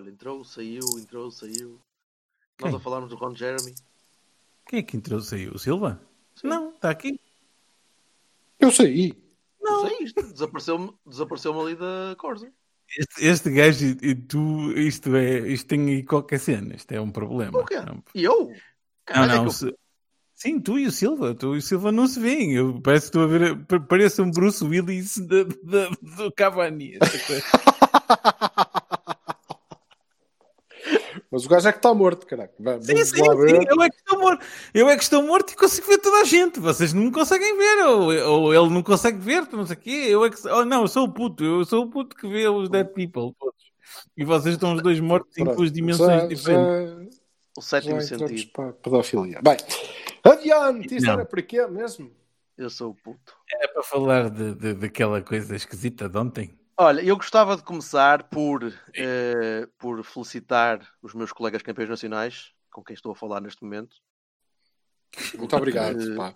Olha, 0.00 0.08
entrou, 0.08 0.42
saiu, 0.44 0.80
entrou, 0.98 1.30
saiu. 1.30 1.78
Nós 2.58 2.70
Quem? 2.70 2.76
a 2.76 2.80
falarmos 2.80 3.10
do 3.10 3.16
Ron 3.16 3.34
Jeremy. 3.34 3.74
Quem 4.66 4.78
é 4.78 4.82
que 4.82 4.96
entrou 4.96 5.20
saiu? 5.20 5.52
O 5.52 5.58
Silva? 5.58 6.00
Não, 6.42 6.70
está 6.70 6.88
aqui. 6.88 7.20
Eu 8.58 8.70
saí. 8.72 9.12
Não 9.60 9.86
desapareceu-me 10.32 10.90
desapareceu 11.06 11.60
ali 11.60 11.74
da 11.76 12.14
Corsa. 12.16 12.50
Este, 12.96 13.26
este 13.26 13.50
gajo 13.50 13.84
e, 13.84 13.90
e 14.10 14.14
tu, 14.14 14.72
isto 14.72 15.14
é, 15.14 15.40
isto 15.48 15.66
tem 15.68 15.86
aí 15.90 16.02
qualquer 16.02 16.40
cena, 16.40 16.74
isto 16.74 16.90
é 16.92 17.00
um 17.00 17.10
problema. 17.10 17.58
O 17.58 17.64
quê? 17.66 17.78
Não, 17.80 18.02
E 18.14 18.24
eu? 18.24 18.46
não, 18.48 18.54
Caralho, 19.04 19.32
é 19.32 19.36
não, 19.36 19.42
que 19.44 19.48
eu- 19.48 19.52
se- 19.52 19.76
Sim, 20.34 20.58
tu 20.58 20.78
e 20.78 20.86
o 20.86 20.90
Silva, 20.90 21.34
tu 21.34 21.54
e 21.54 21.58
o 21.58 21.62
Silva 21.62 21.92
não 21.92 22.06
se 22.06 22.18
veem. 22.18 22.54
Eu 22.54 22.80
parece 22.80 23.10
que 23.10 23.18
estou 23.18 23.22
a 23.24 23.26
ver, 23.26 23.66
pa- 23.66 23.80
parece 23.80 24.22
um 24.22 24.30
Bruce 24.30 24.64
Willis 24.64 25.18
do 25.18 26.32
Cavani. 26.34 26.94
Mas 31.30 31.46
o 31.46 31.48
gajo 31.48 31.68
é 31.68 31.72
que 31.72 31.78
está 31.78 31.94
morto, 31.94 32.26
caraca. 32.26 32.52
Sim, 32.82 33.04
sim, 33.04 33.20
lá 33.22 33.34
sim, 33.36 33.64
eu 33.68 33.82
é 33.82 33.88
que 33.88 33.96
estou 33.96 34.18
morto. 34.18 34.44
Eu 34.74 34.88
é 34.88 34.96
que 34.96 35.02
estou 35.04 35.22
morto 35.22 35.52
e 35.52 35.56
consigo 35.56 35.86
ver 35.86 35.98
toda 35.98 36.16
a 36.22 36.24
gente. 36.24 36.58
Vocês 36.58 36.92
não 36.92 37.04
me 37.04 37.12
conseguem 37.12 37.56
ver, 37.56 37.84
ou, 37.84 38.12
ou 38.12 38.54
ele 38.54 38.68
não 38.74 38.82
consegue 38.82 39.18
ver, 39.18 39.46
não 39.52 39.64
sei 39.64 39.76
o 39.76 39.78
quê. 39.78 40.06
Eu 40.08 40.24
é 40.24 40.30
que, 40.30 40.48
oh, 40.48 40.64
não, 40.64 40.82
eu 40.82 40.88
sou 40.88 41.04
o 41.04 41.12
puto, 41.12 41.44
eu 41.44 41.64
sou 41.64 41.84
o 41.84 41.88
puto 41.88 42.16
que 42.16 42.26
vê 42.28 42.48
os 42.48 42.68
dead 42.68 42.88
people 42.88 43.32
todos. 43.38 43.70
E 44.16 44.24
vocês 44.24 44.54
estão 44.56 44.74
os 44.74 44.82
dois 44.82 44.98
mortos 44.98 45.36
em 45.38 45.44
duas 45.44 45.70
dimensões 45.70 46.22
já- 46.22 46.26
diferentes. 46.26 47.14
já- 47.14 47.20
O 47.56 47.62
sétimo 47.62 48.00
já 48.00 48.18
sentido. 48.18 48.50
para 48.52 48.72
pedofilia. 48.72 49.40
Bem, 49.42 49.56
adiante. 50.24 50.96
Isto 50.96 51.06
Não. 51.06 51.12
era 51.14 51.24
para 51.24 51.42
quê 51.42 51.64
mesmo? 51.66 52.10
Eu 52.58 52.68
sou 52.70 52.90
o 52.90 52.94
puto. 52.94 53.34
Era 53.52 53.68
para 53.72 53.82
falar 53.82 54.30
de, 54.30 54.54
de- 54.54 54.74
daquela 54.74 55.22
coisa 55.22 55.54
esquisita 55.56 56.08
de 56.08 56.18
ontem. 56.18 56.58
Olha, 56.82 57.02
eu 57.02 57.14
gostava 57.14 57.58
de 57.58 57.62
começar 57.62 58.22
por, 58.22 58.72
eh, 58.94 59.68
por 59.76 60.02
felicitar 60.02 60.80
os 61.02 61.12
meus 61.12 61.30
colegas 61.30 61.60
campeões 61.60 61.90
nacionais, 61.90 62.52
com 62.70 62.82
quem 62.82 62.94
estou 62.94 63.12
a 63.12 63.14
falar 63.14 63.38
neste 63.42 63.62
momento. 63.62 63.96
Muito 65.36 65.54
obrigado. 65.54 66.00
Eh, 66.00 66.16
pá. 66.16 66.34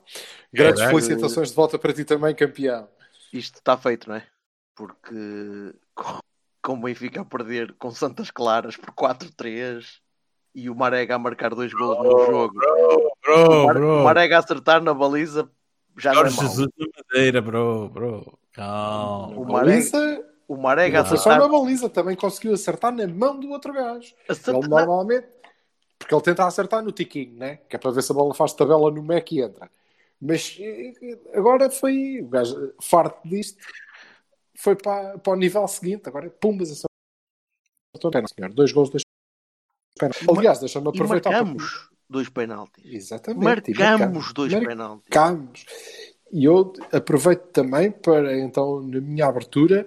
Grandes 0.53 0.81
Caraca. 0.81 0.99
felicitações 0.99 1.49
de 1.49 1.55
volta 1.55 1.79
para 1.79 1.95
ti 1.95 2.05
também, 2.05 2.35
campeão. 2.35 2.87
Isto 3.33 3.55
está 3.55 3.75
feito, 3.79 4.07
não 4.11 4.17
é? 4.17 4.27
Porque 4.75 5.75
com, 5.95 6.75
o 6.75 6.77
Benfica 6.77 7.23
a 7.23 7.25
perder 7.25 7.73
com 7.79 7.91
Santas 7.91 8.31
Claras 8.31 8.77
por 8.77 8.91
4-3 8.93 10.03
e 10.55 10.69
o 10.69 10.75
Marega 10.75 11.15
a 11.15 11.19
marcar 11.19 11.55
dois 11.55 11.73
gols 11.73 11.97
no 12.05 12.27
jogo. 12.27 12.55
Bro, 12.55 13.63
o, 13.63 13.67
Mar- 13.67 13.75
bro. 13.77 14.01
o 14.01 14.05
Marega 14.05 14.37
a 14.37 14.41
acertar 14.41 14.83
na 14.83 14.93
baliza 14.93 15.51
já 15.97 16.13
não 16.13 16.21
é 16.21 16.25
Jorge 16.25 16.37
mau. 16.37 16.47
Jesus 16.51 16.69
na 16.77 16.87
madeira, 16.99 17.41
bro, 17.41 17.89
bro. 17.89 18.39
Calma. 18.53 19.37
O 19.39 19.45
Marega, 19.51 19.91
Baliza, 19.91 20.34
o 20.49 20.57
Marega 20.57 21.01
a 21.01 21.03
não 21.03 21.09
foi 21.09 21.19
só 21.19 21.31
acertar, 21.31 21.49
na 21.51 21.59
baliza, 21.59 21.89
também 21.89 22.17
conseguiu 22.17 22.55
acertar 22.55 22.93
na 22.95 23.07
mão 23.07 23.39
do 23.39 23.51
outro 23.51 23.73
gajo. 23.73 24.15
acertar 24.29 24.55
Ele 24.57 24.69
normalmente, 24.69 25.27
porque 25.99 26.15
ele 26.15 26.23
tenta 26.23 26.45
acertar 26.47 26.83
no 26.83 26.93
tiquinho, 26.93 27.35
né? 27.37 27.57
que 27.69 27.77
é 27.77 27.79
para 27.79 27.91
ver 27.91 28.03
se 28.03 28.13
a 28.13 28.15
bola 28.15 28.35
faz 28.35 28.53
tabela 28.53 28.91
no 28.91 29.03
Mac 29.03 29.31
e 29.33 29.41
entra. 29.41 29.71
Mas 30.21 30.57
agora 31.35 31.71
foi 31.71 32.21
o 32.23 32.29
gajo 32.29 32.73
farto 32.81 33.27
disto, 33.29 33.63
foi 34.57 34.77
para, 34.77 35.19
para 35.19 35.33
o 35.33 35.37
nível 35.37 35.67
seguinte. 35.69 36.09
Agora, 36.09 36.31
pumbas, 36.31 36.71
acertou. 36.71 38.11
Pena, 38.11 38.27
senhor. 38.29 38.53
Dois 38.53 38.73
gols, 38.73 38.91
dois 38.91 39.03
pena. 39.99 40.13
Aliás, 40.37 40.59
deixa-me 40.59 40.87
e 40.87 40.89
aproveitar. 40.91 41.31
para- 41.31 41.45
marcamos 41.45 41.89
dois 42.09 42.29
penaltis. 42.29 42.85
Exatamente. 42.85 43.71
e 43.71 43.79
Marcamos 43.79 44.33
dois 44.33 44.53
penaltis. 44.55 45.05
marcamos. 45.11 45.67
E 46.33 46.45
eu 46.45 46.73
aproveito 46.93 47.43
também 47.53 47.91
para, 47.93 48.37
então, 48.39 48.81
na 48.81 49.01
minha 49.01 49.27
abertura, 49.27 49.87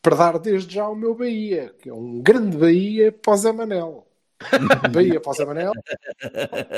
para 0.00 0.16
dar 0.16 0.38
desde 0.38 0.74
já 0.74 0.88
o 0.88 0.94
meu 0.94 1.14
Bahia, 1.14 1.74
que 1.80 1.88
é 1.88 1.94
um 1.94 2.20
grande 2.20 2.56
Bahia 2.56 3.14
Zé 3.36 3.52
Manel. 3.52 4.06
Bahia 4.94 5.20
Zé 5.34 5.44
Manel, 5.44 5.72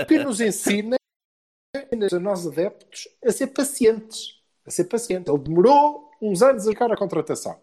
que 0.09 0.19
nos 0.19 0.41
ensina, 0.41 0.97
a 2.13 2.19
nós 2.19 2.47
adeptos, 2.47 3.09
a 3.25 3.31
ser 3.31 3.49
pacientes. 3.49 4.41
A 4.65 4.71
ser 4.71 4.85
pacientes. 4.85 5.33
Ele 5.33 5.43
demorou 5.43 6.11
uns 6.21 6.43
anos 6.43 6.67
a 6.67 6.71
ficar 6.71 6.91
a 6.93 6.97
contratação. 6.97 7.61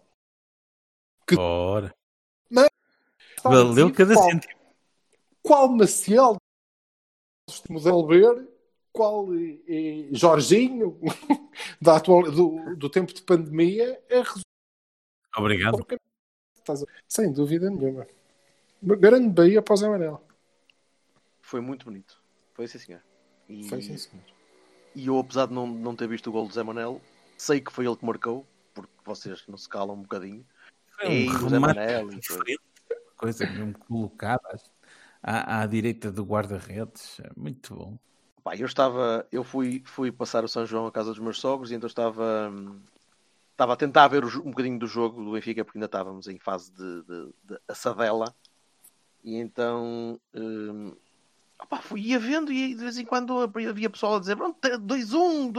Ora. 1.37 1.93
Está 2.49 3.49
Valeu 3.49 3.93
cada 3.93 4.13
qual- 4.13 4.29
cêntimo. 4.29 4.53
Qual 5.43 5.69
Maciel 5.69 6.35
de 7.49 7.71
modelo 7.71 8.05
ver, 8.07 8.49
qual 8.91 9.25
eh, 9.33 10.09
Jorginho 10.11 10.99
da 11.81 11.95
atual, 11.95 12.23
do, 12.23 12.75
do 12.75 12.89
tempo 12.89 13.13
de 13.13 13.21
pandemia 13.21 14.03
é 14.09 14.21
Obrigado. 15.37 15.85
A- 16.69 16.75
Sem 17.07 17.31
dúvida 17.31 17.69
nenhuma. 17.69 18.05
Uma 18.81 18.95
grande 18.95 19.29
Bahia 19.29 19.61
para 19.61 19.73
o 19.73 19.77
Zé 19.77 19.87
Manel. 19.87 20.21
Foi 21.41 21.61
muito 21.61 21.85
bonito. 21.85 22.21
Foi 22.53 22.65
assim, 22.65 22.79
senhor. 22.79 23.01
E, 23.47 23.69
Foi 23.69 23.81
sim, 23.81 23.95
senhor. 23.97 24.23
e 24.93 25.07
eu, 25.07 25.17
apesar 25.17 25.45
de 25.47 25.53
não, 25.53 25.65
não 25.67 25.95
ter 25.95 26.07
visto 26.07 26.27
o 26.27 26.31
gol 26.31 26.47
do 26.47 26.53
Zé 26.53 26.63
Manel, 26.63 27.01
sei 27.37 27.61
que 27.61 27.71
foi 27.71 27.85
ele 27.85 27.95
que 27.95 28.05
marcou, 28.05 28.45
porque 28.73 28.91
vocês 29.05 29.43
não 29.47 29.57
se 29.57 29.69
calam 29.69 29.95
um 29.95 30.01
bocadinho. 30.01 30.45
Foi 30.99 31.07
um 31.07 31.29
o 31.45 31.49
Zé 31.49 31.55
remate 31.55 31.79
Manel 31.79 32.11
e 32.11 32.15
diferente. 32.19 32.59
Coisa 33.15 33.45
mesmo 33.47 33.73
colocada 33.79 34.59
à, 35.23 35.61
à 35.61 35.65
direita 35.65 36.11
do 36.11 36.23
guarda-redes. 36.23 37.19
É 37.21 37.29
Muito 37.35 37.73
bom. 37.75 37.97
Pá, 38.43 38.55
eu 38.55 38.65
estava, 38.65 39.25
eu 39.31 39.43
fui, 39.43 39.81
fui 39.85 40.11
passar 40.11 40.43
o 40.43 40.47
São 40.47 40.65
João 40.65 40.85
à 40.87 40.91
casa 40.91 41.09
dos 41.09 41.19
meus 41.19 41.39
sogros 41.39 41.71
e 41.71 41.75
então 41.75 41.87
estava, 41.87 42.49
hum, 42.51 42.79
estava 43.57 43.73
a 43.73 43.75
tentar 43.75 44.07
ver 44.07 44.23
um 44.23 44.51
bocadinho 44.51 44.77
do 44.77 44.85
jogo 44.85 45.23
do 45.23 45.31
Benfica 45.31 45.65
porque 45.65 45.79
ainda 45.79 45.87
estávamos 45.87 46.27
em 46.27 46.37
fase 46.37 46.71
de, 46.71 47.01
de, 47.01 47.33
de 47.43 47.59
assadela 47.67 48.33
e 49.23 49.35
então 49.35 50.19
hum, 50.35 50.95
opá, 51.59 51.79
fui 51.81 52.01
ia 52.01 52.19
vendo 52.19 52.53
e 52.53 52.75
de 52.75 52.81
vez 52.83 52.99
em 52.99 53.05
quando 53.05 53.39
havia 53.41 53.89
pessoal 53.89 54.17
a 54.17 54.19
dizer 54.19 54.35
pronto, 54.35 54.59
2-1, 54.61 55.51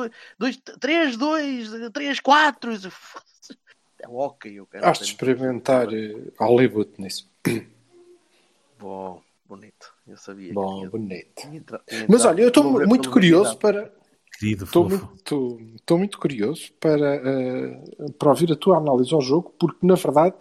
3-2, 0.78 1.90
3-4 1.90 2.70
e 2.70 2.84
eu, 2.86 2.90
"Foda-se, 2.92 3.58
é 3.98 4.08
ok, 4.08 4.52
eu 4.60 4.66
quero 4.66 4.86
Has 4.86 4.98
de 4.98 5.04
experimentar 5.04 5.92
eh, 5.92 6.30
Hollywood 6.38 6.92
nisso. 6.98 7.28
Bom, 8.78 9.20
bonito, 9.44 9.92
eu 10.06 10.16
sabia 10.16 10.54
Bom, 10.54 10.76
tinha- 10.76 10.90
bonito. 10.90 11.32
tinha 11.34 11.60
tinha 11.60 12.06
Mas 12.08 12.24
olha, 12.24 12.42
eu 12.42 12.48
estou 12.48 12.86
muito 12.86 13.10
curioso 13.10 13.58
para. 13.58 13.92
Querido 14.38 14.64
Estou 14.64 14.88
fofo. 14.88 15.06
muito, 15.06 15.60
estou 15.74 15.98
muito 15.98 16.18
curioso 16.18 16.72
para, 16.78 17.16
eh, 17.16 17.82
para 18.16 18.28
ouvir 18.28 18.52
a 18.52 18.56
tua 18.56 18.76
análise 18.76 19.12
ao 19.12 19.20
jogo, 19.20 19.52
porque 19.58 19.84
na 19.84 19.96
verdade, 19.96 20.36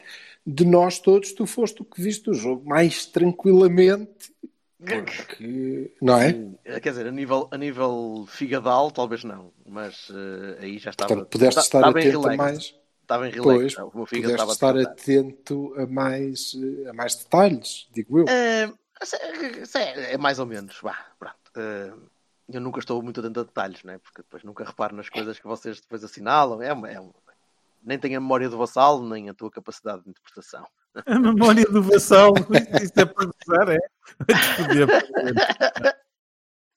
de 0.46 0.66
nós 0.66 1.00
todos, 1.00 1.34
tu 1.34 1.47
foste 1.47 1.81
o 1.81 1.85
que 1.85 2.00
viste 2.00 2.30
o 2.30 2.34
jogo 2.34 2.68
mais 2.69 3.08
tranquilamente. 3.08 4.31
Porque, 4.80 5.91
não 6.00 6.16
é? 6.16 6.31
Sim, 6.31 6.56
eh, 6.63 6.80
quer 6.80 6.91
dizer, 6.91 7.08
a 7.08 7.12
nível, 7.12 7.47
a 7.50 7.58
nível 7.58 8.25
figadal, 8.28 8.91
talvez 8.91 9.24
não, 9.24 9.52
mas 9.66 10.11
eh, 10.11 10.64
aí 10.64 10.78
já 10.78 10.91
estava. 10.91 11.08
Portanto, 11.08 11.32
pudeste 11.32 11.59
estar 11.59 11.79
estava 11.79 11.99
em 11.99 12.03
atento 12.03 12.17
a 12.20 12.29
relax, 12.29 12.38
mais. 12.38 12.76
Estava 13.02 13.28
em 13.28 13.32
relax, 13.32 13.58
Pois, 13.58 13.76
não, 13.78 13.90
pudeste 13.90 14.32
estava 14.32 14.52
estar 14.52 14.78
a 14.78 14.82
atento 14.84 15.73
a 15.76 15.88
mais, 15.88 16.52
a 16.88 16.94
mais 16.94 17.16
detalhes, 17.16 17.88
digo 17.91 18.20
eu. 18.20 18.26
É 18.29 20.17
mais 20.17 20.38
ou 20.38 20.46
menos, 20.46 20.78
vá, 20.84 20.96
pronto. 21.17 21.35
Eh, 21.55 21.94
eu 22.49 22.61
nunca 22.61 22.79
estou 22.79 23.02
muito 23.02 23.20
atento 23.20 23.41
a 23.41 23.44
detalhes, 23.44 23.84
né? 23.84 23.97
porque 23.99 24.22
depois 24.22 24.44
nunca 24.44 24.64
reparo 24.64 24.96
nas 24.96 25.09
coisas 25.09 25.38
que 25.40 25.47
vocês 25.47 25.82
depois 25.82 26.03
assinalam. 26.03 26.61
É 26.61 26.72
uma, 26.72 26.90
é 26.90 26.99
uma- 26.99 27.14
Nem 27.84 27.99
tenho 27.99 28.17
a 28.17 28.22
memória 28.22 28.49
do 28.49 28.58
vassalo, 28.58 29.08
nem 29.08 29.29
a 29.29 29.34
tua 29.34 29.52
capacidade 29.52 30.03
de 30.03 30.09
interpretação. 30.09 30.66
A 31.05 31.20
memória 31.20 31.66
do 31.66 31.82
vassalo. 31.84 32.35
Isto 32.82 33.02
é 33.02 33.05
para 33.05 33.26
gozar, 33.26 33.70
é? 33.70 33.79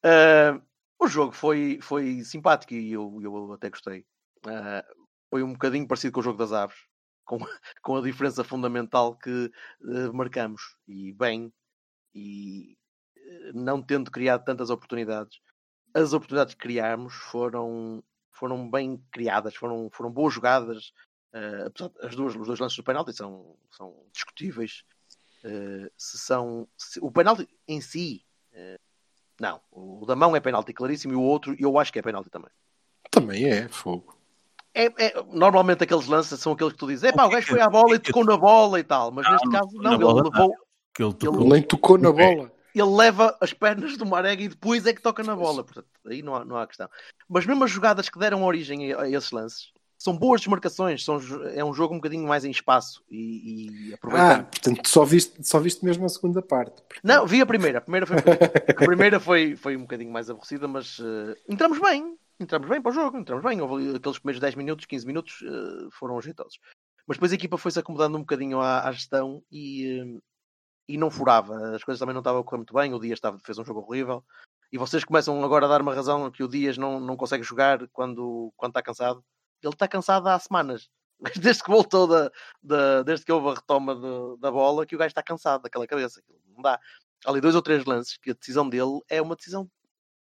Uh, 0.04 0.62
o 0.98 1.06
jogo 1.06 1.32
foi, 1.32 1.78
foi 1.80 2.22
simpático 2.24 2.74
e 2.74 2.92
eu, 2.92 3.18
eu 3.22 3.52
até 3.52 3.70
gostei. 3.70 4.04
Uh, 4.44 4.84
foi 5.30 5.42
um 5.42 5.52
bocadinho 5.52 5.86
parecido 5.86 6.12
com 6.12 6.20
o 6.20 6.22
jogo 6.22 6.38
das 6.38 6.52
aves, 6.52 6.76
com, 7.24 7.38
com 7.82 7.96
a 7.96 8.02
diferença 8.02 8.42
fundamental 8.42 9.16
que 9.16 9.50
uh, 9.82 10.12
marcamos. 10.12 10.76
E 10.88 11.12
bem, 11.12 11.52
e 12.14 12.76
não 13.54 13.80
tendo 13.82 14.10
criado 14.10 14.44
tantas 14.44 14.70
oportunidades. 14.70 15.40
As 15.94 16.12
oportunidades 16.12 16.54
que 16.54 16.60
criámos 16.60 17.14
foram, 17.14 18.02
foram 18.32 18.70
bem 18.70 19.02
criadas, 19.12 19.54
foram, 19.54 19.88
foram 19.92 20.10
boas 20.10 20.32
jogadas. 20.34 20.92
eh, 21.32 21.64
apesar 21.66 21.88
de- 21.90 22.06
as 22.06 22.16
duas, 22.16 22.34
os 22.34 22.46
dois 22.46 22.58
lances 22.58 22.76
do 22.76 22.82
penalti 22.82 23.12
são, 23.12 23.56
são 23.70 23.94
discutíveis. 24.12 24.82
eh, 25.44 25.90
se 25.96 26.18
são 26.18 26.68
se- 26.76 26.98
o 27.00 27.10
penalti 27.10 27.48
em 27.68 27.80
si, 27.80 28.24
eh, 28.52 28.78
não. 29.40 29.60
O 29.70 30.04
da 30.04 30.14
mão 30.16 30.34
é 30.36 30.40
penalti 30.40 30.72
claríssimo 30.72 31.14
e 31.14 31.16
o 31.16 31.22
outro 31.22 31.54
eu 31.58 31.78
acho 31.78 31.92
que 31.92 31.98
é 31.98 32.02
penalti 32.02 32.28
também. 32.30 32.50
Também 33.10 33.44
é, 33.44 33.68
fogo. 33.68 34.14
É, 34.74 34.84
é- 34.86 35.22
normalmente 35.32 35.82
aqueles 35.84 36.06
lances 36.06 36.38
são 36.40 36.52
aqueles 36.52 36.72
que 36.74 36.78
tu 36.78 36.86
dizes, 36.88 37.04
é 37.04 37.12
pá, 37.12 37.24
o 37.26 37.30
gajo 37.30 37.46
foi 37.46 37.60
à 37.60 37.68
bola 37.70 37.94
e 37.94 37.98
tocou 38.20 38.24
na 38.24 38.36
bola 38.36 38.78
e 38.80 38.84
tal, 38.84 39.10
mas 39.12 39.26
neste 39.28 39.46
Não, 39.46 39.52
caso 39.52 39.70
tocou 39.70 39.82
não, 39.82 39.94
ele 39.94 40.02
bola, 40.04 40.22
levou, 40.24 40.54
Que 40.94 41.02
ele 41.04 41.14
tocou. 41.14 41.48
Nem 41.48 41.62
tocou 41.62 41.96
na 41.98 42.10
Ok. 42.10 42.36
bola. 42.36 42.52
Ele 42.74 42.90
leva 42.90 43.36
as 43.40 43.52
pernas 43.52 43.96
do 43.96 44.06
Marega 44.06 44.42
e 44.42 44.48
depois 44.48 44.86
é 44.86 44.92
que 44.92 45.02
toca 45.02 45.22
na 45.22 45.34
bola. 45.36 45.64
Portanto, 45.64 45.88
aí 46.06 46.22
não 46.22 46.34
há, 46.36 46.44
não 46.44 46.56
há 46.56 46.66
questão. 46.66 46.88
Mas 47.28 47.46
mesmo 47.46 47.64
as 47.64 47.70
jogadas 47.70 48.08
que 48.08 48.18
deram 48.18 48.42
origem 48.44 48.92
a, 48.92 49.08
esses 49.08 49.30
lances 49.30 49.72
são 49.98 50.16
boas 50.16 50.40
desmarcações. 50.40 51.04
São, 51.04 51.18
é 51.54 51.62
um 51.64 51.74
jogo 51.74 51.92
um 51.94 51.98
bocadinho 51.98 52.26
mais 52.26 52.44
em 52.44 52.50
espaço 52.50 53.02
e, 53.10 53.90
e 53.90 53.94
Ah, 54.04 54.42
portanto, 54.44 54.88
só 54.88 55.04
viste, 55.04 55.46
só 55.46 55.58
viste 55.58 55.84
mesmo 55.84 56.06
a 56.06 56.08
segunda 56.08 56.40
parte. 56.40 56.82
Não, 57.04 57.26
vi 57.26 57.40
a 57.40 57.46
primeira. 57.46 57.78
A 57.78 57.82
primeira 57.82 58.06
foi, 58.06 58.16
um 58.16 58.20
bocadinho- 58.20 58.50
a 58.68 58.74
primeira 58.74 59.20
foi, 59.20 59.56
foi 59.56 59.76
um 59.76 59.82
bocadinho 59.82 60.10
mais 60.12 60.30
aborrecida, 60.30 60.66
mas 60.66 60.98
eh, 61.00 61.36
entramos 61.48 61.78
bem. 61.78 62.16
Entramos 62.40 62.68
bem 62.70 62.80
para 62.80 62.90
o 62.90 62.94
jogo. 62.94 63.18
Entramos 63.18 63.44
bem. 63.44 63.60
Houve 63.60 63.94
aqueles 63.96 64.18
primeiros 64.18 64.40
10 64.40 64.54
minutos, 64.54 64.86
15 64.86 65.06
minutos 65.06 65.42
eh, 65.44 65.88
foram 65.92 66.16
ajeitosos. 66.16 66.58
Mas 67.06 67.16
depois 67.18 67.32
a 67.32 67.34
equipa 67.34 67.58
foi-se 67.58 67.78
acomodando 67.78 68.16
um 68.16 68.20
bocadinho 68.20 68.60
à, 68.60 68.88
à 68.88 68.92
gestão 68.92 69.42
e, 69.52 70.00
eh, 70.00 70.18
e 70.94 70.96
não 70.96 71.10
furava. 71.10 71.74
As 71.74 71.84
coisas 71.84 71.98
também 71.98 72.12
não 72.14 72.20
estavam 72.20 72.40
a 72.40 72.44
correr 72.44 72.58
muito 72.58 72.74
bem. 72.74 72.92
O 72.94 72.98
Dias 72.98 73.16
estava, 73.18 73.38
fez 73.38 73.58
um 73.58 73.64
jogo 73.64 73.80
horrível. 73.80 74.24
E 74.72 74.78
vocês 74.78 75.04
começam 75.04 75.42
agora 75.44 75.66
a 75.66 75.68
dar 75.68 75.80
uma 75.82 75.94
razão 75.94 76.30
que 76.30 76.42
o 76.44 76.48
Dias 76.48 76.78
não, 76.78 77.00
não 77.00 77.16
consegue 77.16 77.42
jogar 77.42 77.86
quando, 77.88 78.52
quando 78.56 78.70
está 78.70 78.82
cansado. 78.82 79.24
Ele 79.62 79.72
está 79.72 79.86
cansado 79.88 80.26
há 80.28 80.38
semanas. 80.38 80.88
Desde 81.36 81.62
que 81.62 81.70
voltou 81.70 82.06
da, 82.06 82.30
da- 82.62 83.02
desde 83.02 83.26
que 83.26 83.32
houve 83.32 83.48
a 83.50 83.54
retoma 83.54 83.94
de- 83.94 84.40
da 84.40 84.50
bola, 84.50 84.86
que 84.86 84.94
o 84.94 84.98
gajo 84.98 85.08
está 85.08 85.22
cansado 85.22 85.62
daquela 85.62 85.86
cabeça. 85.86 86.22
Não 86.54 86.62
dá. 86.62 86.80
Há 87.26 87.30
ali 87.30 87.40
dois 87.42 87.54
ou 87.54 87.60
três 87.60 87.84
lances 87.84 88.16
que 88.16 88.30
a 88.30 88.34
decisão 88.34 88.66
dele 88.68 89.00
é 89.08 89.20
uma 89.20 89.36
decisão 89.36 89.68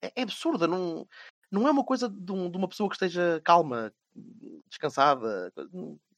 é, 0.03 0.11
é 0.15 0.21
absurda. 0.21 0.67
Não, 0.67 1.07
não 1.51 1.67
é 1.67 1.71
uma 1.71 1.83
coisa 1.83 2.07
de, 2.07 2.31
um- 2.31 2.49
de 2.51 2.57
uma 2.57 2.67
pessoa 2.67 2.87
que 2.89 2.95
esteja 2.95 3.41
calma, 3.43 3.91
descansada. 4.69 5.51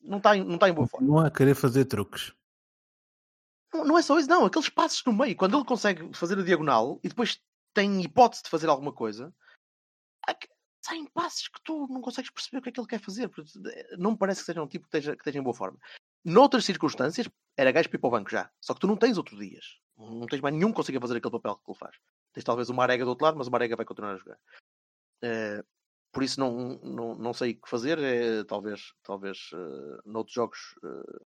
Não 0.03 0.18
está, 0.18 0.36
não 0.36 0.56
está 0.56 0.69
em 0.69 0.74
boa 0.74 0.88
forma. 0.88 1.07
Não 1.07 1.19
há 1.19 1.30
querer 1.31 1.56
fazer 1.56 1.86
truques. 1.86 2.33
Não, 3.83 3.98
é 3.98 4.01
só 4.01 4.18
isso, 4.18 4.30
não. 4.30 4.45
Aqueles 4.45 4.69
passos 4.69 5.04
no 5.06 5.13
meio, 5.13 5.36
quando 5.36 5.57
ele 5.57 5.66
consegue 5.66 6.16
fazer 6.16 6.39
a 6.39 6.44
diagonal 6.44 7.00
e 7.04 7.10
depois 7.10 7.39
tem 7.74 8.01
hipótese 8.01 8.44
de 8.44 8.50
fazer 8.50 8.69
alguma 8.69 8.94
coisa, 8.94 9.33
que- 10.39 10.48
saem 10.81 11.06
passos 11.07 11.48
que 11.48 11.60
tu 11.63 11.88
não 11.89 12.00
consegues 12.01 12.30
perceber 12.30 12.60
o 12.60 12.62
que 12.62 12.69
é 12.69 12.72
que 12.72 12.80
ele 12.80 12.88
quer 12.88 13.00
fazer. 13.01 13.30
Não 13.98 14.12
me 14.12 14.18
parece 14.18 14.42
que 14.42 14.45
seja 14.45 14.62
um 14.62 14.68
tipo 14.68 14.83
que 14.88 14.95
esteja, 14.98 15.13
que 15.16 15.22
esteja 15.22 15.39
em 15.39 15.44
boa 15.44 15.56
forma. 15.56 15.80
Noutras 16.24 16.63
circunstâncias, 16.66 17.27
era 17.57 17.72
gajo 17.72 17.89
para 17.89 17.98
ir 17.98 18.00
para 18.00 18.07
o 18.07 18.12
banco 18.12 18.30
já. 18.30 18.51
Só 18.62 18.74
que 18.74 18.80
tu 18.80 18.88
não 18.88 18.95
tens 18.98 19.18
outros 19.18 19.39
dias. 19.39 19.80
Não 19.98 20.25
tens 20.27 20.42
mais 20.42 20.54
nenhum 20.54 20.69
que 20.69 20.75
consiga 20.75 21.00
fazer 21.01 21.18
aquele 21.18 21.31
papel 21.31 21.56
que 21.57 21.72
ele 21.72 21.77
faz. 21.77 21.95
Tens 22.33 22.44
talvez 22.44 22.69
uma 22.69 22.83
arega 22.83 23.04
do 23.04 23.10
outro 23.10 23.25
lado, 23.25 23.38
mas 23.38 23.48
uma 23.48 23.57
arega 23.57 23.75
vai 23.75 23.86
continuar 23.86 24.13
a 24.13 24.18
jogar. 24.18 24.38
Eh, 25.24 25.63
por 26.12 26.24
isso 26.24 26.39
não, 26.39 26.77
não, 26.83 27.16
não 27.16 27.33
sei 27.33 27.51
o 27.51 27.62
que 27.62 27.69
fazer. 27.69 27.98
eh, 28.00 28.44
talvez, 28.44 28.94
talvez 29.04 29.50
eh, 29.54 30.01
noutros 30.06 30.33
jogos 30.33 30.60
eh, 30.83 31.19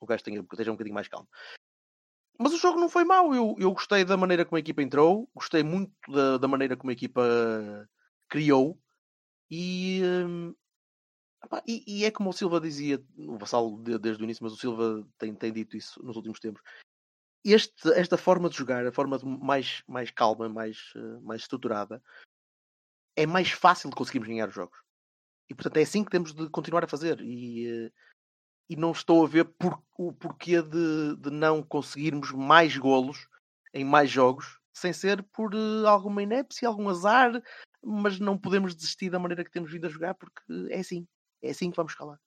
o 0.00 0.06
gajo 0.06 0.24
tenha, 0.24 0.40
esteja 0.40 0.70
um 0.70 0.74
bocadinho 0.74 0.94
mais 0.94 1.08
calmo. 1.08 1.28
Mas 2.38 2.52
o 2.52 2.58
jogo 2.58 2.80
não 2.80 2.88
foi 2.88 3.04
mau. 3.04 3.34
Eu, 3.34 3.54
eu 3.58 3.72
gostei 3.72 4.04
da 4.04 4.16
maneira 4.16 4.44
como 4.44 4.56
a 4.56 4.60
equipa 4.60 4.82
entrou, 4.82 5.28
gostei 5.34 5.62
muito 5.62 5.92
da, 6.08 6.38
da 6.38 6.48
maneira 6.48 6.76
como 6.76 6.90
a 6.90 6.92
equipa 6.92 7.22
criou. 8.28 8.78
E, 9.50 10.02
hum, 10.04 10.54
epá, 11.44 11.62
e, 11.66 11.84
e 12.00 12.04
é 12.04 12.10
como 12.10 12.30
o 12.30 12.32
Silva 12.32 12.60
dizia, 12.60 13.02
o 13.16 13.38
Vassalo 13.38 13.82
de- 13.82 13.98
desde 13.98 14.22
o 14.22 14.24
início, 14.24 14.42
mas 14.42 14.52
o 14.52 14.56
Silva 14.56 15.06
tem, 15.18 15.34
tem 15.34 15.52
dito 15.52 15.76
isso 15.76 16.02
nos 16.04 16.16
últimos 16.16 16.40
tempos. 16.40 16.62
Este, 17.44 17.90
esta 17.92 18.16
forma 18.16 18.48
de 18.48 18.56
jogar, 18.56 18.86
a 18.86 18.92
forma 18.92 19.18
mais, 19.22 19.82
mais 19.86 20.10
calma, 20.10 20.48
mais, 20.48 20.92
eh, 20.96 21.20
mais 21.22 21.42
estruturada, 21.42 22.02
é 23.16 23.26
mais 23.26 23.50
fácil 23.50 23.90
de 23.90 23.96
conseguirmos 23.96 24.28
ganhar 24.28 24.48
os 24.48 24.54
jogos. 24.54 24.78
E 25.48 25.54
portanto 25.54 25.76
é 25.76 25.82
assim 25.82 26.02
que 26.04 26.10
temos 26.10 26.32
de 26.32 26.48
continuar 26.48 26.84
a 26.84 26.88
fazer. 26.88 27.20
E, 27.20 27.86
eh, 27.86 27.92
e 28.68 28.76
não 28.76 28.92
estou 28.92 29.24
a 29.24 29.28
ver 29.28 29.44
por, 29.44 29.78
o 29.96 30.12
porquê 30.12 30.62
de, 30.62 31.16
de 31.16 31.30
não 31.30 31.62
conseguirmos 31.62 32.32
mais 32.32 32.76
golos 32.76 33.28
em 33.72 33.84
mais 33.84 34.10
jogos, 34.10 34.58
sem 34.72 34.92
ser 34.92 35.22
por 35.22 35.52
eh, 35.54 35.86
alguma 35.86 36.22
inépcia, 36.22 36.68
algum 36.68 36.88
azar, 36.88 37.42
mas 37.82 38.18
não 38.18 38.38
podemos 38.38 38.74
desistir 38.74 39.10
da 39.10 39.18
maneira 39.18 39.44
que 39.44 39.50
temos 39.50 39.70
vindo 39.70 39.86
a 39.86 39.90
jogar, 39.90 40.14
porque 40.14 40.42
é 40.70 40.80
assim. 40.80 41.06
É 41.42 41.50
assim 41.50 41.70
que 41.70 41.76
vamos 41.76 41.92
escalar. 41.92 42.18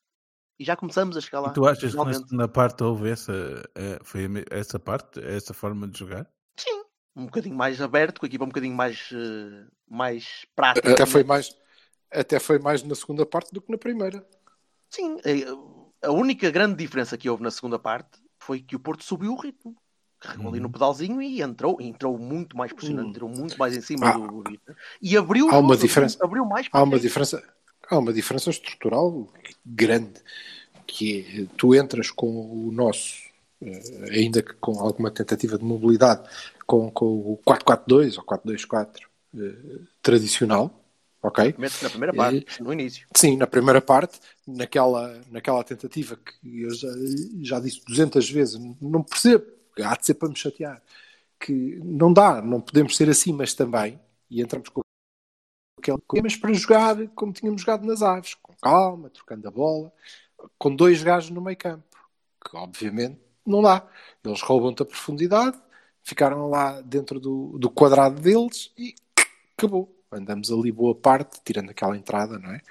E 0.60 0.64
já 0.64 0.76
começamos 0.76 1.16
a 1.16 1.20
escalar. 1.20 1.52
E 1.52 1.54
tu 1.54 1.68
achas 1.68 1.94
que 1.94 2.36
na 2.36 2.48
parte 2.48 2.84
houve 2.84 3.10
essa, 3.10 3.34
eh, 3.76 4.00
foi 4.04 4.28
essa 4.52 4.78
parte, 4.78 5.20
essa 5.24 5.54
forma 5.54 5.88
de 5.88 5.98
jogar? 5.98 6.30
Sim. 6.60 6.84
Um 7.16 7.26
bocadinho 7.26 7.56
mais 7.56 7.82
aberto, 7.82 8.20
com 8.20 8.26
a 8.26 8.30
equipa 8.30 8.44
um 8.44 8.50
bocadinho 8.50 8.76
mais, 8.76 9.10
eh, 9.12 9.68
mais 9.88 10.46
prática. 10.56 10.92
Até 10.92 11.06
foi 11.06 11.24
mais, 11.24 11.56
até 12.12 12.40
foi 12.40 12.60
mais 12.60 12.84
na 12.84 12.94
segunda 12.94 13.26
parte 13.26 13.52
do 13.54 13.62
que 13.62 13.72
na 13.72 13.78
primeira. 13.78 14.28
Sim, 14.90 15.18
a 16.04 16.12
única 16.12 16.50
grande 16.52 16.76
diferença 16.76 17.18
que 17.18 17.30
houve 17.30 17.44
na 17.44 17.52
segunda 17.52 17.78
parte 17.80 18.20
foi 18.40 18.60
que 18.62 18.76
o 18.76 18.80
Porto 18.80 19.04
subiu 19.04 19.34
o 19.34 19.40
ritmo. 19.40 19.76
Carregou 20.20 20.50
ali 20.50 20.60
no 20.60 20.70
pedalzinho 20.70 21.22
e 21.22 21.42
entrou, 21.42 21.80
entrou 21.80 22.18
muito 22.18 22.58
mais 22.58 22.74
pressionante, 22.74 23.08
Hum. 23.08 23.10
entrou 23.12 23.30
muito 23.30 23.58
mais 23.58 23.76
em 23.78 23.82
cima 23.82 24.10
Ah. 24.10 24.18
do 24.18 24.44
Vitor. 24.50 24.76
E 25.02 25.16
abriu 25.16 25.48
Há 25.50 25.60
uma 25.60 25.76
jogo, 25.76 25.88
diferença. 25.88 26.18
abriu 26.24 26.44
mais 26.46 26.68
Há 26.72 26.82
uma 26.84 27.00
diferença, 27.00 27.44
há 27.90 27.98
uma 28.00 28.12
diferença 28.14 28.50
estrutural 28.50 29.28
grande, 29.66 30.14
que 30.88 31.20
é, 31.44 31.56
tu 31.56 31.76
entras 31.76 32.10
com 32.10 32.28
o 32.28 32.72
nosso, 32.72 33.14
eh, 33.62 34.10
ainda 34.12 34.42
que 34.42 34.54
com 34.54 34.80
alguma 34.80 35.12
tentativa 35.12 35.56
de 35.58 35.64
mobilidade, 35.64 36.28
com, 36.66 36.90
com 36.90 37.06
o 37.06 37.40
4-4-2 37.46 38.18
ou 38.18 38.24
4-2-4 38.24 39.08
eh, 39.38 39.56
tradicional, 40.02 40.72
ok? 41.22 41.56
Na 41.58 41.90
primeira 41.90 42.14
parte, 42.14 42.64
no 42.64 42.74
início. 42.74 43.08
Sim, 43.16 43.38
na 43.38 43.48
primeira 43.48 43.82
parte, 43.82 44.20
naquela, 44.46 45.22
naquela 45.30 45.64
tentativa 45.64 46.18
que 46.18 46.62
eu 46.62 46.74
já, 46.74 46.90
já 47.42 47.60
disse 47.60 47.82
200 47.86 48.30
vezes, 48.30 48.60
não 48.82 49.04
percebo, 49.04 49.46
há 49.84 49.96
de 49.96 50.06
ser 50.06 50.14
para 50.16 50.30
me 50.30 50.36
chatear, 50.36 50.82
que 51.40 51.80
não 51.84 52.12
dá, 52.12 52.42
não 52.42 52.62
podemos 52.62 52.96
ser 52.96 53.10
assim, 53.10 53.34
mas 53.34 53.54
também, 53.54 54.00
e 54.30 54.42
entramos 54.42 54.70
com 54.70 54.82
aquele 55.80 56.22
mas 56.22 56.36
para 56.36 56.54
jogar 56.54 57.08
como 57.10 57.32
tínhamos 57.32 57.62
jogado 57.62 57.86
nas 57.86 58.02
aves, 58.02 58.34
com 58.36 58.54
calma, 58.62 59.10
trocando 59.10 59.48
a 59.48 59.52
bola, 59.52 59.92
com 60.58 60.76
dois 60.76 61.02
gajos 61.04 61.30
no 61.30 61.42
meio 61.42 61.58
campo, 61.58 61.98
que 62.44 62.56
obviamente 62.56 63.20
não 63.46 63.62
dá. 63.62 63.88
Eles 64.24 64.42
roubam-te 64.42 64.82
a 64.82 64.86
profundidade, 64.86 65.58
ficaram 66.04 66.50
lá 66.50 66.82
dentro 66.82 67.20
do, 67.20 67.58
do 67.58 67.70
quadrado 67.70 68.20
deles 68.22 68.72
e 68.78 68.96
acabou. 69.58 69.97
Andamos 70.12 70.52
ali 70.52 70.72
boa 70.72 70.96
parte, 70.96 71.40
tirando 71.44 71.70
aquela 71.70 71.98
entrada, 71.98 72.40
não 72.40 72.50
é? 72.52 72.62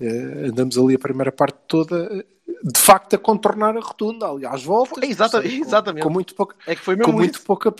Eh, 0.00 0.46
andamos 0.48 0.78
ali 0.78 0.94
a 0.94 0.98
primeira 0.98 1.30
parte 1.30 1.58
toda, 1.68 2.08
eh, 2.12 2.24
de 2.64 2.80
facto, 2.80 3.14
a 3.14 3.18
contornar 3.18 3.76
a 3.76 3.80
rotunda, 3.80 4.26
ali 4.28 4.46
às 4.46 4.62
voltas, 4.64 4.98
Foi, 4.98 5.08
exata- 5.08 5.42
com- 5.42 5.48
exatamente. 5.48 6.02
com 6.02 6.10
muito 6.10 6.34
pouca, 6.34 6.56
É 6.66 6.74
que 6.74 6.80
foi 6.80 6.94
com 6.96 7.00
mesmo 7.00 7.12
muito 7.14 7.36
isso. 7.36 7.44
pouca 7.44 7.74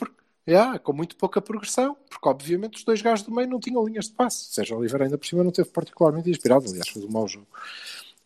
yeah, 0.46 0.78
com 0.78 0.92
muito 0.92 1.16
pouca 1.16 1.40
progressão, 1.40 1.96
porque 2.10 2.28
obviamente 2.28 2.76
os 2.78 2.84
dois 2.84 3.00
gajos 3.00 3.24
do 3.24 3.32
meio 3.34 3.48
não 3.48 3.58
tinham 3.60 3.84
linhas 3.86 4.06
de 4.06 4.12
passe. 4.12 4.52
Sérgio 4.52 4.76
Oliveira 4.76 5.04
ainda 5.04 5.16
por 5.16 5.26
cima 5.26 5.42
não 5.44 5.50
teve 5.52 5.68
particularmente 5.70 6.28
inspirado, 6.30 6.66
aliás, 6.68 6.88
fez 6.88 7.04
um 7.04 7.10
mau 7.10 7.26
jogo. 7.28 7.46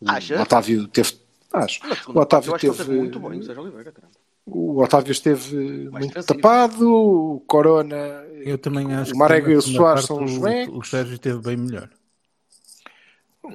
O 0.01 0.09
Achas? 0.09 0.39
Otávio 0.41 0.87
teve. 0.87 1.13
Acho. 1.53 1.79
O 2.11 2.19
Otávio 2.19 2.57
teve- 2.57 2.83
muito 2.91 3.19
bem, 3.19 3.39
o 3.39 3.43
Sérgio 3.43 3.63
Oliveira, 3.63 3.91
caramba. 3.91 4.13
O 4.49 4.81
Otávio 4.81 5.11
esteve 5.11 5.55
muito 5.89 6.07
defensivo. 6.07 6.25
tapado, 6.35 6.89
o 6.89 7.39
Corona. 7.41 7.97
Eu 8.45 8.57
também 8.57 8.93
acho 8.93 9.13
o 9.13 9.17
Marega 9.17 9.47
que 9.47 9.51
e 9.51 9.57
o 9.57 9.61
Soares 9.61 10.05
são 10.05 10.23
os 10.23 10.37
o, 10.37 10.39
bonecos. 10.39 10.73
o 10.77 10.83
Sérgio 10.89 11.15
esteve 11.15 11.39
bem 11.39 11.57
melhor. 11.57 11.89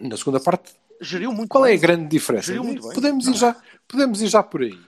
Na 0.03 0.17
segunda 0.17 0.39
parte, 0.41 0.73
Geriu 1.01 1.33
muito 1.33 1.49
qual 1.49 1.65
é 1.67 1.71
bem. 1.71 1.79
a 1.79 1.81
grande 1.81 2.09
diferença? 2.09 2.47
Geriu 2.47 2.65
muito 2.65 2.83
bem. 2.83 2.93
Podemos 2.95 3.27
ir, 3.27 3.35
já, 3.35 3.57
podemos 3.89 4.23
ir 4.23 4.29
já 4.29 4.43
por 4.43 4.63
aí. 4.63 4.79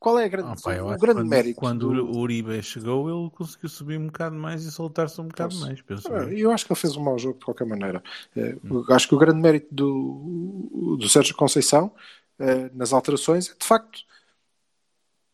Qual 0.00 0.16
é 0.18 0.24
a 0.24 0.28
grande, 0.28 0.62
Ah, 0.64 0.70
eu 0.76 0.86
o 0.86 0.96
grande 0.96 1.20
quando, 1.20 1.28
mérito? 1.28 1.58
quando 1.60 1.92
do- 1.92 2.04
o 2.12 2.18
Uribe 2.20 2.62
chegou, 2.62 3.10
ele 3.10 3.30
conseguiu 3.30 3.68
subir 3.68 3.98
um 3.98 4.06
bocado 4.06 4.36
mais 4.36 4.64
e 4.64 4.70
soltar-se 4.70 5.20
um 5.20 5.26
bocado 5.26 5.56
mais, 5.56 5.82
penso 5.82 6.06
Ah, 6.12 6.22
eu. 6.32 6.52
Acho 6.52 6.64
que 6.66 6.72
ele 6.72 6.78
fez 6.80 6.96
um 6.96 7.02
mau 7.02 7.18
jogo 7.18 7.38
de 7.40 7.44
qualquer 7.44 7.66
maneira. 7.66 8.00
Hum. 8.36 8.84
Acho 8.90 9.08
que 9.08 9.14
o 9.16 9.18
grande 9.18 9.40
mérito 9.40 9.66
do, 9.74 10.96
do 11.00 11.08
Sérgio 11.08 11.34
Conceição 11.34 11.92
eh, 12.38 12.70
nas 12.72 12.92
alterações 12.92 13.50
é 13.50 13.54
de 13.58 13.66
facto 13.66 13.98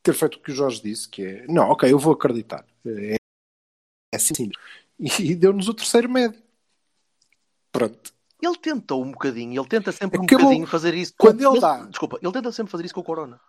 ter 0.04 0.14
feito 0.14 0.36
o 0.36 0.40
que 0.40 0.52
o 0.52 0.54
Jorge 0.54 0.80
disse, 0.82 1.08
que 1.08 1.22
é 1.24 1.46
não, 1.48 1.70
ok, 1.70 1.90
eu 1.90 1.98
vou 1.98 2.12
acreditar. 2.12 2.64
É, 2.86 3.14
é 3.14 4.16
assim 4.16 4.34
simples. 4.34 4.62
E, 5.00 5.30
e 5.32 5.34
deu-nos 5.34 5.66
o 5.68 5.74
terceiro 5.74 6.08
médio. 6.08 6.40
Pronto. 7.72 8.12
Ele 8.40 8.56
tentou 8.58 9.02
um 9.02 9.10
bocadinho, 9.10 9.60
ele 9.60 9.68
tenta 9.68 9.90
sempre 9.90 10.18
um 10.20 10.24
Acabou. 10.24 10.44
bocadinho 10.44 10.66
fazer 10.66 10.94
isso. 10.94 11.14
Quando 11.18 11.40
ele 11.44 11.60
dá. 11.60 11.78
Desculpa, 11.86 12.18
ele 12.22 12.32
tenta 12.32 12.52
sempre 12.52 12.70
fazer 12.70 12.84
isso 12.84 12.94
com 12.94 13.00
o 13.00 13.04
Corona. 13.04 13.40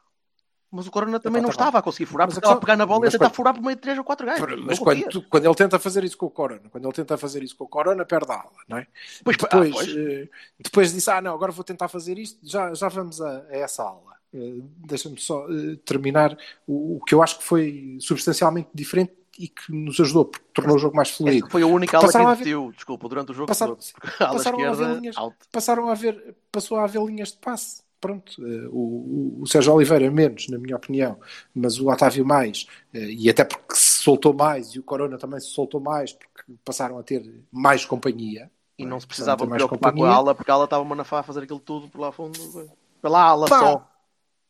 Mas 0.71 0.88
o 0.88 0.91
Corona 0.91 1.19
também 1.19 1.41
não 1.41 1.50
tá 1.50 1.55
bem. 1.55 1.62
estava 1.62 1.79
a 1.79 1.81
conseguir 1.81 2.05
furar, 2.07 2.27
Mas 2.27 2.33
porque 2.35 2.45
estava 2.45 2.57
a 2.57 2.62
pegar 2.62 2.75
na 2.75 2.85
bola 2.85 3.07
e 3.07 3.12
tentar 3.12 3.25
quando- 3.25 3.35
furar 3.35 3.53
por 3.53 3.62
meio 3.62 3.75
de 3.75 3.81
3 3.81 3.97
ou 3.97 4.03
4 4.03 4.25
gajos. 4.25 4.63
Mas 4.65 4.79
quando, 4.79 5.07
tu- 5.09 5.21
quando 5.29 5.45
ele 5.45 5.55
tenta 5.55 5.77
fazer 5.79 6.03
isso 6.03 6.17
com 6.17 6.25
o 6.25 6.29
Corona, 6.31 6.69
quando 6.69 6.85
ele 6.85 6.93
tenta 6.93 7.17
fazer 7.17 7.43
isso 7.43 7.55
com 7.55 7.65
o 7.65 7.67
Corona, 7.67 8.03
perde 8.05 8.31
a 8.31 8.35
ala, 8.35 8.51
não 8.67 8.77
é? 8.77 8.88
Pois, 9.24 9.38
ah, 9.43 9.59
Depois, 9.59 9.71
pois. 9.74 9.95
eh, 9.95 10.29
depois 10.59 10.91
disse: 10.93 11.09
Ah, 11.12 11.21
não, 11.21 11.33
agora 11.33 11.51
vou 11.51 11.63
tentar 11.63 11.88
fazer 11.88 12.17
isto, 12.17 12.39
já, 12.47 12.74
já 12.74 12.88
vamos 12.89 13.21
a, 13.21 13.41
a 13.50 13.55
essa 13.57 13.83
aula. 13.83 14.14
Eh, 14.36 14.62
Deixa-me 14.86 15.18
só 15.20 15.48
eh, 15.50 15.77
terminar 15.86 16.38
o, 16.68 16.98
o 16.98 17.00
que 17.06 17.15
eu 17.15 17.24
acho 17.24 17.38
que 17.39 17.44
foi 17.46 17.98
substancialmente 18.01 18.70
diferente 18.74 19.13
e 19.39 19.48
que 19.48 19.72
nos 19.72 20.00
ajudou, 20.00 20.25
porque 20.25 20.46
tornou 20.54 20.75
o 20.75 20.80
jogo 20.80 20.96
mais 20.96 21.10
fluido. 21.10 21.50
foi 21.50 21.62
a 21.62 21.68
única 21.68 21.98
ala 21.98 22.06
que 22.08 22.13
Passaram 22.13 22.30
a 22.30 22.36
ver- 22.36 22.72
desculpa, 22.72 23.10
durante 23.10 23.32
o 23.32 23.34
jogo 23.34 23.48
Passaram- 23.48 23.77
passaram 24.18 24.60
a 24.65 24.74
ver 24.74 24.96
linhas. 25.00 25.18
out. 25.18 25.36
Passaram 25.51 25.89
a 25.89 25.92
haver, 25.92 26.36
passou 26.51 26.77
a 26.77 26.84
haver 26.86 27.01
linhas 27.04 27.32
de 27.32 27.38
passe. 27.38 27.84
Pronto, 28.00 28.34
eh, 28.46 28.68
o, 28.72 28.77
o- 29.39 29.42
o 29.42 29.48
Sérgio 29.48 29.74
Oliveira 29.74 30.10
menos, 30.12 30.48
na 30.50 30.58
minha 30.58 30.75
opinião, 30.75 31.18
mas 31.54 31.80
o 31.80 31.89
Otávio 31.89 32.25
mais, 32.25 32.68
e 32.94 33.30
até 33.30 33.44
porque 33.44 33.74
se 33.75 34.04
soltou 34.04 34.34
mais, 34.34 34.70
e 34.75 34.80
o 34.80 34.84
Corona 34.84 35.18
também 35.18 35.39
se 35.39 35.48
soltou 35.48 35.80
mais, 35.82 36.13
porque 36.13 36.54
passaram 36.63 36.98
a 37.00 37.04
ter 37.04 37.24
mais 37.51 37.84
companhia. 37.86 38.50
E 38.77 38.86
não 38.86 39.00
se 39.00 39.08
Passaram 39.08 39.38
precisava 39.38 39.48
preocupar 39.56 39.80
com 39.80 39.88
a 39.88 39.92
companhia. 40.01 40.15
ala, 40.18 40.36
porque 40.36 40.51
a 40.51 40.54
ala 40.54 40.65
estava 40.65 40.84
a 40.84 40.86
manafar 40.88 41.22
a 41.22 41.24
fazer 41.24 41.44
aquilo 41.44 41.60
tudo 41.60 41.88
por 41.89 42.00
lá 42.00 42.12
fundo. 42.12 42.38
Pela 43.01 43.22
ala 43.24 43.48
Pá, 43.48 43.60
só. 43.60 43.92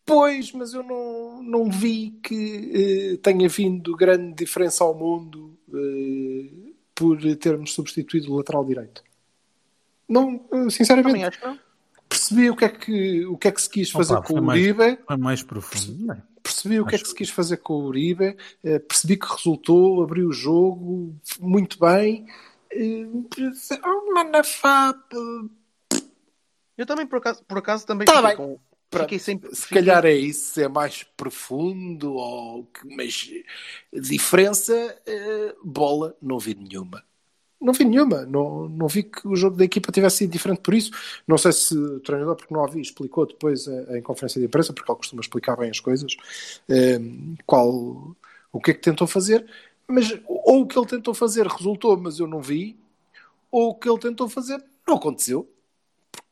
Pois, 0.05 0.51
mas 0.51 0.73
eu 0.73 0.83
não, 0.83 1.41
não 1.41 1.69
vi 1.71 2.11
que 2.21 3.13
eh, 3.13 3.17
tenha 3.23 3.49
vindo 3.49 3.95
grande 3.95 4.33
diferença 4.35 4.83
ao 4.83 4.93
mundo 4.93 5.57
eh, 5.73 6.73
por 6.93 7.17
termos 7.37 7.73
substituído 7.73 8.31
o 8.31 8.37
lateral 8.37 8.63
direito. 8.63 9.03
Não, 10.07 10.45
eh, 10.53 10.69
sinceramente, 10.69 11.39
não. 11.43 11.59
percebi 12.07 12.49
o 12.51 12.55
que 12.55 12.65
é 12.65 12.69
que, 12.69 13.25
o 13.25 13.35
que, 13.37 13.47
é 13.47 13.51
que 13.51 13.61
se 13.61 13.69
quis 13.69 13.89
Opa, 13.95 13.97
fazer 14.03 14.13
foi 14.27 14.35
com 14.35 14.41
o 14.41 14.43
mais- 14.45 14.61
Uribe, 14.61 14.99
É 15.09 15.17
mais 15.17 15.41
profundo. 15.41 16.13
Bem, 16.13 16.21
percebi 16.43 16.79
o 16.79 16.85
que 16.85 16.95
é 16.95 16.99
que 16.99 17.07
se 17.07 17.15
quis 17.15 17.29
fazer 17.31 17.57
com 17.57 17.73
o 17.73 17.85
Uribe, 17.87 18.37
eh, 18.63 18.77
percebi 18.77 19.17
que 19.17 19.25
resultou, 19.25 20.03
abriu 20.03 20.27
o 20.29 20.33
jogo 20.33 21.15
muito 21.39 21.79
bem. 21.79 22.27
Eh, 22.71 23.07
Oh, 23.83 24.13
Manafá, 24.13 24.93
eh, 25.11 25.97
Eu 26.77 26.85
também, 26.85 27.07
por 27.07 27.17
acaso, 27.17 27.43
por 27.45 27.57
acaso 27.57 27.87
também 27.87 28.05
Tá 28.05 28.17
fiquei, 28.21 28.35
com. 28.35 28.59
Fiquei 29.01 29.19
sempre. 29.19 29.53
se 29.55 29.63
fiquei- 29.63 29.79
calhar 29.81 30.05
é 30.05 30.13
isso, 30.13 30.59
é 30.59 30.67
mais 30.67 31.03
profundo, 31.03 32.13
ou 32.13 32.67
mas 32.95 33.29
diferença, 33.93 34.73
eh, 35.05 35.55
bola, 35.63 36.15
não 36.21 36.39
vi 36.39 36.55
nenhuma. 36.55 37.03
Não 37.61 37.73
vi 37.73 37.85
nenhuma, 37.85 38.25
não, 38.25 38.69
não 38.69 38.87
vi 38.87 39.03
que 39.03 39.27
o 39.27 39.35
jogo 39.35 39.57
da 39.57 39.65
equipa 39.65 39.91
tivesse 39.91 40.17
sido 40.17 40.31
diferente 40.31 40.61
por 40.61 40.73
isso. 40.73 40.91
Não 41.27 41.37
sei 41.37 41.51
se 41.53 41.77
o 41.77 41.99
treinador, 42.01 42.35
porque 42.35 42.53
não 42.53 42.61
ouvi, 42.61 42.81
explicou 42.81 43.25
depois 43.25 43.67
eh, 43.67 43.97
em 43.99 44.01
conferência 44.01 44.39
de 44.39 44.47
imprensa, 44.47 44.73
porque 44.73 44.91
ele 44.91 44.97
costuma 44.97 45.21
explicar 45.21 45.55
bem 45.57 45.69
as 45.71 45.79
coisas, 45.79 46.15
eh, 46.69 46.99
qual, 47.45 48.15
o 48.51 48.59
que 48.61 48.71
é 48.71 48.73
que 48.73 48.81
tentou 48.81 49.07
fazer, 49.07 49.45
mas 49.87 50.11
ou 50.27 50.61
o 50.61 50.67
que 50.67 50.77
ele 50.77 50.87
tentou 50.87 51.13
fazer 51.13 51.47
resultou, 51.47 51.97
mas 51.97 52.19
eu 52.19 52.27
não 52.27 52.41
vi, 52.41 52.77
ou 53.51 53.69
o 53.71 53.75
que 53.75 53.89
ele 53.89 53.99
tentou 53.99 54.29
fazer 54.29 54.63
não 54.87 54.95
aconteceu. 54.97 55.49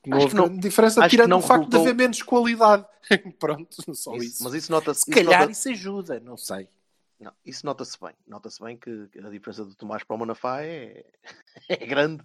Não 0.06 0.20
houve 0.20 0.36
não- 0.36 0.58
diferença, 0.58 1.08
tirando 1.08 1.30
não 1.30 1.40
o 1.40 1.42
facto 1.42 1.62
de 1.62 1.78
resultou- 1.78 1.82
haver 1.82 1.96
menos 1.96 2.22
qualidade. 2.22 2.86
Pronto, 3.40 3.96
só 3.96 4.16
Isso, 4.16 4.26
isso. 4.26 4.44
Mas 4.44 4.54
isso 4.54 4.72
nota-se. 4.72 5.02
Se 5.02 5.12
calhar 5.12 5.40
nota- 5.42 5.52
isso 5.52 5.70
ajuda, 5.70 6.20
não 6.20 6.36
sei. 6.38 6.68
Não, 7.20 7.32
isso 7.46 7.66
nota-se 7.66 7.98
bem. 8.02 8.12
Nota-se 8.28 8.62
bem 8.62 8.76
que 8.76 8.90
a 9.24 9.30
diferença 9.30 9.64
do 9.64 9.74
Tomás 9.76 10.04
para 10.04 10.16
o 10.16 10.20
Manafá 10.20 10.62
é, 10.62 11.06
é 11.70 11.86
grande. 11.86 12.22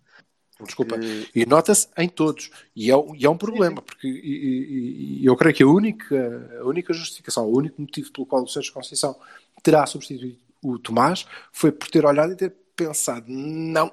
Porque- 0.56 0.64
Desculpa. 0.84 0.96
E 1.32 1.46
nota-se 1.46 1.86
em 1.96 2.08
todos. 2.08 2.50
E 2.74 2.90
é, 2.90 2.94
e 3.16 3.24
é 3.24 3.30
um 3.30 3.38
problema, 3.38 3.80
porque 3.80 4.08
e- 4.08 4.10
e- 4.10 5.20
e 5.22 5.24
eu 5.26 5.36
creio 5.36 5.54
que 5.54 5.62
a 5.62 5.68
única, 5.68 6.58
a 6.60 6.64
única 6.64 6.92
justificação, 6.92 7.44
o 7.46 7.56
único 7.56 7.80
motivo 7.80 8.10
pelo 8.12 8.26
qual 8.26 8.42
o 8.42 8.48
Sérgio 8.48 8.72
Conceição 8.72 9.16
terá 9.62 9.86
substituído 9.86 10.36
o 10.60 10.76
Tomás 10.76 11.24
foi 11.52 11.70
por 11.70 11.88
ter 11.88 12.04
olhado 12.04 12.32
e 12.32 12.36
ter 12.36 12.52
pensado: 12.74 13.26
não, 13.28 13.92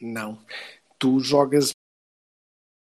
não, 0.00 0.38
tu 1.00 1.18
jogas 1.18 1.72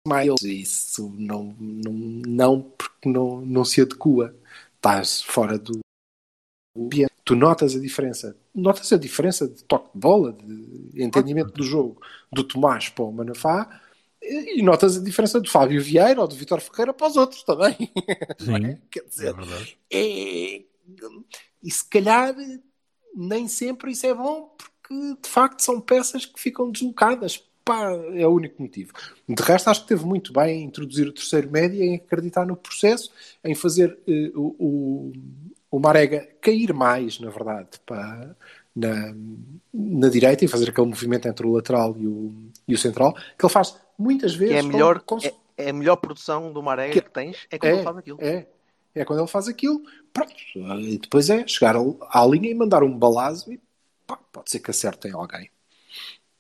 mais 0.07 0.29
isso 0.41 1.09
não, 1.17 1.55
não, 1.59 1.93
não 1.93 2.61
porque 2.61 3.09
não, 3.09 3.41
não 3.41 3.65
se 3.65 3.81
adequa. 3.81 4.35
Estás 4.75 5.21
fora 5.21 5.57
do 5.57 5.79
ambiente. 6.75 7.13
Tu 7.25 7.35
notas 7.35 7.75
a 7.75 7.79
diferença. 7.79 8.37
Notas 8.55 8.91
a 8.91 8.97
diferença 8.97 9.47
de 9.47 9.63
toque 9.63 9.91
de 9.93 9.99
bola, 9.99 10.33
de 10.33 11.03
entendimento 11.03 11.53
do 11.53 11.63
jogo 11.63 12.01
do 12.31 12.43
Tomás 12.43 12.89
para 12.89 13.03
o 13.03 13.11
Manafá 13.11 13.81
e 14.21 14.61
notas 14.61 14.97
a 14.97 15.03
diferença 15.03 15.39
do 15.39 15.49
Fábio 15.49 15.81
Vieira 15.81 16.21
ou 16.21 16.27
do 16.27 16.35
Vitor 16.35 16.59
Ferreira 16.59 16.93
para 16.93 17.07
os 17.07 17.15
outros 17.15 17.43
também. 17.43 17.75
sim, 18.39 18.77
Quer 18.91 18.99
é 18.99 19.07
dizer, 19.07 19.33
verdade. 19.33 19.77
é... 19.91 20.63
e 21.63 21.71
se 21.71 21.87
calhar 21.87 22.35
nem 23.15 23.47
sempre 23.47 23.91
isso 23.91 24.05
é 24.05 24.13
bom 24.13 24.55
porque 24.57 25.17
de 25.21 25.29
facto 25.29 25.61
são 25.61 25.79
peças 25.79 26.25
que 26.25 26.39
ficam 26.39 26.71
deslocadas. 26.71 27.48
Pá, 27.69 27.91
é 28.15 28.25
o 28.25 28.31
único 28.31 28.59
motivo. 28.63 28.91
De 29.27 29.43
resto, 29.43 29.69
acho 29.69 29.81
que 29.83 29.89
teve 29.89 30.03
muito 30.03 30.33
bem 30.33 30.61
em 30.61 30.63
introduzir 30.65 31.07
o 31.07 31.13
terceiro 31.13 31.51
médio, 31.51 31.83
em 31.83 31.93
acreditar 31.97 32.43
no 32.43 32.55
processo, 32.55 33.11
em 33.43 33.53
fazer 33.53 33.95
eh, 34.07 34.31
o, 34.33 34.55
o, 34.57 35.13
o 35.69 35.79
Marega 35.79 36.27
cair 36.41 36.73
mais, 36.73 37.19
na 37.19 37.29
verdade, 37.29 37.67
pá, 37.85 38.35
na, 38.75 39.13
na 39.71 40.09
direita 40.09 40.43
e 40.43 40.47
fazer 40.47 40.71
aquele 40.71 40.87
movimento 40.87 41.27
entre 41.27 41.45
o 41.45 41.51
lateral 41.51 41.95
e 41.95 42.07
o, 42.07 42.33
e 42.67 42.73
o 42.73 42.77
central, 42.77 43.13
que 43.37 43.45
ele 43.45 43.53
faz 43.53 43.77
muitas 43.99 44.31
que 44.31 44.39
vezes. 44.39 44.55
é, 44.55 44.61
melhor, 44.63 45.01
com- 45.01 45.19
com- 45.19 45.27
é, 45.27 45.31
é 45.55 45.69
a 45.69 45.73
melhor 45.73 45.97
produção 45.97 46.51
do 46.51 46.63
Marega 46.63 46.93
Que- 46.93 47.01
que, 47.01 47.11
tens 47.11 47.37
é 47.51 47.59
quando 47.59 47.73
ele 47.75 47.83
faz 47.83 47.97
aquilo. 47.97 48.17
é, 48.19 48.47
é 48.95 49.05
quando 49.05 49.19
ele 49.19 49.27
faz 49.27 49.47
aquilo. 49.47 49.79
Pronto. 50.11 50.33
E 50.81 50.97
depois 50.97 51.29
é 51.29 51.45
chegar 51.47 51.75
à 52.09 52.25
linha 52.25 52.49
e 52.49 52.55
mandar 52.55 52.81
um 52.81 52.97
balazo 52.97 53.53
e 53.53 53.59
pá, 54.07 54.17
pode 54.31 54.49
ser 54.49 54.57
que 54.59 54.71
acertem 54.71 55.11
alguém. 55.11 55.51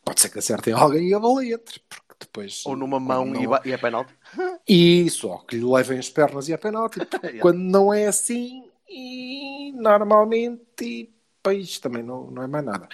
Pode 0.09 0.21
ser 0.21 0.29
que 0.29 0.39
acertem 0.39 0.73
alguém 0.73 1.09
e 1.09 1.13
a 1.13 1.19
bola 1.19 1.45
entre. 1.45 1.79
Porque 1.87 2.15
depois. 2.19 2.63
Ou 2.65 2.75
numa 2.75 2.99
mão 2.99 3.25
não- 3.25 3.55
e, 3.63 3.69
e 3.69 3.71
é 3.71 3.77
penalti. 3.77 4.13
Isso, 4.67 5.29
ou 5.29 5.39
que 5.39 5.55
lhe 5.55 5.63
levem 5.65 5.99
as 5.99 6.09
pernas 6.09 6.49
e 6.49 6.53
a 6.53 6.57
penalti. 6.57 6.99
Quando 7.41 7.59
não 7.59 7.93
é 7.93 8.07
assim, 8.07 8.63
e 8.87 9.71
normalmente, 9.73 10.61
e, 10.81 11.13
pois 11.43 11.79
também 11.79 12.01
não, 12.03 12.29
não 12.31 12.41
é 12.43 12.47
mais 12.47 12.65
nada. 12.65 12.89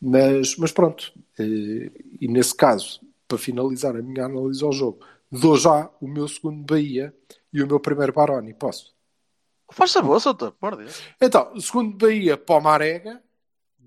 Mas, 0.00 0.56
mas 0.56 0.72
pronto, 0.72 1.12
eh, 1.38 1.90
e 2.20 2.28
nesse 2.28 2.54
caso, 2.54 3.00
para 3.26 3.38
finalizar 3.38 3.96
a 3.96 4.02
minha 4.02 4.24
análise 4.26 4.62
ao 4.64 4.72
jogo, 4.72 5.04
dou 5.30 5.56
já 5.56 5.90
o 6.00 6.06
meu 6.08 6.26
segundo 6.28 6.62
Bahia 6.64 7.14
e 7.52 7.62
o 7.62 7.66
meu 7.66 7.80
primeiro 7.80 8.12
Baroni. 8.12 8.54
Posso? 8.54 8.94
Faz 9.72 9.92
sabor, 9.92 10.20
Souto, 10.20 10.52
por 10.60 10.76
Deus. 10.76 11.02
Então, 11.20 11.52
o 11.54 11.60
segundo 11.60 11.96
Bahia 11.96 12.36
para 12.36 12.56
o 12.56 12.60
Marega, 12.60 13.22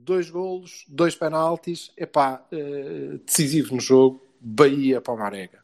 dois 0.04 0.30
golos, 0.30 0.86
dois 0.88 1.16
penaltis, 1.16 1.92
epá, 1.98 2.46
eh, 2.52 3.20
decisivo 3.26 3.76
no 3.76 3.82
jogo, 3.82 4.22
Bahia 4.40 5.00
para 5.00 5.14
o 5.14 5.18
Marega. 5.18 5.64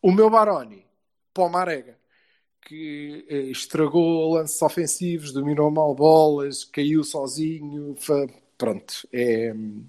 O 0.00 0.12
meu 0.12 0.30
Baroni 0.30 0.86
para 1.34 1.44
o 1.44 1.48
Marega, 1.48 1.98
que 2.62 3.26
eh, 3.28 3.50
estragou 3.50 4.34
lances 4.34 4.60
ofensivos, 4.62 5.32
dominou 5.32 5.70
mal 5.70 5.94
bolas, 5.94 6.64
caiu 6.64 7.02
sozinho, 7.02 7.96
pronto, 8.56 9.08
é 9.12 9.52
hum, 9.52 9.84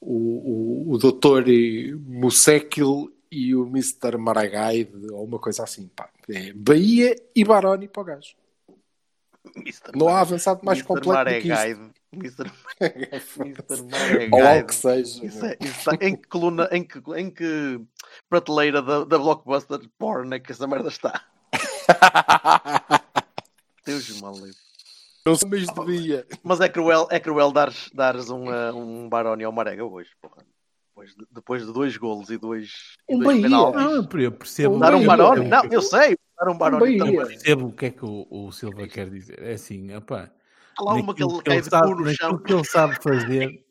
o, 0.00 0.90
o, 0.90 0.92
o 0.92 0.98
doutor 0.98 1.44
Musekil 2.06 3.12
e 3.30 3.54
o 3.54 3.66
Mr. 3.66 4.16
Maragaide, 4.16 5.10
ou 5.12 5.24
uma 5.24 5.38
coisa 5.38 5.62
assim, 5.62 5.88
pá. 5.88 6.10
É 6.28 6.52
Bahia 6.52 7.14
e 7.34 7.44
Baroni 7.44 7.88
para 7.88 8.02
o 8.02 8.04
gajo. 8.04 8.34
Mr. 9.56 9.92
Não 9.94 10.08
há 10.08 10.20
avançado 10.20 10.64
mais 10.64 10.78
Mr. 10.78 10.88
completo 10.88 11.24
do 11.24 11.40
que 11.40 11.52
isto. 11.52 11.97
Mr. 12.12 12.50
Mr. 12.80 14.30
Ou 14.32 14.46
algo 14.46 14.66
que 14.66 14.74
seja. 14.74 15.24
Isso 15.26 15.44
é, 15.44 15.56
isso 15.60 15.90
é- 15.90 16.06
em 16.06 16.16
que 16.16 16.28
coluna, 16.28 16.68
em 16.72 16.82
que, 16.84 16.98
em 17.16 17.30
que 17.30 17.80
prateleira 18.28 18.80
da, 18.80 19.04
da 19.04 19.18
Blockbuster 19.18 19.80
Porn 19.98 20.34
é 20.34 20.38
que 20.38 20.52
essa 20.52 20.66
merda 20.66 20.88
está? 20.88 21.24
Deus 23.84 24.20
maluco. 24.20 24.48
Não 25.26 25.34
sei, 25.34 25.48
mas 25.50 25.66
devia. 25.66 26.26
Mas 26.42 26.60
é 26.60 26.68
cruel, 26.68 27.06
é 27.10 27.20
cruel 27.20 27.52
dares, 27.52 27.90
dares 27.92 28.30
um, 28.30 28.48
uh, 28.48 28.74
um 28.74 29.08
Baroni 29.08 29.44
ao 29.44 29.52
Marega 29.52 29.84
hoje, 29.84 30.10
porra. 30.20 30.42
Depois 30.88 31.14
de, 31.14 31.26
depois 31.30 31.66
de 31.66 31.72
dois 31.72 31.96
golos 31.96 32.30
e 32.30 32.38
dois, 32.38 32.96
Um 33.08 33.18
dois 33.20 33.40
penaltis. 33.40 33.80
Não, 33.82 33.94
eu 34.20 34.32
percebo. 34.32 34.74
Um 34.74 34.78
Dar 34.78 34.94
um 34.94 35.04
Bahia. 35.04 35.06
Baroni? 35.08 35.48
Não, 35.48 35.64
eu 35.70 35.82
sei. 35.82 36.16
Dar 36.38 36.50
um 36.50 36.58
Baroni 36.58 36.80
Bahia. 36.80 36.98
também. 36.98 37.14
Eu 37.20 37.26
percebo 37.26 37.66
o 37.66 37.72
que 37.72 37.86
é 37.86 37.90
que 37.90 38.04
o, 38.04 38.26
o 38.30 38.50
Silva 38.52 38.88
quer 38.88 39.08
dizer. 39.10 39.38
É 39.42 39.52
assim, 39.52 39.94
opá, 39.94 40.30
Há 40.78 40.84
lá 40.84 40.94
uma 40.94 41.14
que 41.14 41.24
naquilo 41.24 41.30
ele 41.30 41.38
que 41.38 41.44
cai 41.44 41.58
ele 41.58 41.62
de 41.62 41.70
cu 41.70 41.94
no 41.94 42.14
chão. 42.14 42.32
naquilo 42.32 42.42
que 42.42 42.52
ele 42.52 42.64
sabe 42.64 43.02
fazer, 43.02 43.64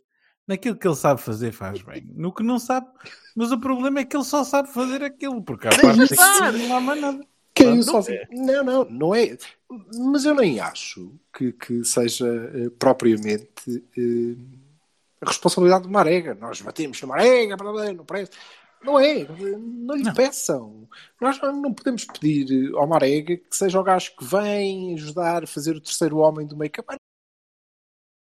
naquilo 0.48 0.76
que 0.78 0.88
ele 0.88 0.96
sabe 0.96 1.22
fazer, 1.22 1.52
faz 1.52 1.82
bem. 1.82 2.06
No 2.16 2.34
que 2.34 2.44
não 2.44 2.60
sabe, 2.60 2.88
mas 3.36 3.52
o 3.52 3.60
problema 3.60 4.00
é 4.00 4.06
que 4.06 4.16
ele 4.16 4.24
só 4.24 4.44
sabe 4.44 4.70
fazer 4.70 5.04
aquilo, 5.04 5.42
porque 5.42 5.68
a 5.68 5.72
parte 5.72 6.00
daquilo 6.00 6.68
não 6.68 6.78
há 6.78 6.82
mais 6.82 7.02
nada. 7.02 7.28
Caiu 7.56 7.76
Não 7.76 7.84
sozinho. 7.84 8.22
Não, 8.32 8.64
não, 8.64 8.86
não 8.86 9.16
é. 9.16 9.36
Mas 10.12 10.26
eu 10.26 10.36
nem 10.36 10.60
acho 10.60 11.12
que, 11.34 11.52
que 11.52 11.84
seja 11.84 12.28
eh, 12.54 12.70
propriamente 12.78 13.84
eh, 13.98 14.36
a 15.20 15.28
responsabilidade 15.28 15.84
do 15.84 15.90
Marega. 15.90 16.36
Nós 16.36 16.62
batemos 16.62 17.02
no 17.02 17.08
Marega, 17.08 17.58
blá, 17.58 17.72
blá, 17.72 17.86
não. 18.84 18.94
Não 18.94 19.00
é? 19.00 19.26
Não 19.58 19.96
lhe 19.96 20.14
peçam. 20.14 20.88
Nós 21.20 21.40
não 21.42 21.62
não 21.62 21.74
podemos 21.74 22.06
pedir 22.06 22.74
ao 22.76 22.88
Marega 22.88 23.38
que 23.38 23.56
seja 23.56 23.80
o 23.80 23.84
gajo 23.84 24.16
que 24.16 24.24
vem 24.26 24.94
ajudar 24.94 25.44
a 25.44 25.48
fazer 25.48 25.76
o 25.76 25.82
terceiro 25.82 26.18
homem 26.18 26.46
do 26.48 26.56
make-up. 26.58 26.96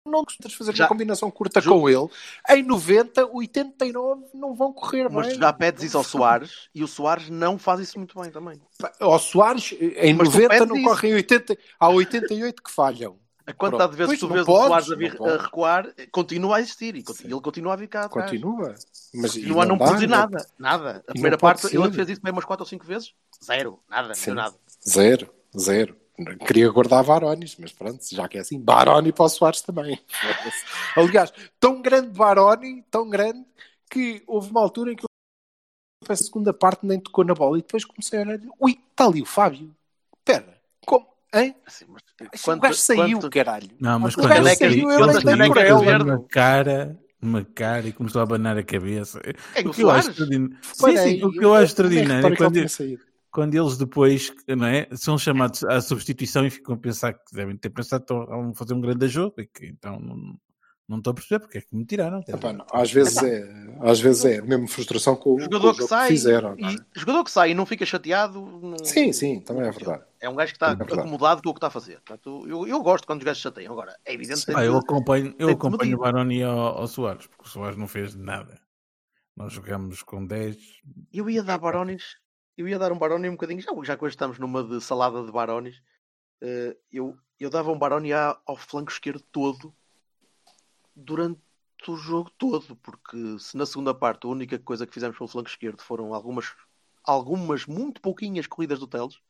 Não 0.09 0.23
gostas 0.23 0.53
de 0.53 0.57
fazer 0.57 0.75
Já- 0.75 0.85
uma 0.85 0.89
combinação 0.89 1.29
curta 1.33 1.61
Ju- 1.61 1.71
com 1.71 1.89
ele. 1.89 2.09
Em 2.49 2.63
90, 2.63 3.27
89 3.27 4.25
não 4.35 4.55
vão 4.55 4.73
correr 4.73 5.09
Mas 5.11 5.27
bem. 5.29 5.37
já 5.39 5.53
pedes 5.53 5.83
isso 5.83 5.99
ao 5.99 6.05
Soares 6.05 6.69
e 6.73 6.85
o 6.85 6.87
Soares 6.87 7.29
não 7.29 7.59
faz 7.59 7.81
isso 7.81 7.99
muito 7.99 8.19
bem 8.21 8.31
também. 8.31 8.61
Ao 9.01 9.19
Soares, 9.19 9.73
em 9.73 10.15
Mas 10.15 10.29
tu 10.29 10.33
90 10.35 10.49
pedes 10.49 10.69
não 10.69 10.77
isso. 10.77 10.85
correm 10.89 11.15
80, 11.15 11.59
há 11.81 11.89
88 11.89 12.63
que 12.63 12.71
falham. 12.71 13.19
A 13.47 13.53
quantidade 13.53 13.93
de 13.93 13.97
vezes 13.99 14.09
Pois, 14.09 14.19
que 14.21 14.27
tu 14.27 14.29
não 14.29 14.35
vês 14.35 14.47
podes, 14.47 14.65
o 14.65 14.69
Soares 14.69 14.87
a, 14.87 14.91
não 14.91 14.99
vir- 14.99 15.17
podes. 15.17 15.35
a 15.35 15.43
recuar, 15.43 15.95
continua 16.11 16.57
a 16.57 16.61
existir 16.61 16.97
e 16.97 17.05
ele 17.25 17.41
continua 17.41 17.73
a 17.75 17.77
vir 17.77 17.87
cá 17.89 18.05
atrás. 18.07 18.31
Continua. 18.31 18.75
Mas 19.15 19.37
e 19.37 19.41
Continua 19.41 19.63
a 19.63 19.67
não 19.67 19.77
dá, 19.79 19.85
produzir 19.85 20.07
não- 20.09 20.19
nada. 20.19 20.47
Nada. 20.59 20.91
A 20.91 20.95
não 20.95 21.03
primeira 21.13 21.39
parte, 21.39 21.67
ele 21.67 21.85
ser. 21.85 21.93
fez 21.93 22.09
isso 22.11 22.21
bem 22.23 22.33
umas 22.33 22.45
4 22.45 22.63
ou 22.65 22.69
5 22.69 22.85
vezes. 22.85 23.15
Zero. 23.45 23.79
Nada. 23.89 24.15
Sim. 24.15 24.31
Não 24.31 24.35
deu 24.37 24.45
nada. 24.45 24.57
Zero, 24.89 25.31
zero. 25.57 25.97
Queria 26.47 26.69
guardar 26.71 27.05
Barones, 27.05 27.57
mas 27.59 27.73
pronto, 27.73 28.03
já 28.11 28.27
que 28.27 28.39
é 28.39 28.41
assim, 28.41 28.59
Baroni 28.59 29.13
para 29.13 29.27
o 29.27 29.29
Soares 29.29 29.61
também. 29.61 30.01
Aliás, 30.97 31.33
tão 31.61 31.81
grande 31.83 32.09
Baroni, 32.09 32.83
tão 32.91 33.09
grande, 33.09 33.45
que 33.91 34.23
houve 34.27 34.51
uma 34.51 34.61
altura 34.61 34.93
em 34.93 34.97
que 34.97 35.03
eu 35.05 35.07
a 36.09 36.17
segunda 36.17 36.53
parte 36.55 36.87
nem 36.87 36.99
tocou 37.01 37.25
na 37.25 37.35
bola 37.35 37.59
e 37.59 37.63
depois 37.63 37.85
comecei 37.85 38.19
a 38.19 38.23
olhar 38.23 38.39
ui, 38.61 38.79
está 38.91 39.07
ali 39.07 39.21
o 39.23 39.27
Fábio. 39.27 39.75
Espera, 40.19 40.59
como? 40.87 41.07
Hein? 41.37 41.55
Assim, 41.67 41.85
mas, 41.89 42.03
Esse 42.33 42.45
quanto- 42.45 42.63
gajo 42.63 42.75
saiu, 42.79 43.19
quanto- 43.19 43.31
caralho. 43.31 43.69
Não, 43.81 43.99
mas 44.01 44.15
O 44.15 44.19
quando 44.21 44.33
ele 44.33 44.55
saiu, 44.57 44.71
ele 44.91 45.37
nem 45.37 45.49
com 45.49 45.55
por 45.55 45.65
ele. 45.65 46.03
uma 46.03 46.23
cara, 46.29 46.99
uma 47.21 47.45
cara 47.45 47.87
e 47.89 47.93
começou 47.93 48.21
a 48.21 48.25
abanar 48.25 48.57
a 48.57 48.63
cabeça. 48.63 49.21
Quem, 49.55 49.67
O 49.67 49.71
o 49.71 49.73
que 49.73 49.83
eu 49.83 49.91
acho 49.91 50.11
extraordinário. 50.11 50.57
Sim, 50.63 50.97
sim, 50.97 51.25
o 51.25 51.31
que 51.33 51.45
eu 51.45 51.55
acho 51.55 51.65
extraordinário 51.65 52.29
é 52.29 52.33
é 52.33 52.37
quando, 52.37 52.67
quando 53.31 53.55
eles 53.55 53.77
depois 53.77 54.33
não 54.49 54.67
é, 54.67 54.89
são 54.93 55.19
chamados 55.19 55.63
à 55.65 55.81
substituição 55.81 56.47
e 56.47 56.51
ficam 56.51 56.75
a 56.75 56.79
pensar 56.79 57.13
que 57.13 57.35
devem 57.35 57.57
ter 57.57 57.71
pensado 57.71 58.05
que 58.05 58.13
estão 58.13 58.51
a 58.51 58.55
fazer 58.55 58.75
um 58.75 58.81
grande 58.81 59.09
jogo 59.09 59.35
e 59.39 59.47
que 59.47 59.67
então 59.67 59.99
não, 60.01 60.17
não 60.89 60.99
estou 60.99 61.11
a 61.11 61.15
perceber 61.15 61.41
porque 61.41 61.59
é 61.59 61.61
que 61.61 61.77
me 61.77 61.85
tiraram. 61.85 62.21
Epá, 62.29 62.53
não, 62.53 62.65
às 62.73 62.91
vezes 62.93 63.17
é, 63.23 63.45
às 63.83 63.99
vezes 64.01 64.25
é 64.25 64.41
mesmo 64.41 64.69
frustração 64.69 65.17
com, 65.17 65.31
o- 65.31 65.35
O 65.35 65.37
com 65.37 65.43
jogador 65.45 65.71
o 65.71 65.77
que 65.77 65.83
sai, 65.87 66.09
fizeram. 66.09 66.55
não 66.57 66.69
é? 66.69 66.73
e, 66.75 66.79
jogador 66.99 67.25
que 67.25 67.31
sai 67.31 67.51
e 67.51 67.55
não 67.55 67.67
fica 67.67 67.85
chateado, 67.85 68.41
não- 68.41 68.79
Sim, 68.85 69.13
sim, 69.13 69.41
também 69.41 69.67
é 69.67 69.71
verdade. 69.71 70.03
É 70.27 70.31
um 70.31 70.35
gajo 70.35 70.53
que 70.53 70.57
está 70.57 70.71
É 70.71 71.01
acomodado 71.01 71.41
com 71.43 71.51
o 71.51 71.55
que 71.55 71.59
está 71.59 71.69
a 71.69 71.71
fazer. 71.71 72.01
Portanto, 72.01 72.47
eu, 72.49 72.67
eu 72.67 72.83
gosto 72.83 73.07
quando 73.07 73.21
os 73.21 73.25
gajos 73.25 73.43
chateiam. 73.43 73.73
Agora, 73.73 73.97
é 74.05 74.13
evidente 74.13 74.45
que 74.45 74.53
Ah, 74.55 74.65
eu 74.65 74.77
acompanho, 74.77 75.35
eu 75.39 75.51
acompanho 75.51 75.97
o. 75.97 76.01
Baroni 76.01 76.43
ao, 76.43 76.79
ao 76.79 76.89
Soares, 76.89 77.27
porque 77.27 77.45
o 77.45 77.49
Soares 77.49 77.77
não 77.77 77.87
fez 77.87 78.15
nada. 78.15 78.61
Nós 79.37 79.53
jogamos 79.53 80.03
com 80.03 80.27
10. 80.27 80.57
eu 81.13 81.31
ia 81.31 81.43
dar 81.43 81.59
Barones, 81.59 82.17
eu 82.57 82.67
ia 82.67 82.79
dar 82.79 82.91
um 82.91 82.99
Baroni 82.99 83.29
um 83.29 83.33
bocadinho, 83.33 83.61
já, 83.61 83.71
já 83.85 83.97
que 83.97 84.05
hoje 84.05 84.15
estamos 84.15 84.39
numa 84.39 84.65
de 84.65 84.81
salada 84.81 85.25
de 85.25 85.31
Barones, 85.31 85.83
eh, 86.41 86.77
eu, 86.91 87.17
eu 87.39 87.51
dava 87.51 87.71
um 87.71 87.79
Baroni 87.79 88.13
ao 88.13 88.57
flanco 88.57 88.91
esquerdo 88.91 89.23
todo 89.31 89.75
durante 90.95 91.41
o 91.87 91.97
jogo 91.97 92.31
todo, 92.39 92.75
porque 92.77 93.39
se 93.39 93.57
na 93.57 93.67
segunda 93.67 93.95
parte 93.95 94.27
a 94.27 94.31
única 94.31 94.59
coisa 94.59 94.87
que 94.87 94.95
fizemos 94.95 95.17
pelo 95.17 95.29
flanco 95.29 95.51
esquerdo 95.51 95.83
foram 95.83 96.15
algumas, 96.15 96.55
algumas 97.05 97.67
muito 97.67 98.01
pouquinhas 98.01 98.47
corridas 98.47 98.79
do 98.79 98.87
Teles, 98.87 99.21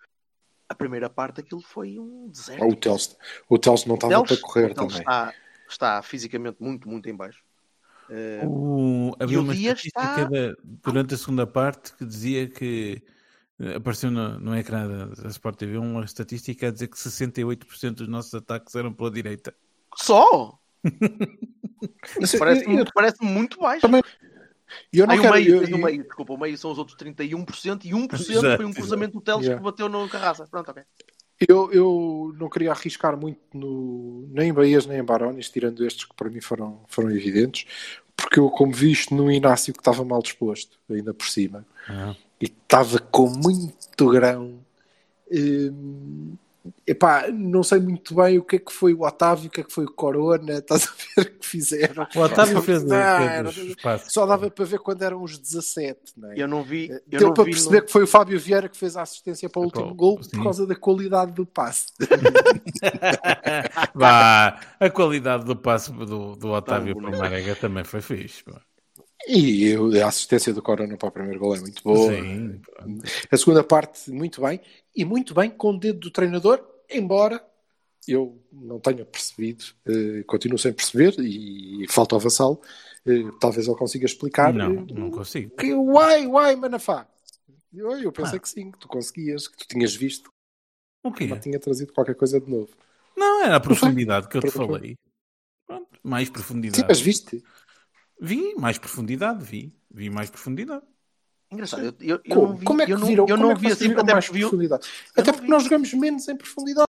a 0.69 0.75
primeira 0.75 1.09
parte 1.09 1.41
aquilo 1.41 1.61
foi 1.61 1.99
um 1.99 2.29
deserto. 2.29 2.65
O 2.67 2.75
Teles, 2.77 3.17
o 3.49 3.59
Teles 3.59 3.85
não 3.87 3.95
estava 3.95 4.23
para 4.25 4.37
correr 4.39 4.75
também. 4.75 4.99
Está, 4.99 5.35
está 5.69 6.03
fisicamente 6.03 6.57
muito, 6.61 6.89
muito 6.89 7.09
em 7.09 7.15
baixo. 7.15 7.43
Eh, 8.11 8.43
O, 8.47 9.15
havia 9.19 9.41
uma 9.41 9.53
estatística 9.55 10.01
está- 10.01 10.55
durante 10.63 11.15
a 11.15 11.19
segunda 11.19 11.47
parte 11.47 11.93
que 11.95 12.05
dizia 12.05 12.49
que 12.49 13.03
eh, 13.59 13.75
apareceu 13.77 14.11
no, 14.11 14.39
no 14.39 14.57
ecrã 14.57 14.87
da, 14.87 15.29
Sport 15.29 15.57
TV 15.57 15.77
uma 15.79 16.05
estatística 16.05 16.69
a 16.69 16.71
dizer 16.71 16.87
que 16.89 16.97
68% 16.97 17.91
dos 17.95 18.09
nossos 18.09 18.33
ataques 18.35 18.75
eram 18.77 18.93
pela 18.93 19.11
direita. 19.11 19.55
Só! 19.97 20.59
Isso 22.21 22.39
parece-me 22.39 22.79
eu- 22.79 22.87
parece 22.95 23.23
muito 23.25 23.59
baixo. 23.61 23.81
Também- 23.83 24.03
E 24.93 24.99
eu 24.99 25.07
não 25.07 25.15
Aí 25.15 25.19
o 25.19 25.23
quero. 25.23 25.35
meio, 25.35 25.55
eu- 25.55 25.61
tens 25.65 25.75
o 25.75 25.79
meio, 25.79 26.03
desculpa, 26.05 26.33
o 26.33 26.39
meio 26.39 26.59
são 26.59 26.71
os 26.73 26.79
outros 26.79 26.97
31% 26.97 27.85
e 27.85 27.95
1% 27.95 28.31
Exato, 28.31 28.57
foi 28.57 28.65
um 28.65 28.73
cruzamento 28.73 29.13
do 29.15 29.21
Teles 29.21 29.43
Yeah. 29.45 29.59
que 29.61 29.65
bateu 29.65 29.89
no 29.89 30.09
Carraça. 30.09 30.47
Pronto, 30.51 30.71
ok. 30.71 30.83
Eu, 31.47 31.71
eu 31.73 32.35
não 32.39 32.49
queria 32.49 32.73
arriscar 32.73 33.17
muito 33.17 33.39
no, 33.53 34.27
nem 34.31 34.49
em 34.49 34.53
Bahias 34.55 34.87
nem 34.87 34.99
em 34.99 35.05
Barones, 35.05 35.51
tirando 35.51 35.85
estes 35.87 36.05
que 36.07 36.15
para 36.17 36.31
mim 36.31 36.41
foram, 36.41 36.81
foram 36.89 37.11
evidentes, 37.11 37.67
porque 38.17 38.41
eu, 38.41 38.49
como 38.49 38.73
vi 38.73 38.91
isto 38.91 39.15
no 39.15 39.31
Inácio, 39.31 39.73
que 39.75 39.81
estava 39.81 40.03
mal 40.05 40.23
disposto, 40.23 40.79
ainda 40.91 41.13
por 41.13 41.27
cima, 41.29 41.67
e 42.41 42.47
estava 42.47 42.99
com 42.99 43.29
muito 43.29 44.09
grão. 44.09 44.59
hum, 45.31 46.35
epá, 46.87 47.29
não 47.31 47.63
sei 47.63 47.81
muito 47.81 48.15
bem 48.15 48.39
o 48.39 48.45
que 48.45 48.57
é 48.57 48.59
que 48.59 48.73
foi 48.73 48.95
o 48.95 49.03
Otávio, 49.03 49.49
o 49.49 49.51
que 49.51 49.61
é 49.61 49.65
que 49.65 49.73
foi 49.73 49.85
o 49.85 49.93
Corona, 49.93 50.55
estás 50.59 50.87
a 50.89 50.91
ver 51.21 51.27
o 51.29 51.39
que 51.39 51.47
fizeram. 51.47 52.07
O 52.15 52.21
Otávio 52.21 52.63
fez, 52.63 52.83
Não, 52.85 52.97
era-. 52.97 53.51
Só 54.09 54.27
dava 54.27 54.51
para 54.51 54.65
ver 54.65 54.79
quando 54.81 55.03
eram 55.03 55.23
os 55.23 55.39
17, 55.39 55.99
não 56.17 56.33
é? 56.33 56.35
Eu 56.37 56.49
não 56.49 56.63
vi. 56.63 56.89
Eu 56.89 57.01
Deu 57.07 57.21
não 57.29 57.35
para 57.35 57.45
vi 57.45 57.51
perceber 57.53 57.77
no- 57.81 57.87
que 57.87 57.93
foi 57.93 58.03
o 58.03 58.07
Fábio 58.07 58.39
Vieira 58.41 58.69
que 58.69 58.77
fez 58.77 58.97
a 58.97 59.03
assistência 59.03 59.49
para 59.49 59.61
o 59.61 59.65
último 59.65 59.95
gol 59.95 60.23
sim. 60.23 60.31
por 60.31 60.43
causa 60.45 60.67
da 60.67 60.75
qualidade 60.75 61.33
do 61.33 61.45
passe. 61.47 61.87
Vá, 63.95 64.61
a 64.79 64.91
qualidade 64.91 65.45
do 65.45 65.57
passo 65.57 65.93
do, 65.93 66.37
do 66.37 66.49
Otávio 66.51 66.95
Tá, 66.95 67.01
para 67.01 67.11
o 67.11 67.19
Marega 67.19 67.57
também 67.57 67.85
foi 67.85 68.01
fixe. 68.01 68.43
pá. 68.45 68.61
E 69.29 69.65
eu- 69.69 69.91
a 70.05 70.09
assistência 70.09 70.53
do 70.53 70.63
Corona 70.63 70.97
para 70.97 71.09
o 71.09 71.11
primeiro 71.11 71.41
gol 71.41 71.57
é 71.57 71.61
muito 71.61 71.83
boa. 71.83 72.13
Sim, 72.13 72.61
A 73.31 73.37
segunda 73.37 73.65
parte, 73.65 74.11
muito 74.11 74.41
bem. 74.41 74.61
E 74.97 75.05
muito 75.05 75.35
bem 75.35 75.51
com 75.51 75.71
o 75.75 75.79
dedo 75.79 76.01
do 76.01 76.11
treinador, 76.11 76.65
embora 76.91 77.45
eu 78.09 78.41
não 78.53 78.79
tenha 78.81 79.05
percebido, 79.05 79.65
eh, 79.87 80.23
continuo 80.27 80.59
sem 80.59 80.73
perceber, 80.73 81.15
e 81.19 81.85
falta 81.91 82.17
Vassal, 82.19 82.63
eh, 83.05 83.31
talvez 83.41 83.67
ele 83.67 83.77
consiga 83.77 84.07
explicar. 84.07 84.55
não, 84.55 84.73
eh, 84.73 84.87
não 84.95 85.11
consigo. 85.11 85.55
que, 85.57 85.75
uai, 85.75 86.27
uai, 86.27 86.57
Manafá. 86.57 87.07
Eu, 87.73 87.91
eu 87.99 88.13
pensei 88.13 88.39
Ah. 88.39 88.41
que 88.41 88.49
sim, 88.49 88.71
que 88.71 88.79
tu 88.79 88.89
conseguias, 88.89 89.49
que 89.49 89.57
tu 89.59 89.67
tinhas 89.69 89.95
visto, 89.95 90.31
O 91.03 91.13
quê? 91.13 91.27
não 91.27 91.39
tinha 91.39 91.59
trazido 91.61 91.93
qualquer 91.93 92.15
coisa 92.15 92.41
de 92.41 92.49
novo. 92.51 92.75
Não, 93.17 93.45
era 93.45 93.57
a 93.57 93.61
profundidade 93.61 94.29
que 94.29 94.37
eu 94.37 94.43
te 94.43 94.51
falei. 94.51 94.97
Pronto, 95.67 95.99
mais 96.03 96.29
Sim, 96.29 96.33
profundidade. 96.33 96.87
mas 96.89 97.01
viste? 97.01 97.43
Vi 98.21 98.55
mais 98.55 98.79
profundidade, 98.79 99.45
vi. 99.45 99.75
Vi 99.91 100.09
mais 100.11 100.31
profundidade. 100.31 100.85
Engraçado, 101.51 101.83
eu, 101.85 101.95
eu, 102.01 102.21
eu 102.25 102.35
Como, 102.35 102.49
não 102.49 102.57
vi, 102.57 102.65
como 102.65 102.83
é 102.83 102.87
que 102.87 102.93
eu 102.93 102.99
não, 102.99 103.07
viram? 103.07 103.27
eu 103.29 103.37
não 103.37 103.51
é 103.53 103.55
vi 103.55 103.71
assim, 103.73 103.93
até 103.93 104.13
mais 104.13 104.27
porque 104.27 104.41
profundidade? 104.41 104.89
Até 105.17 105.33
porque 105.33 105.45
vi. 105.47 105.51
nós 105.51 105.63
jogamos 105.63 105.95
menos 105.95 106.29
em 106.29 106.37
profundidade. 106.37 106.87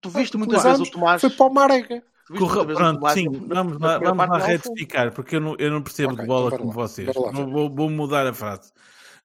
tu 0.00 0.08
viste 0.10 0.36
muitas 0.36 0.62
vezes 0.62 0.80
o 0.88 0.90
Tomás. 0.90 1.20
Foi 1.20 1.30
para 1.30 1.46
o 1.46 1.52
Marega. 1.52 2.02
o 2.30 2.36
pronto, 2.36 2.94
Tomás 2.98 3.14
sim, 3.14 3.28
vamos 3.30 3.78
na 3.78 3.86
lá, 3.86 3.98
vamos 3.98 4.28
lá 4.28 4.38
retificar, 4.38 5.12
porque 5.12 5.36
eu 5.36 5.40
não, 5.40 5.54
eu 5.58 5.70
não 5.70 5.82
percebo 5.82 6.12
Ok, 6.14 6.22
de 6.22 6.26
bola 6.26 6.46
então 6.46 6.58
como 6.58 6.70
lá, 6.70 6.74
vocês. 6.88 7.14
lá 7.14 7.32
Não 7.32 7.50
vou, 7.50 7.68
vou 7.70 7.90
mudar 7.90 8.26
a 8.26 8.32
frase. 8.32 8.72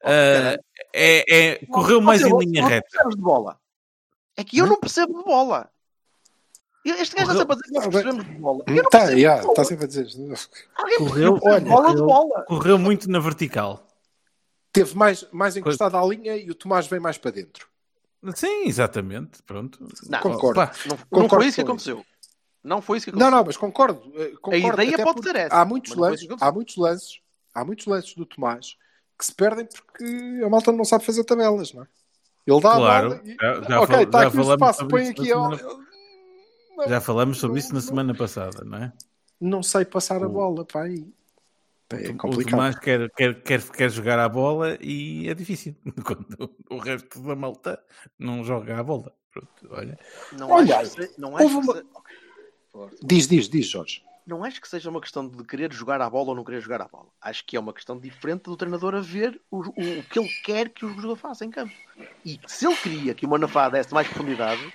Oh, 0.01 0.05
caralho. 0.07 0.63
é, 0.93 1.35
é- 1.53 1.65
correu 1.67 2.01
mais 2.01 2.21
em 2.21 2.37
linha 2.37 2.61
não 2.61 2.69
reta. 2.69 3.09
de 3.09 3.17
bola. 3.17 3.57
É 4.35 4.43
que 4.43 4.57
eu 4.59 4.67
não 4.67 4.79
percebo 4.79 5.17
de 5.17 5.23
bola. 5.23 5.69
Este 6.85 7.15
gajo 7.15 7.31
está 7.31 7.39
sempre 7.39 7.53
a 7.53 7.55
dizer 7.55 7.63
que 7.67 7.73
nós 7.73 7.83
bem. 7.83 7.91
percebemos 7.91 8.25
de 8.25 8.41
bola. 8.41 8.63
Tá, 8.91 9.03
yeah, 9.09 9.41
bola. 9.41 9.51
está 9.53 9.63
sempre 9.65 9.85
a 9.85 9.87
dizer. 9.87 10.07
Alguém 10.75 10.97
Correu, 10.99 11.33
percebe 11.39 11.63
de 11.63 11.69
bola 11.69 11.87
de 11.87 11.93
correu, 11.95 12.05
bola. 12.05 12.43
correu 12.45 12.77
muito 12.77 13.09
na 13.09 13.19
vertical. 13.19 13.86
Teve 14.77 14.95
mais, 14.95 15.25
mais 15.31 15.57
encostado 15.57 15.95
à 15.97 16.05
linha 16.05 16.35
e 16.35 16.49
o 16.49 16.55
Tomás 16.55 16.87
vem 16.87 16.99
mais 16.99 17.17
para 17.17 17.31
dentro. 17.31 17.67
Sim, 18.35 18.65
exatamente. 18.65 19.41
Pronto. 19.43 19.79
Não, 20.09 20.19
Concordo. 20.19 20.59
Não, 20.59 20.67
não 20.91 20.97
Concordo 21.09 21.35
foi 21.35 21.45
isso 21.47 21.55
que 21.55 21.61
aconteceu. 21.61 22.05
Não 22.63 22.81
foi 22.81 22.97
isso 22.97 23.05
que 23.05 23.11
Não, 23.11 23.19
aconteceu. 23.27 23.37
não, 23.37 23.45
mas 23.45 23.57
concordo. 23.57 24.01
eh, 24.15 24.31
concordo 24.41 24.81
ideia 24.81 24.93
até 24.95 25.03
pode 25.03 25.23
ser 25.23 25.35
essa, 25.35 25.55
Há 25.55 25.63
muitos, 25.65 25.95
não 25.95 26.01
lances, 26.03 26.27
há 26.41 26.51
muitos 26.51 26.75
lances, 26.75 27.19
há 27.53 27.63
muitos 27.65 27.85
lances 27.85 28.13
do 28.15 28.25
Tomás 28.25 28.75
que 29.17 29.25
se 29.25 29.33
perdem 29.33 29.65
porque 29.65 30.41
a 30.43 30.49
malta 30.49 30.71
não 30.71 30.83
sabe 30.83 31.05
fazer 31.05 31.23
tabelas, 31.23 31.71
não 31.73 31.83
é? 31.83 31.87
Ele 32.45 32.59
dá 32.61 32.75
Claro. 32.75 33.07
a 33.07 33.09
bola 33.15 33.21
e... 33.25 33.35
Já- 33.39 33.61
já 33.61 33.81
ok, 33.81 34.03
está 34.03 34.19
aqui 34.19 34.27
o 34.27 34.31
falamos 34.31 34.51
espaço, 34.51 34.79
sobre 34.79 34.91
põe 34.91 35.03
isso 35.03 35.11
aqui. 35.11 35.29
na 35.29 35.37
ó, 35.39 35.55
semana- 35.55 35.83
Não, 36.77 36.87
Já 36.89 37.01
falamos 37.01 37.37
sobre 37.39 37.59
isso 37.59 37.73
na 37.73 37.81
semana 37.81 38.13
passada, 38.15 38.63
não 38.65 38.77
é? 38.77 38.93
não 39.39 39.63
sei 39.63 39.85
passar 39.85 40.21
a 40.23 40.27
O- 40.27 40.29
bola, 40.29 40.65
pá, 40.65 40.83
aí. 40.83 41.05
É 41.91 42.09
O 42.09 42.17
complicado. 42.17 42.51
Tomás 42.51 42.77
quer, 42.77 43.09
quer, 43.11 43.41
quer, 43.41 43.63
quer 43.69 43.89
jogar 43.89 44.19
a 44.19 44.27
bola 44.27 44.77
e 44.81 45.29
é 45.29 45.33
difícil. 45.33 45.75
Quando 46.05 46.53
o 46.69 46.77
resto 46.77 47.21
da 47.21 47.35
malta 47.35 47.81
não 48.19 48.43
joga 48.43 48.77
a 48.77 48.83
bola. 48.83 49.13
Pronto, 49.31 49.67
olha. 49.69 49.97
Não 50.33 50.49
Olha, 50.49 50.79
acho 50.79 50.95
que 50.95 51.11
não 51.17 51.37
acho 51.37 51.59
uma- 51.59 51.75
se-. 51.75 51.85
Diz, 53.01 53.27
diz, 53.27 53.47
diz, 53.49 53.67
Jorge. 53.69 54.03
Não 54.25 54.43
acho 54.43 54.59
que 54.59 54.67
seja 54.67 54.89
uma 54.89 54.99
questão 54.99 55.25
de 55.27 55.41
querer 55.45 55.71
jogar 55.71 56.01
a 56.01 56.09
bola 56.09 56.29
ou 56.29 56.35
não 56.35 56.43
querer 56.43 56.59
jogar 56.59 56.81
a 56.81 56.87
bola. 56.87 57.07
Acho 57.21 57.45
que 57.45 57.55
é 57.55 57.59
uma 57.59 57.73
questão 57.73 57.97
diferente 57.97 58.43
do 58.43 58.57
treinador 58.57 58.93
a 58.93 58.99
ver 58.99 59.39
o, 59.49 59.59
o, 59.59 59.99
o 59.99 60.03
que 60.03 60.19
ele 60.19 60.29
quer 60.43 60.69
que 60.69 60.85
o 60.85 60.89
jogador 60.89 61.15
faça 61.15 61.45
em 61.45 61.49
campo. 61.49 61.73
E 62.25 62.37
se 62.45 62.67
ele 62.67 62.75
queria 62.75 63.13
que 63.13 63.25
o 63.25 63.29
Manafá 63.29 63.69
desse 63.69 63.93
mais 63.93 64.05
profundidade, 64.07 64.73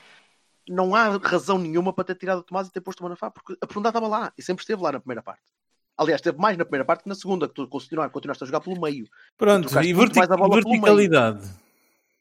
não 0.67 0.95
há 0.95 1.09
razão 1.19 1.59
nenhuma 1.59 1.93
para 1.93 2.05
ter 2.05 2.15
tirado 2.15 2.39
o 2.39 2.43
Tomás 2.43 2.67
e 2.69 2.73
ter 2.73 2.81
posto 2.81 3.01
o 3.01 3.03
Manafá, 3.03 3.31
porque 3.31 3.53
a 3.61 3.67
profundidade 3.67 3.99
estava 3.99 4.09
lá 4.09 4.33
e 4.39 4.43
sempre 4.43 4.63
esteve 4.63 4.83
lá 4.83 4.93
na 4.93 5.01
primeira 5.01 5.23
parte. 5.23 5.43
Aliás, 5.97 6.21
teve 6.21 6.39
mais 6.39 6.57
na 6.57 6.65
primeira 6.65 6.85
parte 6.85 7.03
que 7.03 7.09
na 7.09 7.15
segunda, 7.15 7.47
que 7.47 7.55
tu 7.55 7.69
continuaste, 7.69 8.13
continuaste 8.13 8.43
a 8.45 8.47
jogar 8.47 8.61
pelo 8.61 8.81
meio. 8.81 9.07
Pronto, 9.37 9.69
e 9.83 9.93
mais 9.95 10.31
a 10.31 10.37
bola 10.37 10.51
pelo 10.57 10.71
meio. 10.71 10.81
verticalidade. 10.83 11.49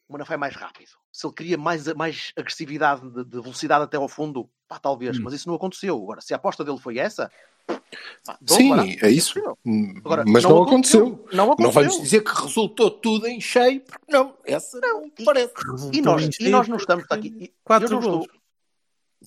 O 0.07 0.13
Manafá 0.13 0.33
é 0.33 0.37
mais 0.37 0.55
rápido. 0.55 0.89
Se 1.11 1.25
ele 1.25 1.33
queria 1.33 1.57
mais, 1.57 1.85
mais 1.93 2.33
agressividade 2.37 3.09
de, 3.09 3.23
de 3.23 3.41
velocidade 3.41 3.83
até 3.85 3.95
ao 3.97 4.09
fundo, 4.09 4.49
pá, 4.67 4.77
talvez, 4.77 5.17
Hum. 5.17 5.21
mas 5.23 5.33
isso 5.33 5.47
não 5.47 5.55
aconteceu. 5.55 5.95
Agora, 6.01 6.19
se 6.21 6.33
a 6.33 6.37
aposta 6.37 6.65
dele 6.65 6.77
foi 6.79 6.97
essa, 6.97 7.31
pá, 7.65 8.37
Sim, 8.45 8.69
barato. 8.71 9.05
é 9.05 9.09
isso. 9.09 9.39
Hum, 9.65 9.93
Agora, 10.03 10.25
Mas 10.27 10.43
não, 10.43 10.63
aconteceu. 10.63 11.25
Não 11.31 11.45
Não 11.45 11.53
aconteceu. 11.53 11.71
vamos 11.71 12.01
dizer 12.01 12.21
que 12.25 12.41
resultou 12.41 12.91
tudo 12.91 13.25
em 13.27 13.39
cheio, 13.39 13.79
porque 13.81 14.05
não, 14.11 14.35
essa 14.45 14.79
não, 14.81 15.09
parece. 15.23 15.53
E 15.93 16.01
nós, 16.01 16.29
e 16.39 16.49
nós 16.49 16.67
não 16.67 16.75
estamos 16.77 17.05
aqui. 17.09 17.27
e- 17.39 17.53
Quatro 17.63 17.89
não 17.89 17.99
estou. 17.99 18.27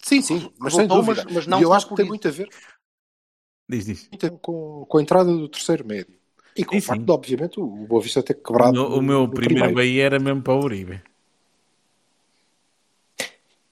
Sim, 0.02 0.20
sim, 0.20 0.52
mas 0.58 0.74
sem 0.74 0.82
Resultou, 0.82 1.02
dúvida. 1.04 1.22
mas- 1.24 1.34
mas 1.34 1.46
não 1.46 1.60
e 1.60 1.62
eu 1.62 1.72
acho 1.72 1.88
que 1.88 1.94
tem 1.94 2.04
isso. 2.04 2.10
muito 2.10 2.26
a 2.28 2.30
ver 2.30 2.48
Diz, 3.68 3.86
diz. 3.86 4.08
ver 4.20 4.30
com, 4.42 4.84
com 4.88 4.98
a 4.98 5.02
entrada 5.02 5.30
do 5.32 5.48
terceiro 5.48 5.86
médio. 5.86 6.14
E 6.56 6.64
com 6.64 6.72
Sim, 6.74 6.78
o 6.78 6.82
facto 6.82 7.02
de, 7.04 7.10
obviamente, 7.10 7.58
o 7.60 7.66
Boa 7.66 8.00
Vista 8.02 8.22
ter 8.22 8.34
O 8.34 8.42
quebrado. 8.42 8.78
o 8.86 8.90
no- 8.96 9.02
meu 9.02 9.26
no 9.26 9.30
primeiro 9.32 9.74
Bahia 9.74 10.04
era 10.04 10.18
mesmo 10.20 10.42
para 10.42 10.54
o 10.54 10.62
Uribe. 10.62 11.02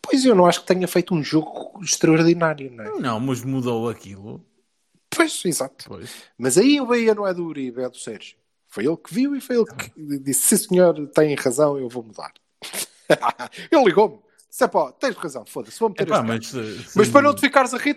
Pois 0.00 0.24
eu 0.24 0.34
não 0.34 0.46
acho 0.46 0.60
que 0.60 0.66
tenha 0.66 0.86
feito 0.88 1.14
um 1.14 1.22
jogo 1.22 1.78
extraordinário, 1.82 2.70
não 2.70 2.84
é? 2.84 2.98
Não, 3.00 3.20
mas 3.20 3.42
mudou 3.44 3.88
aquilo. 3.88 4.44
Pois, 5.08 5.42
exato. 5.44 5.84
Pois. 5.86 6.10
Mas 6.36 6.58
aí 6.58 6.80
o 6.80 6.86
Bahia 6.86 7.14
não 7.14 7.26
é 7.26 7.32
do 7.32 7.44
Uribe, 7.44 7.82
é 7.82 7.88
do 7.88 7.96
Sérgio. 7.96 8.36
Foi 8.68 8.84
ele 8.86 8.96
que 8.96 9.12
viu 9.14 9.36
e 9.36 9.40
foi 9.40 9.56
ele 9.56 9.66
que 9.66 10.18
disse: 10.18 10.56
Sim, 10.56 10.68
senhor, 10.68 11.06
tem 11.08 11.34
razão, 11.34 11.78
eu 11.78 11.88
vou 11.88 12.02
mudar. 12.02 12.32
ele 13.70 13.84
ligou-me. 13.84 14.18
Disse: 14.50 14.66
pá, 14.68 14.90
tens 14.92 15.14
razão, 15.16 15.44
foda-se, 15.46 15.78
vou 15.78 15.90
meter 15.90 16.02
Epá, 16.04 16.22
mas, 16.22 16.52
gajo." 16.52 16.60
eh, 16.80 16.84
Mas 16.96 17.08
para 17.08 17.22
não 17.22 17.34
te 17.34 17.40
ficares 17.42 17.72
a 17.74 17.78
rir, 17.78 17.96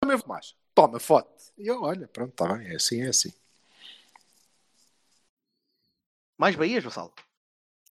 também 0.00 0.16
vou 0.16 0.28
mais. 0.28 0.54
Toma, 0.74 0.98
foto. 0.98 1.32
E 1.56 1.66
eu, 1.66 1.82
olha, 1.82 2.08
pronto, 2.08 2.30
está 2.30 2.52
bem, 2.56 2.68
é 2.68 2.76
assim, 2.76 3.00
é 3.02 3.08
assim. 3.08 3.32
Mais 6.36 6.56
Bahias, 6.56 6.82
Vassal. 6.84 7.14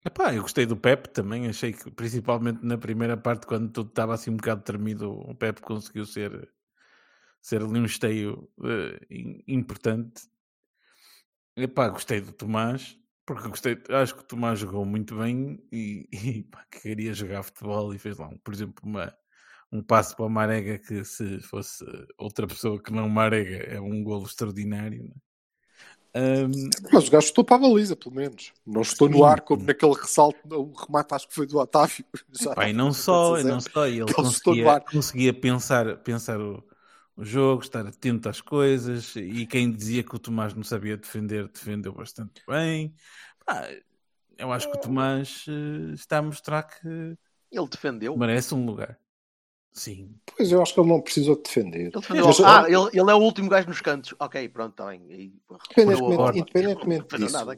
Epá, 0.05 0.33
eu 0.33 0.41
gostei 0.43 0.65
do 0.65 0.77
Pep 0.77 1.09
também, 1.09 1.47
achei 1.47 1.73
que 1.73 1.91
principalmente 1.91 2.65
na 2.65 2.77
primeira 2.77 3.17
parte, 3.17 3.45
quando 3.45 3.69
tudo 3.71 3.89
estava 3.89 4.13
assim 4.13 4.31
um 4.31 4.37
bocado 4.37 4.61
tremido, 4.63 5.11
o 5.11 5.35
Pep 5.35 5.61
conseguiu 5.61 6.05
ser, 6.05 6.49
ser 7.41 7.61
ali 7.61 7.79
um 7.79 7.85
esteio 7.85 8.49
im- 9.09 9.43
importante. 9.47 10.23
Epá, 11.55 11.89
gostei 11.89 12.21
do 12.21 12.31
Tomás, 12.31 12.97
porque 13.25 13.49
gostei, 13.49 13.77
acho 13.89 14.15
que 14.15 14.21
o 14.21 14.25
Tomás 14.25 14.59
jogou 14.59 14.85
muito 14.85 15.17
bem 15.17 15.61
e, 15.71 16.07
e 16.13 16.43
pá, 16.43 16.65
que 16.71 16.79
queria 16.79 17.13
jogar 17.13 17.43
futebol 17.43 17.93
e 17.93 17.99
fez 17.99 18.17
lá, 18.17 18.29
um- 18.29 18.37
por 18.37 18.53
exemplo, 18.53 18.81
uma, 18.83 19.13
um 19.71 19.83
passo 19.83 20.15
para 20.15 20.25
o 20.25 20.29
Marega 20.29 20.79
que 20.79 21.03
se 21.05 21.39
fosse 21.41 21.85
outra 22.17 22.47
pessoa 22.47 22.81
que 22.81 22.91
não 22.91 23.07
Marega 23.09 23.57
é 23.57 23.79
um 23.79 24.03
golo 24.03 24.25
extraordinário. 24.25 25.03
não 25.03 25.11
é? 25.11 25.29
Ahm, 26.15 26.51
Mas 26.91 27.07
o 27.07 27.11
gajo 27.11 27.27
estou 27.27 27.43
para 27.43 27.57
a 27.57 27.59
baliza, 27.59 27.95
pelo 27.95 28.15
menos. 28.15 28.51
Não 28.65 28.81
estou 28.81 29.07
no 29.07 29.23
ar 29.23 29.41
como 29.41 29.63
naquele 29.63 29.93
ressalto, 29.93 30.39
o 30.51 30.73
remate 30.73 31.13
acho 31.13 31.27
que 31.27 31.35
foi 31.35 31.45
do 31.45 31.57
Otávio. 31.59 32.03
Já 32.33 32.49
e 32.67 32.73
estava 32.73 32.73
não 32.73 32.91
só, 32.93 33.33
e 33.35 33.37
dizer. 33.37 33.51
não 33.51 33.61
só, 33.61 33.85
ele 33.87 34.13
conseguia, 34.13 34.79
conseguia 34.81 35.33
pensar, 35.33 35.97
pensar 35.97 36.41
o, 36.41 36.63
o 37.15 37.23
jogo, 37.23 37.61
estar 37.61 37.85
atento 37.85 38.27
às 38.27 38.41
coisas, 38.41 39.15
e 39.15 39.45
quem 39.45 39.71
dizia 39.71 40.03
que 40.03 40.15
o 40.15 40.19
Tomás 40.19 40.53
não 40.55 40.63
sabia 40.63 40.97
defender, 40.97 41.47
defendeu 41.47 41.93
bastante 41.93 42.41
bem. 42.47 42.93
Eu 44.37 44.51
acho 44.51 44.71
que 44.71 44.77
o 44.77 44.81
Tomás 44.81 45.45
eh, 45.47 45.93
está 45.93 46.17
a 46.17 46.21
mostrar 46.21 46.63
que 46.63 46.87
Ele 47.51 47.67
defendeu. 47.69 48.17
merece 48.17 48.55
um 48.55 48.65
lugar. 48.65 48.97
Sim. 49.71 50.13
Pois 50.35 50.51
eu 50.51 50.61
acho 50.61 50.73
que 50.73 50.79
ele 50.79 50.89
não 50.89 50.99
precisou 51.01 51.35
de 51.35 51.43
defender. 51.43 51.79
Ele. 51.81 51.91
Mas, 52.25 52.39
ah, 52.41 52.65
ele, 52.67 52.89
ele 52.99 53.11
é 53.11 53.13
o 53.13 53.19
último 53.21 53.49
gajo 53.49 53.67
nos 53.67 53.81
cantos. 53.81 54.13
Ok, 54.19 54.49
pronto, 54.49 54.71
está 54.71 54.87
bem. 54.87 55.01
Independentemente- 55.07 56.39
independentemente 56.39 57.17
disso. 57.17 57.33
nada. 57.33 57.57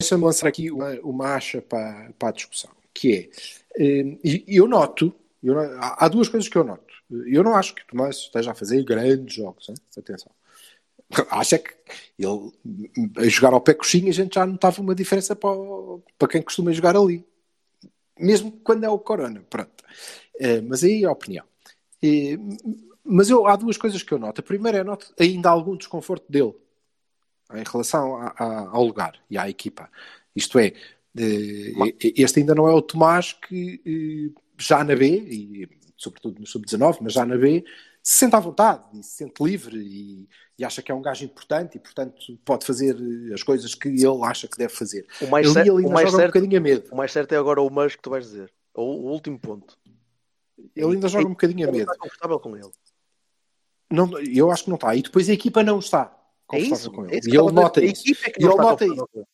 Deixa-me 0.00 0.24
lançar 0.24 0.48
aqui 0.48 0.70
uma, 0.70 0.90
uma 1.00 1.34
acha 1.34 1.62
para, 1.62 2.12
para 2.18 2.28
a 2.28 2.32
discussão, 2.32 2.70
que 2.92 3.30
é, 3.78 4.18
e 4.22 4.44
eu 4.48 4.66
noto, 4.68 5.14
eu 5.42 5.58
há, 5.58 6.04
há 6.04 6.08
duas 6.08 6.28
coisas 6.28 6.48
que 6.48 6.56
eu 6.58 6.64
noto. 6.64 6.92
Eu 7.26 7.42
não 7.42 7.54
acho 7.54 7.74
que 7.74 7.82
o 7.82 7.86
Tomás 7.86 8.16
esteja 8.16 8.50
a 8.50 8.54
fazer 8.54 8.82
grandes 8.84 9.34
jogos, 9.34 9.68
hein? 9.68 9.74
atenção. 9.96 10.32
Acho 11.30 11.54
é 11.54 11.58
que 11.58 11.70
ele, 12.18 12.50
a 13.18 13.28
jogar 13.28 13.52
ao 13.52 13.60
pé 13.60 13.74
coxinha, 13.74 14.10
a 14.10 14.12
gente 14.14 14.34
já 14.34 14.44
notava 14.46 14.80
uma 14.80 14.94
diferença 14.94 15.36
para, 15.36 15.50
o- 15.50 16.02
para 16.18 16.28
quem 16.28 16.42
costuma 16.42 16.72
jogar 16.72 16.96
ali. 16.96 17.24
Mesmo 18.18 18.52
quando 18.62 18.84
é 18.84 18.88
o 18.88 18.98
Corona, 18.98 19.42
pronto. 19.50 19.82
Eh, 20.38 20.60
mas 20.60 20.84
aí 20.84 21.02
é 21.04 21.06
a 21.06 21.12
opinião. 21.12 21.44
Eh, 22.02 22.38
mas 23.04 23.28
eu, 23.30 23.46
há 23.46 23.56
duas 23.56 23.76
coisas 23.76 24.02
que 24.02 24.12
eu 24.12 24.18
noto. 24.18 24.40
A 24.40 24.44
primeira 24.44 24.78
é 24.78 24.84
noto 24.84 25.12
ainda 25.18 25.50
algum 25.50 25.76
desconforto 25.76 26.30
dele 26.30 26.54
em 27.52 27.62
relação 27.70 28.16
a- 28.16 28.34
a- 28.36 28.68
ao 28.70 28.84
lugar 28.84 29.18
e 29.30 29.36
à 29.38 29.48
equipa. 29.48 29.90
Isto 30.34 30.58
é, 30.58 30.72
eh, 31.18 31.72
este 32.16 32.40
ainda 32.40 32.54
não 32.54 32.66
é 32.68 32.72
o 32.72 32.82
Tomás 32.82 33.32
que 33.32 33.80
eh, 33.86 34.40
já 34.58 34.82
na 34.84 34.94
B, 34.96 35.06
e 35.08 35.68
sobretudo 35.96 36.40
no 36.40 36.46
Sub-19, 36.46 36.98
mas 37.02 37.12
já 37.12 37.24
na 37.26 37.36
B, 37.36 37.64
se 38.06 38.18
sente 38.18 38.36
à 38.36 38.38
vontade 38.40 38.84
e 38.92 39.02
se 39.02 39.12
sente 39.16 39.42
livre 39.42 39.78
e, 39.78 40.28
e 40.58 40.64
acha 40.64 40.82
que 40.82 40.92
é 40.92 40.94
um 40.94 41.00
gajo 41.00 41.24
importante 41.24 41.76
e, 41.76 41.80
portanto, 41.80 42.16
pode 42.44 42.66
fazer 42.66 42.94
eh, 43.00 43.32
as 43.34 43.42
coisas 43.42 43.74
que 43.74 43.88
ele 43.88 44.22
acha 44.24 44.46
que 44.46 44.58
deve 44.58 44.74
fazer. 44.74 45.06
O 45.22 45.26
mais, 45.26 45.50
cer- 45.50 45.62
ele 45.62 45.70
o 45.70 45.76
ainda 45.78 45.90
mais 45.90 46.10
joga 46.10 46.16
um 46.18 46.20
certo, 46.20 46.34
bocadinho 46.34 46.58
a 46.58 46.62
medo. 46.62 46.88
o 46.92 46.96
mais 46.96 47.10
certo 47.12 47.32
é 47.32 47.36
agora 47.38 47.62
o 47.62 47.70
mas 47.70 47.96
que 47.96 48.02
tu 48.02 48.10
vais 48.10 48.26
dizer. 48.26 48.52
O, 48.74 48.82
o 48.82 49.10
último 49.12 49.38
ponto. 49.38 49.78
Ele 50.76 50.94
ainda 50.94 51.08
joga 51.08 51.26
um 51.26 51.30
bocadinho 51.30 51.66
a 51.66 51.70
Ele 51.70 51.78
medo. 51.78 51.90
está 51.90 52.02
confortável 52.02 52.38
com 52.38 52.54
ele. 52.56 52.70
Não, 53.90 54.18
eu 54.20 54.50
acho 54.50 54.64
que 54.64 54.70
não 54.70 54.76
está. 54.76 54.94
E 54.94 55.02
depois 55.02 55.28
a 55.28 55.32
equipa 55.32 55.62
não 55.62 55.78
está 55.78 56.14
É 56.52 56.58
confortável 56.58 56.76
isso. 56.76 56.90
com 56.92 57.04
é 57.04 57.08
ele. 57.08 57.18
isso 57.20 57.28
e 57.30 57.36
ele 57.38 57.52
nota 57.52 57.84
isso. 57.84 58.02
é 58.06 58.30
E 58.38 58.44
ele 58.44 58.54
nota 58.54 58.86
com 58.86 58.92
ele. 58.92 59.26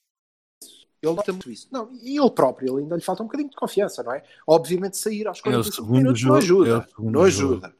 Nota 1.03 1.33
muito 1.33 1.51
isso. 1.51 1.67
Não, 1.73 1.91
e 1.95 2.19
ele 2.19 2.31
próprio, 2.31 2.75
ele 2.75 2.83
ainda 2.83 2.95
lhe 2.95 3.03
falta 3.03 3.23
um 3.23 3.27
bocadinho 3.27 3.49
de 3.49 3.57
confiança, 3.57 4.03
não 4.03 4.13
é? 4.13 4.23
Obviamente 4.47 4.99
sair 4.99 5.27
aos 5.27 5.39
É 5.39 5.43
45 5.43 5.75
segundo 5.77 5.97
minutos 5.99 6.23
não 6.23 6.35
ajuda. 6.35 6.71
é 6.71 7.03
não 7.03 7.27
jogo. 7.29 7.55
ajuda. 7.55 7.75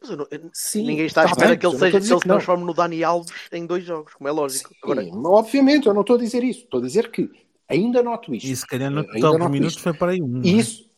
Mas 0.00 0.10
eu 0.10 0.16
não- 0.16 0.26
Sim, 0.52 0.86
Ninguém 0.86 1.06
está 1.06 1.22
à 1.22 1.24
tá 1.24 1.30
espera 1.32 1.50
bem, 1.50 1.58
que 1.58 1.66
ele, 1.66 1.78
seja, 1.78 1.90
que 1.90 1.96
ele 1.96 2.04
se 2.06 2.20
transforme 2.20 2.64
no 2.64 2.72
Dani 2.74 3.04
Alves 3.04 3.32
em 3.52 3.66
dois 3.66 3.84
jogos, 3.84 4.14
como 4.14 4.28
é 4.28 4.32
lógico. 4.32 4.74
Agora, 4.82 5.02
Sim, 5.04 5.12
obviamente, 5.24 5.86
eu 5.86 5.94
não 5.94 6.00
estou 6.00 6.16
a 6.16 6.18
dizer 6.18 6.42
isso. 6.42 6.60
Estou 6.60 6.80
a 6.80 6.82
dizer 6.82 7.10
que 7.10 7.30
ainda 7.68 8.02
noto 8.02 8.34
isto. 8.34 8.46
E 8.46 8.56
se 8.56 8.66
calhar 8.66 8.90
no 8.90 9.00
Ainda 9.00 9.12
total 9.12 9.38
de 9.46 9.52
minutos 9.52 9.74
isto. 9.76 9.82
foi 9.82 9.92
para 9.94 10.12
aí 10.12 10.22
um. 10.22 10.40
é? 10.42 10.46
Isso, 10.48 10.88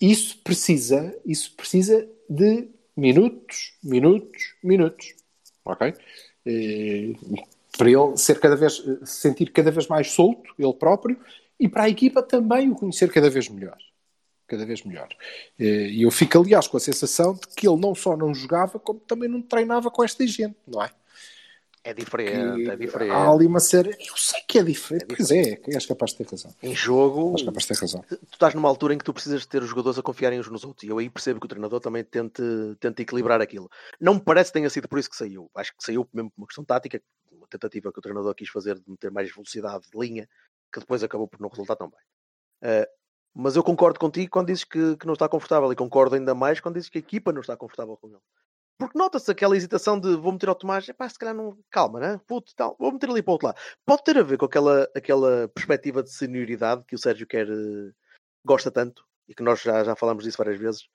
isso 0.00 0.38
precisa, 0.42 1.14
isso 1.26 1.54
precisa 1.56 2.08
de 2.28 2.68
minutos, 2.96 3.74
minutos, 3.82 4.54
minutos. 4.62 5.14
Ok? 5.64 5.92
Eh, 6.46 7.12
para 7.76 7.90
ele 7.90 8.16
ser 8.16 8.40
cada 8.40 8.56
vez, 8.56 8.82
eh, 8.86 9.04
se 9.04 9.20
sentir 9.20 9.52
cada 9.52 9.70
vez 9.70 9.86
mais 9.88 10.10
solto, 10.10 10.54
ele 10.58 10.72
próprio, 10.74 11.18
e 11.58 11.68
para 11.68 11.82
a 11.84 11.88
equipa 11.90 12.22
também 12.22 12.70
o 12.70 12.74
conhecer 12.74 13.12
cada 13.12 13.28
vez 13.28 13.48
melhor. 13.48 13.76
Cada 14.50 14.66
vez 14.66 14.82
melhor. 14.84 15.08
Eh, 15.58 15.88
E 15.98 16.02
eu 16.02 16.10
fico, 16.10 16.38
aliás, 16.38 16.66
com 16.66 16.76
a 16.76 16.80
sensação 16.80 17.34
de 17.34 17.46
que 17.56 17.68
ele 17.68 17.80
não 17.80 17.94
só 17.94 18.16
não 18.16 18.34
jogava, 18.34 18.78
como 18.80 18.98
também 19.00 19.28
não 19.28 19.40
treinava 19.40 19.90
com 19.90 20.02
esta 20.02 20.26
gente, 20.26 20.56
não 20.66 20.82
é? 20.82 20.90
é 21.82 21.94
diferente, 21.94 22.68
é 22.68 22.76
diferente. 22.76 23.10
Há 23.10 23.30
ali 23.30 23.46
uma 23.46 23.60
série. 23.60 23.90
Eu 24.06 24.14
sei 24.16 24.40
que 24.46 24.58
é 24.58 24.62
diferente. 24.62 25.04
É 25.04 25.16
Pois 25.16 25.30
é, 25.30 25.56
que 25.56 25.70
és 25.74 25.86
capaz 25.86 26.10
de 26.10 26.18
ter 26.18 26.26
razão. 26.30 26.54
Em 26.62 26.74
jogo, 26.74 27.32
És 27.38 27.42
capaz 27.42 27.64
de 27.64 27.68
ter 27.68 27.80
razão. 27.80 28.04
tu 28.08 28.18
estás 28.34 28.54
numa 28.54 28.68
altura 28.68 28.92
em 28.94 28.98
que 28.98 29.04
tu 29.04 29.14
precisas 29.14 29.46
ter 29.46 29.62
os 29.62 29.68
jogadores 29.70 29.98
a 29.98 30.02
confiarem 30.02 30.38
uns 30.38 30.48
nos 30.50 30.62
outros. 30.64 30.84
E 30.84 30.88
eu 30.88 30.98
aí 30.98 31.08
percebo 31.08 31.40
que 31.40 31.46
o 31.46 31.48
treinador 31.48 31.80
também 31.80 32.04
tente, 32.04 32.42
tente 32.78 33.00
equilibrar 33.02 33.40
aquilo. 33.40 33.70
Não 33.98 34.14
me 34.14 34.20
parece 34.20 34.50
que 34.50 34.58
tenha 34.58 34.68
sido 34.68 34.88
por 34.88 34.98
isso 34.98 35.08
que 35.08 35.16
saiu. 35.16 35.50
Acho 35.54 35.74
que 35.74 35.82
saiu 35.82 36.06
mesmo 36.12 36.30
por 36.30 36.40
uma 36.42 36.46
questão 36.46 36.64
tática, 36.64 37.00
uma 37.32 37.46
tentativa 37.46 37.90
que 37.92 37.98
o 37.98 38.02
treinador 38.02 38.34
quis 38.34 38.50
fazer 38.50 38.74
de 38.74 38.84
meter 38.86 39.10
mais 39.10 39.32
velocidade 39.32 39.84
de 39.90 39.98
linha, 39.98 40.28
que 40.70 40.80
depois 40.80 41.02
acabou 41.02 41.28
por 41.28 41.40
não 41.40 41.48
resultar 41.48 41.76
tão 41.76 41.88
bem. 41.88 42.00
Eh, 42.62 42.86
mas 43.34 43.56
eu 43.56 43.62
concordo 43.62 43.98
contigo 43.98 44.30
quando 44.30 44.48
dizes 44.48 44.64
que, 44.64 44.96
que 44.96 45.06
não 45.06 45.14
está 45.14 45.28
confortável 45.28 45.70
e 45.72 45.76
concordo 45.76 46.14
ainda 46.14 46.34
mais 46.34 46.60
quando 46.60 46.74
dizes 46.74 46.88
que 46.88 46.98
a 46.98 47.00
equipa 47.00 47.32
não 47.32 47.40
está 47.40 47.56
confortável 47.56 47.96
com 47.96 48.08
ele. 48.08 48.18
Porque 48.78 48.98
nota-se 48.98 49.30
aquela 49.30 49.54
hesitação 49.56 50.00
de 50.00 50.16
vou 50.16 50.32
meter 50.32 50.48
ao 50.48 50.54
Tomás, 50.54 50.88
epá, 50.88 51.06
se 51.06 51.18
calhar 51.18 51.34
não. 51.34 51.58
Calma, 51.70 52.00
né? 52.00 52.20
Puto, 52.26 52.54
tal, 52.56 52.74
vou 52.78 52.90
meter 52.90 53.10
ali 53.10 53.22
para 53.22 53.30
o 53.30 53.34
outro 53.34 53.48
lado. 53.48 53.58
Pode 53.84 54.02
ter 54.02 54.16
a 54.16 54.22
ver 54.22 54.38
com 54.38 54.46
aquela, 54.46 54.88
aquela 54.96 55.48
perspectiva 55.48 56.02
de 56.02 56.10
senioridade 56.10 56.82
que 56.88 56.94
o 56.94 56.98
Sérgio 56.98 57.26
quer, 57.26 57.46
eh, 57.46 57.92
gosta 58.42 58.70
tanto 58.70 59.04
e 59.28 59.34
que 59.34 59.42
nós 59.42 59.60
já, 59.60 59.84
já 59.84 59.94
falamos 59.94 60.24
disso 60.24 60.38
várias 60.38 60.58
vezes. 60.58 60.88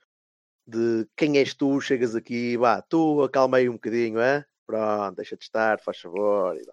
De 0.67 1.07
quem 1.15 1.37
és 1.37 1.53
tu, 1.53 1.79
chegas 1.79 2.15
aqui, 2.15 2.57
vá, 2.57 2.81
tu 2.81 3.21
acalma 3.21 3.57
aí 3.57 3.69
um 3.69 3.73
bocadinho, 3.73 4.19
é? 4.19 4.43
Pronto, 4.65 5.15
deixa 5.15 5.37
de 5.37 5.43
estar, 5.43 5.79
faz 5.79 5.99
favor. 5.99 6.57
E. 6.57 6.65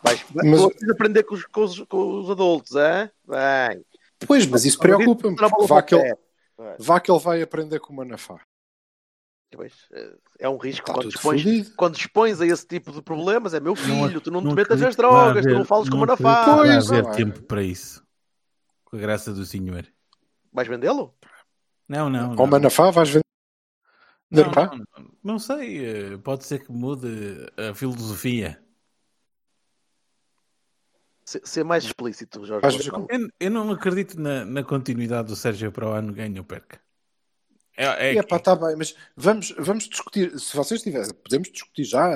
Vais, 0.00 0.24
Mas- 0.32 0.90
aprender 0.90 1.24
com 1.24 1.34
os, 1.34 1.44
com 1.44 1.64
os, 1.64 1.80
com 1.80 2.20
os 2.20 2.30
adultos, 2.30 2.76
é? 2.76 3.10
Bem. 3.26 3.84
Pois, 4.26 4.46
mas 4.46 4.64
isso 4.64 4.78
preocupa-me. 4.78 5.36
Não, 5.36 5.48
porque 5.48 5.60
não, 5.60 5.66
Vá 5.66 5.82
que, 5.82 5.94
ele, 5.94 6.14
não, 6.58 6.76
vá 6.78 7.00
que 7.00 7.10
ele 7.10 7.20
vai 7.20 7.42
aprender 7.42 7.80
com 7.80 7.92
o 7.92 7.96
Manafá. 7.96 8.40
Pois, 9.54 9.72
eh, 9.92 10.16
é 10.38 10.48
um 10.48 10.56
risco 10.56 10.90
quando 10.90 11.08
expões, 11.10 11.68
quando 11.76 11.96
expões 11.96 12.40
a 12.40 12.46
esse 12.46 12.66
tipo 12.66 12.90
de 12.90 13.02
problemas. 13.02 13.52
É 13.52 13.60
meu 13.60 13.76
filho, 13.76 14.20
tu 14.20 14.30
não 14.30 14.40
te 14.40 14.46
Não 14.46 14.54
metas 14.54 14.80
nas 14.80 14.96
drogas, 14.96 15.44
tu 15.44 15.48
não 15.50 15.56
haver- 15.56 15.66
fales 15.66 15.88
com 15.90 15.96
o 15.96 15.98
não 16.00 16.06
Manafá. 16.06 16.56
Pois, 16.56 16.90
haver 16.90 17.02
não 17.02 17.10
é? 17.10 17.14
tempo 17.14 17.42
para 17.42 17.62
isso. 17.62 18.02
Com 18.84 18.96
a 18.96 19.00
graça 19.00 19.32
do 19.32 19.44
senhor. 19.44 19.86
Vais 20.52 20.66
vendê-lo? 20.68 21.14
Não, 21.88 22.08
não. 22.08 22.30
Ao 22.30 22.36
não. 22.36 22.46
Manafá 22.46 22.90
vais. 22.90 23.14
Não, 23.14 24.44
não, 24.44 24.76
não, 24.78 25.10
não 25.22 25.38
sei, 25.38 25.84
eh, 26.14 26.16
pode 26.16 26.46
ser 26.46 26.64
que 26.64 26.72
mude 26.72 27.46
a 27.58 27.74
filosofia. 27.74 28.61
Se- 31.32 31.40
Ser 31.44 31.64
mais 31.64 31.84
explícito, 31.84 32.44
Jorge. 32.44 32.90
Eu, 33.08 33.28
eu 33.40 33.50
não 33.50 33.70
acredito 33.70 34.20
na, 34.20 34.44
na 34.44 34.62
continuidade 34.62 35.28
do 35.28 35.36
Sérgio 35.36 35.72
para 35.72 35.88
o 35.88 35.92
ano 35.92 36.12
ganha 36.12 36.40
ou 36.40 36.44
perca. 36.44 36.78
É, 37.76 38.10
é, 38.12 38.16
É 38.18 38.22
pá, 38.22 38.36
está 38.36 38.54
bem, 38.54 38.76
mas 38.76 38.94
vamos, 39.16 39.54
vamos 39.58 39.88
discutir. 39.88 40.38
Se 40.38 40.54
vocês 40.54 40.82
tiverem, 40.82 41.08
podemos 41.14 41.50
discutir 41.50 41.84
já, 41.84 42.10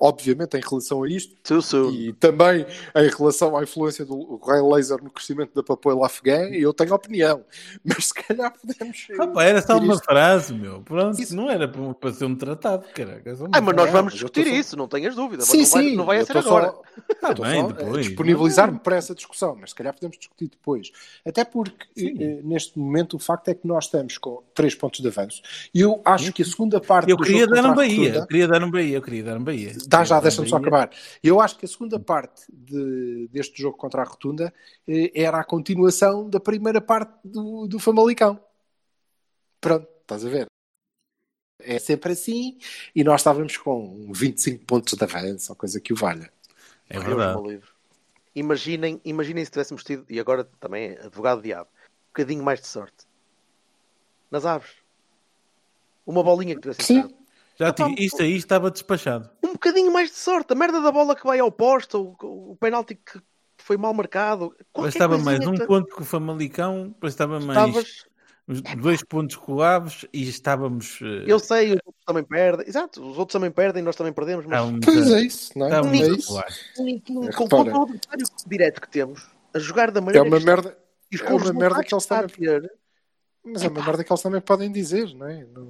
obviamente, 0.00 0.56
em 0.56 0.60
relação 0.60 1.02
a 1.02 1.08
isto 1.08 1.34
Too 1.42 1.60
soon. 1.62 1.90
e 1.92 2.12
também 2.14 2.64
em 2.96 3.08
relação 3.08 3.56
à 3.56 3.62
influência 3.62 4.04
do 4.04 4.36
raio 4.38 4.66
laser 4.70 5.02
no 5.02 5.10
crescimento 5.10 5.54
da 5.54 5.62
papoila 5.62 6.06
afegã. 6.06 6.48
Eu 6.50 6.72
tenho 6.72 6.94
opinião, 6.94 7.44
mas 7.84 8.06
se 8.06 8.14
calhar 8.14 8.52
podemos. 8.58 9.06
Ah, 9.18 9.26
pá, 9.26 9.44
era 9.44 9.60
só 9.62 9.76
uma 9.78 9.94
isto. 9.94 10.04
frase, 10.04 10.54
meu. 10.54 10.80
Pronto, 10.82 11.20
Isso. 11.20 11.36
não 11.36 11.50
era 11.50 11.68
para, 11.68 12.12
ser 12.12 12.24
um 12.24 12.34
tratado, 12.34 12.86
caraca. 12.94 13.30
é 13.30 13.34
Ai, 13.52 13.60
mas 13.60 13.76
nós 13.76 13.90
vamos 13.90 14.12
discutir 14.14 14.44
só- 14.46 14.52
isso, 14.54 14.76
não 14.76 14.88
tenhas 14.88 15.14
dúvida. 15.14 15.42
Sim, 15.44 15.58
mas 15.60 15.70
não 15.70 15.74
vai, 15.76 15.84
sim, 15.90 15.96
não 15.96 16.04
vai 16.06 16.20
eu 16.20 16.26
ser 16.26 16.32
só- 16.32 16.38
agora. 16.58 16.74
Tá 17.20 17.30
estou 17.32 17.44
bem, 17.44 17.60
só 17.60 17.68
a 17.68 17.72
depois. 17.72 18.06
disponibilizar-me 18.06 18.78
para 18.78 18.96
essa 18.96 19.14
discussão, 19.14 19.56
mas 19.60 19.70
se 19.70 19.76
calhar 19.76 19.92
podemos 19.92 20.16
discutir 20.16 20.48
depois. 20.48 20.90
Até 21.26 21.44
porque, 21.44 21.86
eh, 21.98 22.40
neste 22.44 22.78
momento, 22.78 23.16
o 23.16 23.18
facto 23.18 23.48
é 23.48 23.54
que 23.54 23.66
nós 23.66 23.86
estamos 23.86 24.16
com 24.16 24.42
três 24.54 24.74
pontos 24.74 24.93
de 25.02 25.08
avanço. 25.08 25.42
E 25.74 25.80
eu 25.80 26.00
acho 26.04 26.32
que 26.32 26.42
a 26.42 26.44
segunda 26.44 26.80
parte 26.80 27.10
Eu 27.10 27.16
queria 27.16 27.46
dar 27.46 27.64
um 27.64 27.74
Bahia, 27.74 27.96
Rotunda- 27.98 28.18
eu 28.18 28.26
queria 28.26 28.48
dar 28.48 28.62
um 28.64 28.70
Bahia, 28.70 28.96
eu 28.96 29.02
queria 29.02 29.22
dar 29.24 29.36
um 29.38 29.44
Bahia. 29.44 29.72
Tá, 29.72 29.78
Queria 29.98 30.04
já, 30.04 30.20
deixa-me 30.20 30.48
só 30.48 30.56
acabar. 30.56 30.90
Eu 31.22 31.40
acho 31.40 31.58
que 31.58 31.64
a 31.64 31.68
segunda 31.68 31.98
parte 32.00 32.42
de- 32.52 33.28
deste 33.32 33.60
jogo 33.62 33.76
contra 33.76 34.02
a 34.02 34.04
Rotunda 34.04 34.52
eh, 34.86 35.10
era 35.14 35.38
a 35.38 35.44
continuação 35.44 36.28
da 36.28 36.40
primeira 36.40 36.80
parte 36.80 37.12
do, 37.24 37.66
do 37.66 37.78
Famalicão. 37.78 38.38
Pronto, 39.60 39.88
estás 40.02 40.24
a 40.24 40.28
ver? 40.28 40.46
É 41.60 41.78
sempre 41.78 42.12
assim 42.12 42.58
e 42.94 43.02
nós 43.04 43.20
estávamos 43.20 43.56
com 43.56 44.10
25 44.12 44.64
pontos 44.66 44.94
de 44.94 45.04
avanço, 45.04 45.52
ou 45.52 45.56
coisa 45.56 45.80
que 45.80 45.92
o 45.92 45.96
valha. 45.96 46.30
É 46.90 46.98
verdade. 46.98 47.60
Imaginem, 48.34 49.00
imaginem 49.04 49.44
se 49.44 49.50
tivéssemos 49.50 49.84
tido, 49.84 50.04
e 50.10 50.18
agora 50.18 50.44
também 50.60 50.88
é 50.90 51.06
advogado 51.06 51.40
diabo, 51.40 51.70
um 51.70 52.06
bocadinho 52.08 52.42
mais 52.42 52.60
de 52.60 52.66
sorte. 52.66 53.06
Nas 54.30 54.44
aves. 54.44 54.70
Uma 56.06 56.22
bolinha 56.22 56.54
que 56.54 56.60
tivesse 56.62 56.82
Sim. 56.82 56.98
entrado. 56.98 57.14
Já 57.56 57.68
Epá, 57.68 57.84
tinha, 57.86 57.96
isto 58.04 58.20
aí 58.22 58.36
estava 58.36 58.70
despachado. 58.70 59.30
Um 59.42 59.52
bocadinho 59.52 59.92
mais 59.92 60.10
de 60.10 60.16
sorte. 60.16 60.52
A 60.52 60.56
merda 60.56 60.80
da 60.80 60.90
bola 60.90 61.14
que 61.14 61.24
vai 61.24 61.38
ao 61.38 61.52
posto, 61.52 62.16
o, 62.20 62.50
o 62.52 62.56
penalti 62.56 62.96
que 62.96 63.20
foi 63.58 63.76
mal 63.76 63.94
marcado. 63.94 64.54
qualquer 64.72 64.90
Bastava 64.90 65.18
mais 65.18 65.46
um 65.46 65.54
que- 65.54 65.66
ponto 65.66 65.94
com 65.94 66.02
o 66.02 66.04
Famalicão, 66.04 66.94
bastava 67.00 67.38
mais 67.40 67.56
Estavas- 67.68 68.04
dois 68.82 69.02
pontos 69.04 69.36
com 69.36 69.54
o 69.54 69.62
Aves 69.62 70.04
e 70.12 70.28
estávamos. 70.28 70.98
eh, 71.00 71.24
Eu 71.26 71.38
sei, 71.38 71.68
os 71.68 71.80
outros 71.86 72.04
também 72.04 72.24
perdem. 72.24 72.68
Exato, 72.68 73.00
os 73.00 73.16
outros 73.16 73.32
também 73.32 73.50
perdem, 73.50 73.82
nós 73.82 73.94
também 73.96 74.12
perdemos, 74.12 74.44
mas 74.44 74.60
Pois 74.84 75.12
a- 75.12 75.18
é 75.18 75.22
isso, 75.22 75.56
não 75.58 75.66
é? 75.66 75.68
estávamos 75.70 76.00
É 76.00 76.08
isso. 76.08 76.42
com, 77.36 77.48
com, 77.48 77.56
É, 77.56 77.72
o 77.72 77.82
adversário 77.84 78.26
direto 78.46 78.80
que 78.80 78.88
temos, 78.90 79.30
a 79.54 79.58
jogar 79.58 79.90
da 79.92 80.00
É 80.00 80.02
maneira 80.02 80.26
uma 80.28 80.38
que 80.38 80.44
merda, 80.44 80.76
e 81.10 81.14
os 81.16 81.22
é 81.22 81.32
uma 81.32 81.52
merda 81.54 81.82
que 81.84 81.94
eles 81.94 82.04
também- 82.04 82.26
ter, 82.28 82.72
mas 83.44 83.62
é 83.62 83.68
uma 83.68 83.82
merda 83.82 84.04
que 84.04 84.12
eles 84.12 84.22
também 84.22 84.40
podem 84.40 84.70
dizer, 84.72 85.14
não 85.14 85.26
é? 85.26 85.44
Não, 85.46 85.64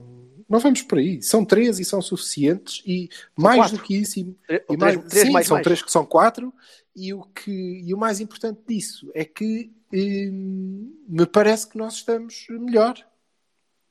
não 0.48 0.58
vamos 0.58 0.82
por 0.82 0.98
aí. 0.98 1.22
São 1.22 1.44
três 1.44 1.78
e 1.78 1.84
são 1.84 2.00
suficientes 2.02 2.82
e 2.86 3.08
mais 3.36 3.56
quatro. 3.56 3.76
do 3.78 3.82
que 3.82 3.96
isso. 3.96 4.18
E, 4.20 4.36
e 4.68 4.76
mais, 4.76 4.96
três, 5.08 5.26
sim, 5.26 5.30
mais 5.30 5.46
são 5.46 5.56
mais. 5.56 5.64
três 5.64 5.82
que 5.82 5.90
são 5.90 6.04
quatro 6.04 6.52
e 6.94 7.12
o, 7.12 7.22
que, 7.22 7.50
e 7.50 7.92
o 7.92 7.98
mais 7.98 8.20
importante 8.20 8.60
disso 8.66 9.10
é 9.14 9.24
que 9.24 9.72
hum, 9.92 10.92
me 11.08 11.26
parece 11.26 11.68
que 11.68 11.78
nós 11.78 11.94
estamos 11.94 12.46
melhor. 12.50 12.94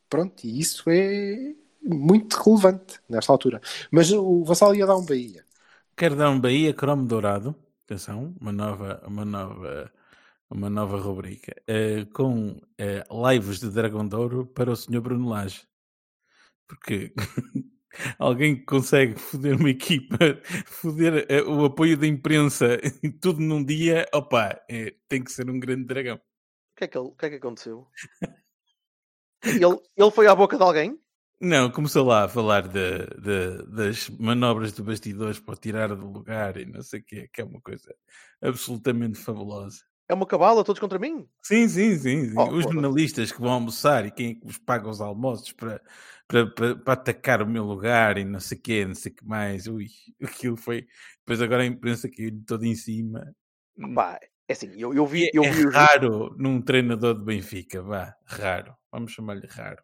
Pronto, 0.10 0.46
e 0.46 0.60
isso 0.60 0.84
é 0.90 1.54
muito 1.84 2.36
relevante 2.36 3.00
nesta 3.10 3.32
altura. 3.32 3.62
Mas 3.92 4.12
o 4.12 4.44
Vassal 4.44 4.76
ia 4.76 4.86
dar 4.86 4.96
um 4.96 5.06
Bahia. 5.06 5.44
Quero 5.98 6.16
dar 6.16 6.30
um 6.30 6.40
Bahia 6.40 6.74
cromo 6.74 7.06
dourado. 7.06 7.56
Atenção, 7.86 8.34
uma 8.40 8.52
nova, 8.52 9.04
uma 9.06 9.26
nova, 9.26 9.92
uma 10.50 10.70
nova 10.70 10.98
rubrica. 10.98 11.54
eh, 11.68 12.06
com 12.14 12.62
eh, 12.78 13.04
lives 13.32 13.60
de 13.60 13.70
Dragão 13.70 14.08
de 14.08 14.16
Ouro 14.16 14.46
para 14.46 14.72
o 14.72 14.76
Sr. 14.76 15.02
Bruno 15.02 15.30
Lage. 15.30 15.68
Porque 16.68 17.14
alguém 18.18 18.56
que 18.56 18.66
consegue 18.66 19.20
foder 19.20 19.56
uma 19.58 19.70
equipa, 19.70 20.18
foder 20.66 21.26
eh, 21.30 21.42
o 21.44 21.66
apoio 21.66 21.98
da 21.98 22.08
imprensa 22.08 22.78
tudo 23.22 23.40
num 23.40 23.64
dia, 23.64 24.08
opa, 24.14 24.60
eh, 24.70 24.96
tem 25.08 25.24
que 25.24 25.32
ser 25.32 25.50
um 25.50 25.60
grande 25.60 25.86
dragão. 25.86 26.16
O 26.16 26.76
que 26.76 26.84
é 26.86 26.88
que, 26.88 26.98
ele- 26.98 27.08
o 27.08 27.12
que, 27.12 27.26
é 27.26 27.30
que 27.30 27.36
aconteceu? 27.36 27.88
ele, 29.46 29.80
ele 29.96 30.12
foi 30.12 30.28
à 30.28 30.36
boca 30.36 30.58
de 30.58 30.64
alguém? 30.64 30.98
Não, 31.40 31.70
começou 31.70 32.06
lá 32.06 32.24
a 32.24 32.30
falar 32.30 32.68
de, 32.70 33.06
de- 33.22 33.66
das 33.76 34.10
manobras 34.10 34.72
de 34.72 34.82
bastidores 34.82 35.40
para 35.40 35.58
tirar 35.58 35.90
do 35.94 36.10
lugar 36.10 36.56
e 36.58 36.66
não 36.66 36.82
sei 36.82 37.02
o 37.02 37.04
quê, 37.04 37.30
que 37.34 37.42
é 37.42 37.44
uma 37.44 37.60
coisa 37.60 37.94
absolutamente 38.42 39.20
fabulosa. 39.20 39.80
É 40.08 40.14
uma 40.14 40.26
cabala, 40.26 40.64
todos 40.64 40.80
contra 40.80 40.98
mim? 41.00 41.28
Sim, 41.44 41.68
sim, 41.68 41.98
sim. 41.98 42.30
sim. 42.30 42.38
Oh, 42.38 42.44
os 42.44 42.50
foda-se. 42.50 42.74
jornalistas 42.74 43.32
que 43.32 43.42
vão 43.42 43.52
almoçar 43.52 44.06
e 44.06 44.12
quem 44.12 44.32
é 44.32 44.36
que 44.36 44.46
vos 44.46 44.58
paga 44.58 44.88
os 44.90 45.02
almoços 45.02 45.52
para, 45.52 45.82
para, 46.34 46.48
para, 46.48 46.76
para 46.76 46.94
atacar 46.94 47.42
o 47.44 47.48
meu 47.48 47.64
lugar 47.64 48.18
e 48.18 48.26
não 48.26 48.40
sei 48.40 48.58
o 48.58 48.62
quê, 48.62 48.86
não 48.86 48.96
sei 48.96 49.12
o 49.12 49.16
que 49.16 49.26
mais. 49.26 49.68
Ui, 49.68 49.86
aquilo 50.24 50.58
foi. 50.58 50.88
Depois 51.20 51.42
agora 51.42 51.62
a 51.62 51.68
imprensa 51.68 52.10
caiu 52.10 52.42
toda 52.48 52.66
em 52.66 52.76
cima. 52.76 53.36
Pá, 53.94 54.20
é 54.48 54.54
assim, 54.54 54.72
eu, 54.76 54.94
eu 54.94 55.06
vi, 55.06 55.26
É, 55.26 55.30
eu 55.34 55.44
é 55.44 55.52
vi 55.52 55.70
raro 55.70 56.36
num 56.38 56.60
treinador 56.60 57.14
de 57.14 57.24
Benfica, 57.24 57.84
vá, 57.84 58.16
raro. 58.26 58.76
Vamos 58.92 59.12
chamar-lhe 59.12 59.48
raro. 59.48 59.82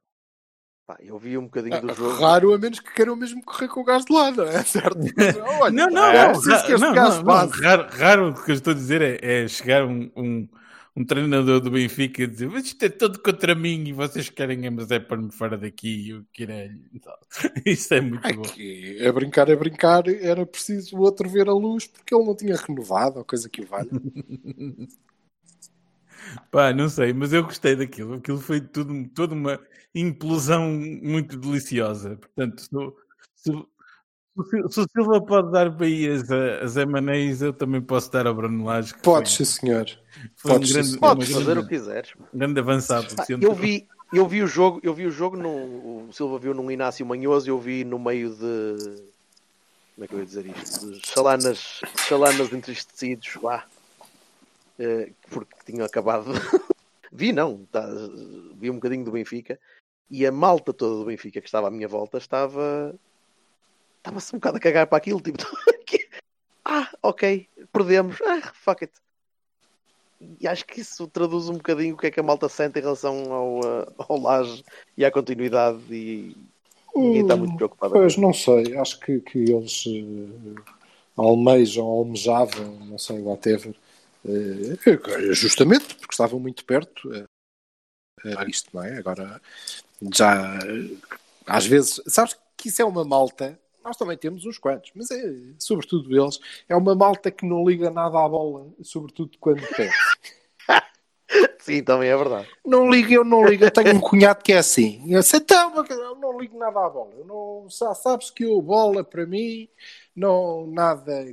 Pá, 0.87 0.97
eu 1.01 1.19
vi 1.19 1.37
um 1.37 1.43
bocadinho 1.43 1.81
do 1.81 1.93
jogo. 1.93 2.19
Raro, 2.19 2.53
a 2.53 2.57
menos 2.57 2.79
que 2.79 2.91
queiram 2.91 3.15
mesmo 3.15 3.43
correr 3.43 3.67
com 3.67 3.81
o 3.81 3.83
gajo 3.83 4.05
de 4.05 4.13
lado, 4.13 4.37
não 4.43 4.51
é? 4.51 4.63
Certo? 4.63 4.97
Olha, 5.61 5.71
Não, 5.71 5.89
não, 5.91 6.05
é 6.07 6.25
não, 6.25 6.31
preciso 6.31 6.65
que 6.65 6.71
este 6.71 6.83
não, 6.83 6.93
gajo 6.95 7.23
não, 7.23 7.45
não. 7.45 7.47
Raro, 7.47 7.87
raro 7.91 8.29
o 8.29 8.43
que 8.43 8.49
eu 8.49 8.55
estou 8.55 8.71
a 8.71 8.75
dizer 8.75 9.01
é, 9.03 9.43
é 9.43 9.47
chegar 9.47 9.85
um, 9.85 10.11
um, 10.15 10.49
um 10.99 11.05
treinador 11.05 11.61
do 11.61 11.71
Benfica 11.71 12.27
dizer 12.27 12.49
mas 12.49 12.65
isto 12.65 12.83
é 12.83 12.89
todo 12.89 13.21
contra 13.21 13.55
mim 13.55 13.85
e 13.87 13.93
vocês 13.93 14.29
querem 14.29 14.65
é, 14.65 14.69
mas 14.69 14.91
é 14.91 14.99
para 14.99 15.17
me 15.17 15.31
fora 15.31 15.57
daqui 15.57 15.87
e 16.07 16.09
eu 16.11 16.25
querelho. 16.33 16.79
Então, 16.93 17.13
Isso 17.65 17.93
é 17.93 18.01
muito 18.01 18.27
É 18.27 18.33
bom. 18.33 18.41
que 18.41 19.05
a 19.07 19.11
brincar, 19.11 19.49
a 19.51 19.55
brincar, 19.55 20.07
era 20.07 20.45
preciso 20.45 20.97
o 20.97 21.01
outro 21.01 21.29
ver 21.29 21.47
a 21.49 21.53
luz 21.53 21.87
porque 21.87 22.13
ele 22.15 22.25
não 22.25 22.35
tinha 22.35 22.55
renovado, 22.55 23.19
ou 23.19 23.25
coisa 23.25 23.49
que 23.49 23.61
o 23.61 23.67
valha. 23.67 23.89
Pá, 26.51 26.73
não 26.73 26.89
sei, 26.89 27.13
mas 27.13 27.33
eu 27.33 27.43
gostei 27.43 27.75
daquilo. 27.75 28.15
Aquilo 28.15 28.39
foi 28.39 28.61
tudo, 28.61 29.07
toda 29.09 29.33
uma 29.33 29.59
implosão 29.93 30.69
muito 30.69 31.37
deliciosa. 31.37 32.15
Portanto, 32.17 32.61
se, 33.35 33.51
o- 33.51 33.67
se, 34.43 34.81
o- 34.81 34.87
Silva 34.91 35.21
pode 35.21 35.51
dar 35.51 35.69
Bahias 35.69 36.29
a, 36.31 36.63
a 36.63 36.67
Zé 36.67 36.85
Manês, 36.85 37.41
eu 37.41 37.53
também 37.53 37.81
posso 37.81 38.11
dar 38.11 38.27
ao 38.27 38.33
Bruno 38.33 38.65
Lage. 38.65 38.93
Podes, 39.01 39.33
sim, 39.33 39.45
senhor. 39.45 39.85
Foi 40.35 40.51
um 40.51 40.55
Podes, 40.55 40.69
sim, 40.69 40.73
grande, 40.75 40.97
Podes 40.99 41.31
fazer 41.31 41.45
grande- 41.45 41.59
o 41.59 41.63
que 41.63 41.69
quiseres. 41.69 42.13
grande 42.33 42.59
avançado. 42.59 43.09
centro. 43.25 43.47
eu 43.47 43.53
vi, 43.53 43.87
eu 44.13 44.27
vi 44.27 44.41
o 44.43 44.47
jogo, 44.47 44.79
eu 44.83 44.93
vi 44.93 45.05
o 45.05 45.11
jogo 45.11 45.37
num, 45.37 46.07
o 46.07 46.13
Silva 46.13 46.37
viu 46.39 46.53
num 46.53 46.69
Inácio 46.71 47.05
Manhoso 47.05 47.47
e 47.47 47.51
eu 47.51 47.59
vi 47.59 47.83
no 47.83 47.99
meio 47.99 48.29
de 48.35 49.09
como 49.95 50.05
é 50.05 50.07
que 50.07 50.13
eu 50.15 50.19
ia 50.19 50.25
dizer 50.25 50.45
isto? 50.45 50.91
De 50.91 51.05
chalanas, 51.05 51.81
chalanas 52.07 52.53
entristecidos, 52.53 53.31
vá. 53.41 53.65
Eh, 54.79 55.11
porque 55.29 55.53
tinham 55.65 55.85
acabado. 55.85 56.31
vi 57.11 57.33
não, 57.33 57.65
tá, 57.69 57.85
vi 58.57 58.69
um 58.69 58.75
bocadinho 58.75 59.03
do 59.03 59.11
Benfica 59.11 59.59
e 60.09 60.25
a 60.25 60.31
malta 60.31 60.71
toda 60.73 60.95
do 60.95 61.05
Benfica 61.05 61.41
que 61.41 61.47
estava 61.47 61.67
à 61.67 61.71
minha 61.71 61.87
volta 61.87 62.17
estava 62.17 62.95
estava-se 63.99 64.35
um 64.35 64.39
bocado 64.39 64.57
a 64.57 64.59
cagar 64.59 64.87
para 64.87 64.97
aquilo, 64.97 65.21
tipo, 65.21 65.37
ah, 66.65 66.89
ok, 67.03 67.47
perdemos, 67.71 68.17
ah, 68.21 68.51
fuck 68.53 68.83
it. 68.83 68.93
E 70.39 70.47
acho 70.47 70.65
que 70.65 70.81
isso 70.81 71.07
traduz 71.07 71.47
um 71.47 71.53
bocadinho 71.53 71.95
o 71.95 71.97
que 71.97 72.07
é 72.07 72.11
que 72.11 72.19
a 72.19 72.23
malta 72.23 72.49
sente 72.49 72.77
em 72.77 72.81
relação 72.81 73.31
ao, 73.31 73.59
uh, 73.59 73.95
ao 73.97 74.19
Laje 74.19 74.65
e 74.97 75.05
à 75.05 75.11
continuidade 75.11 75.81
e 75.89 76.35
ninguém 76.93 77.21
está 77.21 77.37
muito 77.37 77.55
preocupado. 77.55 77.93
Pois, 77.93 78.17
não 78.17 78.33
sei. 78.33 78.75
Acho 78.77 78.99
que, 78.99 79.21
que 79.21 79.37
eles 79.37 79.85
eh, 79.87 80.61
almejam, 81.15 81.85
almejavam, 81.85 82.79
não 82.85 82.97
sei, 82.97 83.19
whatever. 83.19 83.73
eh, 84.25 85.33
justamente 85.33 85.95
porque 85.95 86.13
estavam 86.13 86.37
muito 86.37 86.65
perto 86.65 87.13
eh, 87.13 88.35
a 88.37 88.43
isto, 88.45 88.69
não 88.73 88.83
é? 88.83 88.97
Agora, 88.97 89.41
já 90.13 90.59
às 91.45 91.65
vezes, 91.65 92.01
sabes 92.07 92.37
que 92.57 92.67
isso 92.69 92.81
é 92.81 92.85
uma 92.85 93.03
malta. 93.05 93.59
Nós 93.83 93.97
também 93.97 94.17
temos 94.17 94.45
uns 94.45 94.57
quantos, 94.57 94.91
mas 94.95 95.09
é, 95.11 95.33
sobretudo 95.57 96.15
eles, 96.15 96.39
é 96.67 96.75
uma 96.75 96.95
malta 96.95 97.31
que 97.31 97.45
não 97.45 97.67
liga 97.67 97.89
nada 97.89 98.23
à 98.23 98.27
bola, 98.27 98.67
sobretudo 98.81 99.37
quando 99.39 99.61
perde. 99.75 99.93
Sim, 101.59 101.83
também 101.83 102.09
é 102.09 102.17
verdade. 102.17 102.47
Não 102.65 102.89
liga, 102.89 103.13
eu 103.13 103.23
não 103.23 103.45
ligo. 103.45 103.63
Eu 103.63 103.71
tenho 103.71 103.95
um 103.95 103.99
cunhado 103.99 104.43
que 104.43 104.51
é 104.51 104.57
assim. 104.57 105.03
Eu 105.07 105.21
sei, 105.21 105.39
então, 105.39 105.71
eu 105.87 106.15
não 106.15 106.39
ligo 106.39 106.57
nada 106.57 106.83
à 106.83 106.89
bola. 106.89 107.11
Eu 107.15 107.25
não, 107.25 107.67
sabes 107.69 108.31
que 108.31 108.45
o 108.45 108.59
bola 108.61 109.03
para 109.03 109.25
mim, 109.27 109.69
não, 110.15 110.65
nada. 110.67 111.25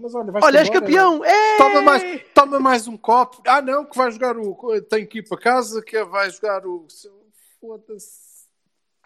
Mas 0.00 0.14
olha, 0.14 0.32
vais 0.32 0.44
Olha, 0.44 0.58
és 0.60 0.68
embora, 0.68 0.80
campeão! 0.80 1.24
É! 1.24 1.56
Toma 1.58 1.82
mais, 1.82 2.22
toma 2.34 2.60
mais 2.60 2.88
um 2.88 2.96
copo. 2.96 3.42
Ah, 3.46 3.60
não, 3.60 3.84
que 3.84 3.96
vai 3.96 4.10
jogar 4.10 4.36
o. 4.38 4.80
Tem 4.88 5.06
que 5.06 5.18
ir 5.18 5.28
para 5.28 5.38
casa, 5.38 5.82
que 5.82 6.02
vai 6.04 6.30
jogar 6.30 6.66
o. 6.66 6.86
Foda-se. 7.60 8.31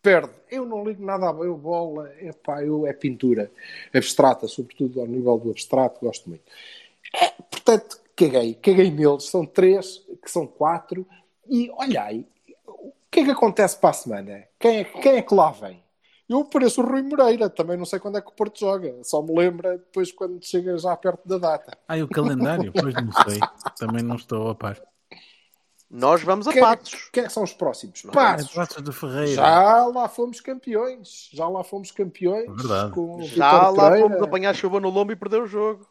Perde. 0.02 0.32
Eu 0.50 0.64
não 0.64 0.84
ligo 0.84 1.04
nada 1.04 1.26
eu 1.26 1.56
bola, 1.56 2.12
epá, 2.20 2.62
eu, 2.62 2.86
é 2.86 2.92
pintura 2.92 3.50
abstrata, 3.94 4.46
sobretudo 4.46 5.00
ao 5.00 5.06
nível 5.06 5.38
do 5.38 5.50
abstrato, 5.50 6.00
gosto 6.00 6.28
muito. 6.28 6.44
É, 7.14 7.30
portanto, 7.50 8.00
caguei, 8.14 8.54
caguei 8.54 8.90
neles. 8.90 9.24
São 9.24 9.44
três, 9.44 10.02
que 10.22 10.30
são 10.30 10.46
quatro, 10.46 11.06
e 11.48 11.70
olha 11.70 12.02
aí, 12.02 12.26
o 12.66 12.92
que 13.10 13.20
é 13.20 13.24
que 13.24 13.30
acontece 13.30 13.78
para 13.78 13.90
a 13.90 13.94
semana? 13.94 14.44
Quem 14.58 14.78
é, 14.78 14.84
quem 14.84 15.12
é 15.16 15.22
que 15.22 15.34
lá 15.34 15.50
vem? 15.50 15.82
Eu 16.28 16.44
pareço 16.44 16.82
o 16.82 16.84
Rui 16.86 17.02
Moreira, 17.02 17.48
também 17.48 17.76
não 17.76 17.84
sei 17.84 18.00
quando 18.00 18.18
é 18.18 18.20
que 18.20 18.28
o 18.28 18.34
Porto 18.34 18.58
joga, 18.58 18.92
só 19.04 19.22
me 19.22 19.32
lembra 19.32 19.78
depois 19.78 20.10
quando 20.10 20.44
chega 20.44 20.76
já 20.76 20.96
perto 20.96 21.26
da 21.26 21.38
data. 21.38 21.78
Ah, 21.86 21.96
e 21.96 22.02
o 22.02 22.08
calendário? 22.08 22.72
Pois 22.72 22.94
não 22.94 23.12
sei. 23.12 23.38
Também 23.78 24.02
não 24.02 24.16
estou 24.16 24.48
a 24.48 24.54
par. 24.54 24.82
Nós 25.88 26.22
vamos 26.22 26.48
a 26.48 26.52
Quem 26.52 26.60
é, 26.60 26.64
Patos. 26.64 27.10
quem 27.12 27.24
é 27.24 27.28
são 27.28 27.44
os 27.44 27.52
próximos? 27.52 28.04
É 28.04 28.10
Passos. 28.10 28.52
Passos 28.52 28.82
do 28.82 28.92
Ferreira. 28.92 29.34
Já 29.34 29.86
lá 29.86 30.08
fomos 30.08 30.40
campeões. 30.40 31.28
Já 31.32 31.48
lá 31.48 31.62
fomos 31.62 31.92
campeões. 31.92 32.46
Verdade. 32.56 32.92
com 32.92 33.16
o 33.16 33.22
Já 33.22 33.70
lá 33.70 33.90
Pereira. 33.90 34.08
fomos 34.08 34.22
apanhar 34.22 34.54
chuva 34.54 34.80
no 34.80 34.90
lombo 34.90 35.12
e 35.12 35.16
perder 35.16 35.42
o 35.42 35.46
jogo. 35.46 35.86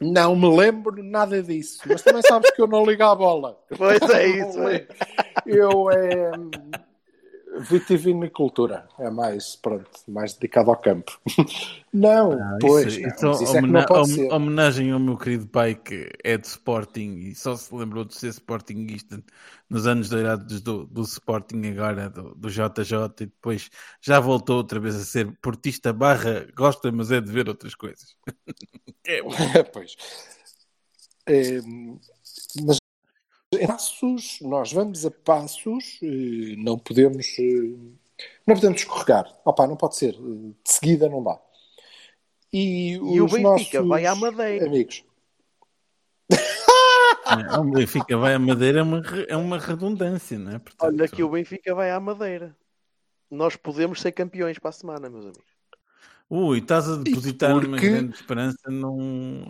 Não 0.00 0.34
me 0.34 0.56
lembro 0.56 1.02
nada 1.02 1.42
disso. 1.42 1.80
Mas 1.86 2.02
também 2.02 2.22
sabes 2.22 2.50
que 2.50 2.60
eu 2.62 2.66
não 2.66 2.84
ligo 2.84 3.02
à 3.02 3.14
bola. 3.14 3.58
Pois 3.76 4.00
é 4.10 4.26
isso. 4.26 4.60
É. 4.68 4.86
Eu 5.46 5.90
é 5.90 6.30
vitivinicultura. 7.60 8.88
É 8.98 9.10
mais, 9.10 9.56
pronto, 9.56 9.90
mais 10.08 10.34
dedicado 10.34 10.70
ao 10.70 10.76
campo. 10.76 11.18
Não, 11.92 12.32
Ah, 12.32 12.56
pois. 12.58 12.94
isso, 12.94 13.00
não, 13.02 13.08
isso 13.10 13.26
mas 13.26 13.40
isso 13.42 13.56
é 13.56 13.58
homena- 13.58 13.86
hom- 13.90 14.34
homenagem 14.34 14.90
ao 14.92 14.98
meu 14.98 15.18
querido 15.18 15.46
pai 15.46 15.74
que 15.74 16.10
é 16.24 16.38
de 16.38 16.46
Sporting 16.46 17.16
e 17.18 17.34
só 17.34 17.54
se 17.54 17.74
lembrou 17.74 18.02
de 18.02 18.14
ser 18.14 18.28
Sportingista 18.28 19.22
nos 19.68 19.86
anos 19.86 20.08
dourados 20.08 20.62
do, 20.62 20.86
do 20.86 21.02
Sporting 21.02 21.62
agora, 21.66 22.08
do, 22.08 22.34
do 22.34 22.48
JJ 22.48 22.94
e 23.20 23.26
depois 23.26 23.68
já 24.00 24.18
voltou 24.20 24.56
outra 24.56 24.80
vez 24.80 24.96
a 24.96 25.04
ser 25.04 25.30
portista 25.42 25.92
barra, 25.92 26.46
gosta 26.56 26.90
mas 26.90 27.10
é 27.12 27.20
de 27.20 27.30
ver 27.30 27.46
outras 27.48 27.74
coisas. 27.74 28.16
É 29.04 29.20
pois. 29.64 29.96
É, 31.26 31.60
mas 32.64 32.76
passos, 33.66 34.38
nós 34.40 34.72
vamos 34.72 35.04
a 35.04 35.10
passos, 35.10 35.98
eh, 36.02 36.54
não 36.58 36.78
podemos, 36.78 37.26
eh, 37.38 37.76
não 38.46 38.54
podemos 38.54 38.80
escorregar. 38.80 39.32
Opa, 39.44 39.66
não 39.66 39.76
pode 39.76 39.96
ser. 39.96 40.14
eh, 40.14 40.18
De 40.64 40.72
seguida 40.72 41.08
não 41.08 41.22
dá. 41.22 41.38
E, 42.52 42.92
E 42.94 43.20
o 43.20 43.26
Benfica 43.26 43.40
nossos 43.42 43.88
vai 43.88 44.06
à 44.06 44.14
Madeira. 44.14 44.66
Amigos. 44.66 45.04
É, 46.30 47.58
o 47.58 47.64
Benfica 47.64 48.16
vai 48.16 48.34
à 48.34 48.38
Madeira 48.38 48.80
é 48.80 48.82
uma, 48.82 49.02
é 49.28 49.36
uma 49.36 49.58
redundância, 49.58 50.38
não 50.38 50.52
é? 50.52 50.58
Portanto, 50.58 50.82
Olha 50.92 51.08
que 51.08 51.22
o 51.22 51.28
Benfica 51.30 51.74
vai 51.74 51.90
à 51.90 51.98
Madeira. 52.00 52.56
Nós 53.30 53.56
podemos 53.56 54.00
ser 54.00 54.12
campeões 54.12 54.58
para 54.58 54.68
a 54.70 54.72
semana, 54.72 55.08
meus 55.08 55.24
amigos. 55.24 55.51
Ui, 56.34 56.58
estás 56.60 56.88
a 56.88 56.96
depositar 56.96 57.52
uma 57.52 57.60
porque- 57.60 57.90
grande 57.90 58.14
esperança 58.14 58.70
num, 58.70 59.44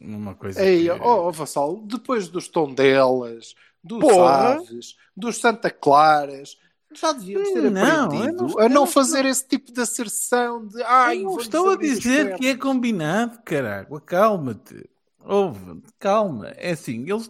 numa 0.00 0.36
coisa. 0.36 0.64
Ei, 0.64 0.84
que- 0.84 0.90
ó, 0.90 1.32
Vassal, 1.32 1.78
depois 1.84 2.28
dos 2.28 2.46
Tondelas, 2.46 3.56
dos 3.82 3.98
Porra! 3.98 4.54
Aves, 4.54 4.94
dos 5.16 5.38
Santa 5.40 5.68
Claras, 5.68 6.56
já 6.94 7.10
devíamos 7.10 7.50
ter 7.50 7.70
Não, 7.72 8.04
aprendido 8.04 8.46
não 8.46 8.58
a 8.60 8.68
não 8.68 8.86
fazer 8.86 9.24
esse 9.24 9.48
tipo 9.48 9.72
de 9.72 9.80
asserção 9.80 10.64
de 10.64 10.80
ai, 10.84 11.24
Eu 11.24 11.36
estou 11.38 11.70
a 11.70 11.76
dizer 11.76 12.36
que 12.36 12.46
é 12.46 12.54
pernas." 12.54 12.62
combinado, 12.62 13.38
caralho. 13.44 13.92
Acalma-te. 13.96 14.88
Ouve, 15.24 15.82
calma. 15.98 16.50
É 16.56 16.70
assim, 16.70 17.02
eles, 17.10 17.28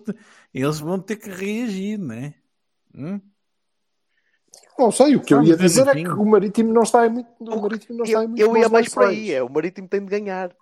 eles 0.53 0.79
vão 0.81 1.01
ter 1.01 1.17
que 1.17 1.31
reagir, 1.31 1.99
não 1.99 2.15
é? 2.15 2.35
Hum? 2.95 3.21
Não 4.79 4.91
sei, 4.93 5.17
o 5.17 5.21
que 5.21 5.35
eu 5.35 5.43
ia 5.43 5.57
dizer 5.57 5.87
é 5.89 5.93
fim. 5.93 6.05
que 6.05 6.11
o 6.11 6.25
Marítimo 6.25 6.73
não 6.73 6.83
está 6.83 7.07
em 7.07 7.11
muito, 7.11 7.29
o 7.41 7.63
Marítimo 7.63 7.99
não 7.99 8.05
está 8.05 8.21
em 8.21 8.23
Eu, 8.25 8.29
muito 8.29 8.41
eu 8.41 8.57
ia 8.57 8.69
mais 8.69 8.89
para 8.89 9.09
aí. 9.09 9.33
É, 9.33 9.43
o 9.43 9.49
Marítimo 9.51 9.89
tem 9.89 10.01
de 10.01 10.07
ganhar. 10.07 10.55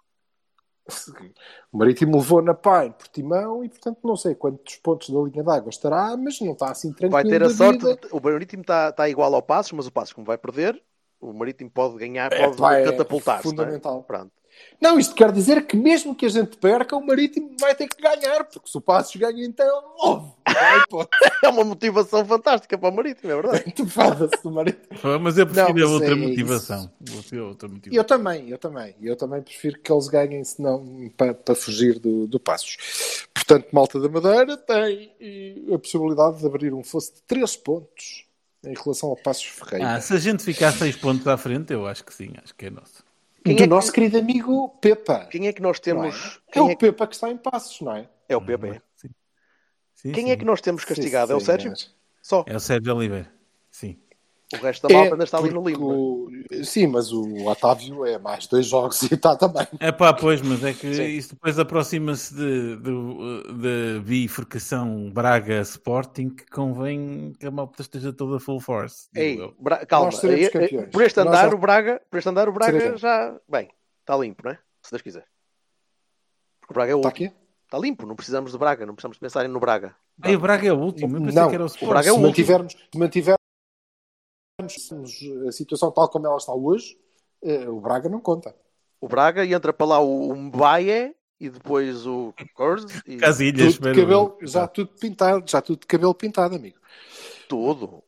O 1.72 1.78
Marítimo 1.78 2.16
levou 2.16 2.40
na 2.40 2.54
Pai 2.54 2.90
por 2.96 3.08
Timão 3.08 3.62
e, 3.62 3.68
portanto, 3.68 3.98
não 4.04 4.16
sei 4.16 4.34
quantos 4.34 4.76
pontos 4.76 5.10
da 5.10 5.20
linha 5.20 5.42
d'água 5.42 5.68
estará, 5.68 6.16
mas 6.16 6.40
não 6.40 6.52
está 6.52 6.70
assim 6.70 6.90
tranquilo 6.92 7.10
Vai 7.12 7.24
ter 7.24 7.42
a 7.42 7.50
sorte. 7.50 7.78
vida. 7.84 7.96
de- 7.96 8.08
o 8.12 8.20
Marítimo 8.20 8.62
está 8.62 8.88
está 8.88 9.08
igual 9.08 9.34
ao 9.34 9.42
Passos, 9.42 9.72
mas 9.72 9.86
o 9.86 9.92
Passos, 9.92 10.14
como 10.14 10.26
vai 10.26 10.38
perder, 10.38 10.80
o 11.20 11.32
Marítimo 11.34 11.70
pode 11.70 11.96
ganhar, 11.98 12.32
É, 12.32 12.48
pode 12.50 12.76
é 12.80 12.84
catapultar-se. 12.84 13.44
não 13.46 13.52
é? 13.52 13.56
fundamental. 13.56 14.02
Pronto. 14.04 14.32
Não, 14.80 14.98
isto 14.98 15.14
quer 15.14 15.32
dizer 15.32 15.66
que 15.66 15.76
mesmo 15.76 16.14
que 16.14 16.26
a 16.26 16.28
gente 16.28 16.56
perca, 16.56 16.94
o 16.96 17.04
Marítimo 17.04 17.56
vai 17.58 17.74
ter 17.74 17.88
que 17.88 18.00
ganhar, 18.00 18.44
porque 18.44 18.68
se 18.68 18.76
o 18.76 18.80
Passos 18.80 19.16
ganha, 19.16 19.44
então, 19.44 19.66
óbvio, 19.98 20.34
É 21.42 21.48
uma 21.48 21.64
motivação 21.64 22.24
fantástica 22.24 22.76
para 22.76 22.88
o 22.88 22.94
Marítimo, 22.94 23.30
é 23.30 23.34
verdade. 23.34 23.72
tu 23.72 23.86
foda-se 23.86 24.46
o 24.46 24.50
Marítimo. 24.50 24.86
Mas 25.20 25.38
eu 25.38 25.46
prefiro 25.46 25.68
Não, 25.68 25.74
mas 25.74 25.90
outra 25.90 26.12
é 26.12 26.14
motivação. 26.14 26.90
Outra 27.14 27.36
Eu 27.36 27.74
motivação. 27.74 28.04
também, 28.04 28.50
eu 28.50 28.58
também. 28.58 28.94
Eu 29.00 29.16
também 29.16 29.42
prefiro 29.42 29.80
que 29.80 29.92
eles 29.92 30.08
ganhem, 30.08 30.44
senão 30.44 31.10
para, 31.16 31.34
para 31.34 31.54
fugir 31.54 31.98
do, 31.98 32.26
do 32.26 32.38
Passos. 32.38 32.76
Portanto, 33.34 33.68
Malta 33.72 34.00
da 34.00 34.08
Madeira 34.08 34.56
tem 34.56 35.12
eh, 35.20 35.74
a 35.74 35.78
possibilidade 35.78 36.38
de 36.40 36.46
abrir 36.46 36.74
um 36.74 36.82
fosso 36.82 37.14
de 37.14 37.22
13 37.22 37.58
pontos 37.58 38.24
em 38.64 38.74
relação 38.74 39.10
ao 39.10 39.16
Passos 39.16 39.44
Ferreira. 39.44 39.94
Ah, 39.94 40.00
se 40.00 40.12
a 40.12 40.18
gente 40.18 40.42
ficar 40.42 40.72
seis 40.72 40.96
pontos 40.96 41.26
à 41.28 41.36
frente, 41.36 41.72
eu 41.72 41.86
acho 41.86 42.04
que 42.04 42.12
sim, 42.12 42.32
acho 42.42 42.54
que 42.54 42.66
é 42.66 42.70
nosso. 42.70 43.05
Quem 43.46 43.56
do 43.56 43.62
é 43.62 43.64
que- 43.64 43.70
nosso 43.70 43.92
querido 43.92 44.18
amigo 44.18 44.68
Pepa. 44.80 45.26
Quem 45.26 45.46
é 45.48 45.52
que 45.52 45.62
nós 45.62 45.78
é? 45.78 45.80
temos. 45.80 46.40
É 46.54 46.60
o 46.60 46.66
é, 46.66 46.74
que- 46.74 46.76
Pepa 46.86 47.06
que 47.06 47.14
está 47.14 47.30
em 47.30 47.36
Passos, 47.36 47.80
não 47.80 47.94
é? 47.96 48.08
é 48.28 48.36
o 48.36 48.40
PP. 48.44 48.80
Sim. 48.96 49.08
Sim, 49.94 50.12
Quem 50.12 50.26
sim. 50.26 50.30
é 50.30 50.36
que 50.36 50.44
nós 50.44 50.60
temos 50.60 50.84
castigado? 50.84 51.32
É 51.32 51.36
o 51.36 51.40
Sérgio? 51.40 51.72
Só. 52.22 52.44
É 52.46 52.56
o 52.56 52.60
Sérgio 52.60 52.94
Oliveira. 52.94 53.32
O 54.54 54.56
resto 54.58 54.86
da 54.86 54.94
malta 54.94 55.08
É, 55.08 55.12
ainda 55.12 55.24
está 55.24 55.38
ali 55.38 55.50
no 55.50 55.60
limbo. 55.68 55.88
o- 56.28 56.64
Sim, 56.64 56.86
mas 56.86 57.10
o 57.12 57.46
Otávio 57.48 58.06
é 58.06 58.16
mais 58.16 58.46
dois 58.46 58.66
jogos 58.66 59.02
e 59.02 59.12
está 59.14 59.34
também. 59.36 59.66
É 59.80 59.90
pá, 59.90 60.12
pois, 60.14 60.40
mas 60.40 60.62
é 60.62 60.72
que 60.72 60.94
Sim. 60.94 61.02
isso 61.04 61.30
depois 61.34 61.58
aproxima-se 61.58 62.32
de, 62.32 62.76
de, 62.76 63.52
de 63.96 64.00
bifurcação 64.04 65.10
Braga-Sporting 65.10 66.28
que 66.30 66.46
convém 66.46 67.32
que 67.40 67.46
a 67.46 67.50
malta 67.50 67.82
esteja 67.82 68.12
toda 68.12 68.38
full 68.38 68.60
force. 68.60 69.08
Ei. 69.16 69.36
Bra- 69.58 69.84
calma. 69.84 70.10
Nós. 70.12 70.20
Por 70.20 71.02
este 71.02 71.18
Nós 71.18 71.26
andar, 71.26 71.48
já- 71.50 71.54
o 71.54 71.58
Braga, 71.58 72.00
por 72.08 72.16
este 72.18 72.28
andar, 72.28 72.48
o 72.48 72.52
Braga 72.52 72.96
já. 72.96 73.36
Bem, 73.48 73.68
está 74.00 74.16
limpo, 74.16 74.42
não 74.44 74.52
é? 74.52 74.58
Se 74.82 74.92
Deus 74.92 75.02
quiser. 75.02 75.24
Porque 76.60 76.72
o 76.72 76.74
Braga 76.74 76.92
é 76.92 76.94
o 76.94 76.98
Está 76.98 77.08
último. 77.08 77.26
aqui? 77.28 77.36
Está 77.64 77.78
limpo, 77.80 78.06
não 78.06 78.14
precisamos 78.14 78.52
de 78.52 78.58
Braga, 78.58 78.86
não 78.86 78.94
precisamos 78.94 79.16
de 79.16 79.20
pensar 79.20 79.48
no 79.48 79.58
Braga. 79.58 79.96
Ei, 80.24 80.36
o 80.36 80.40
Braga 80.40 80.68
é 80.68 80.72
o 80.72 80.78
último. 80.78 81.16
Eu 81.16 81.20
pensei 81.22 81.34
Não, 81.42 81.48
que 81.48 81.54
era 81.56 81.64
o 81.64 81.66
o 81.66 81.68
Sporting. 81.68 81.90
Braga 81.92 82.08
é 82.08 82.12
o 82.12 82.14
se 82.14 82.20
último. 82.20 82.28
mantivermos, 82.28 82.72
se 82.92 82.98
mantivermos 82.98 83.45
a 84.58 85.52
situação 85.52 85.90
tal 85.90 86.08
como 86.08 86.26
ela 86.26 86.38
está 86.38 86.54
hoje, 86.54 86.98
eh, 87.42 87.68
o 87.68 87.78
Braga 87.78 88.08
não 88.08 88.20
conta. 88.20 88.56
O 88.98 89.06
Braga 89.06 89.44
e 89.44 89.52
entra 89.52 89.70
para 89.70 89.86
lá 89.86 90.00
o, 90.00 90.34
Mbaye 90.34 91.14
e 91.38 91.50
depois 91.50 92.06
o 92.06 92.32
Cordes 92.54 93.02
e 93.06 93.18
Casilhas, 93.18 93.74
Tudo 93.74 93.94
cabelo, 93.94 94.38
já 94.40 94.66
tudo 94.66 94.90
pintado, 94.98 95.44
já 95.46 95.60
tudo 95.60 95.80
de 95.80 95.86
cabelo 95.86 96.14
pintado, 96.14 96.56
amigo. 96.56 96.78
tudo. 97.46 98.02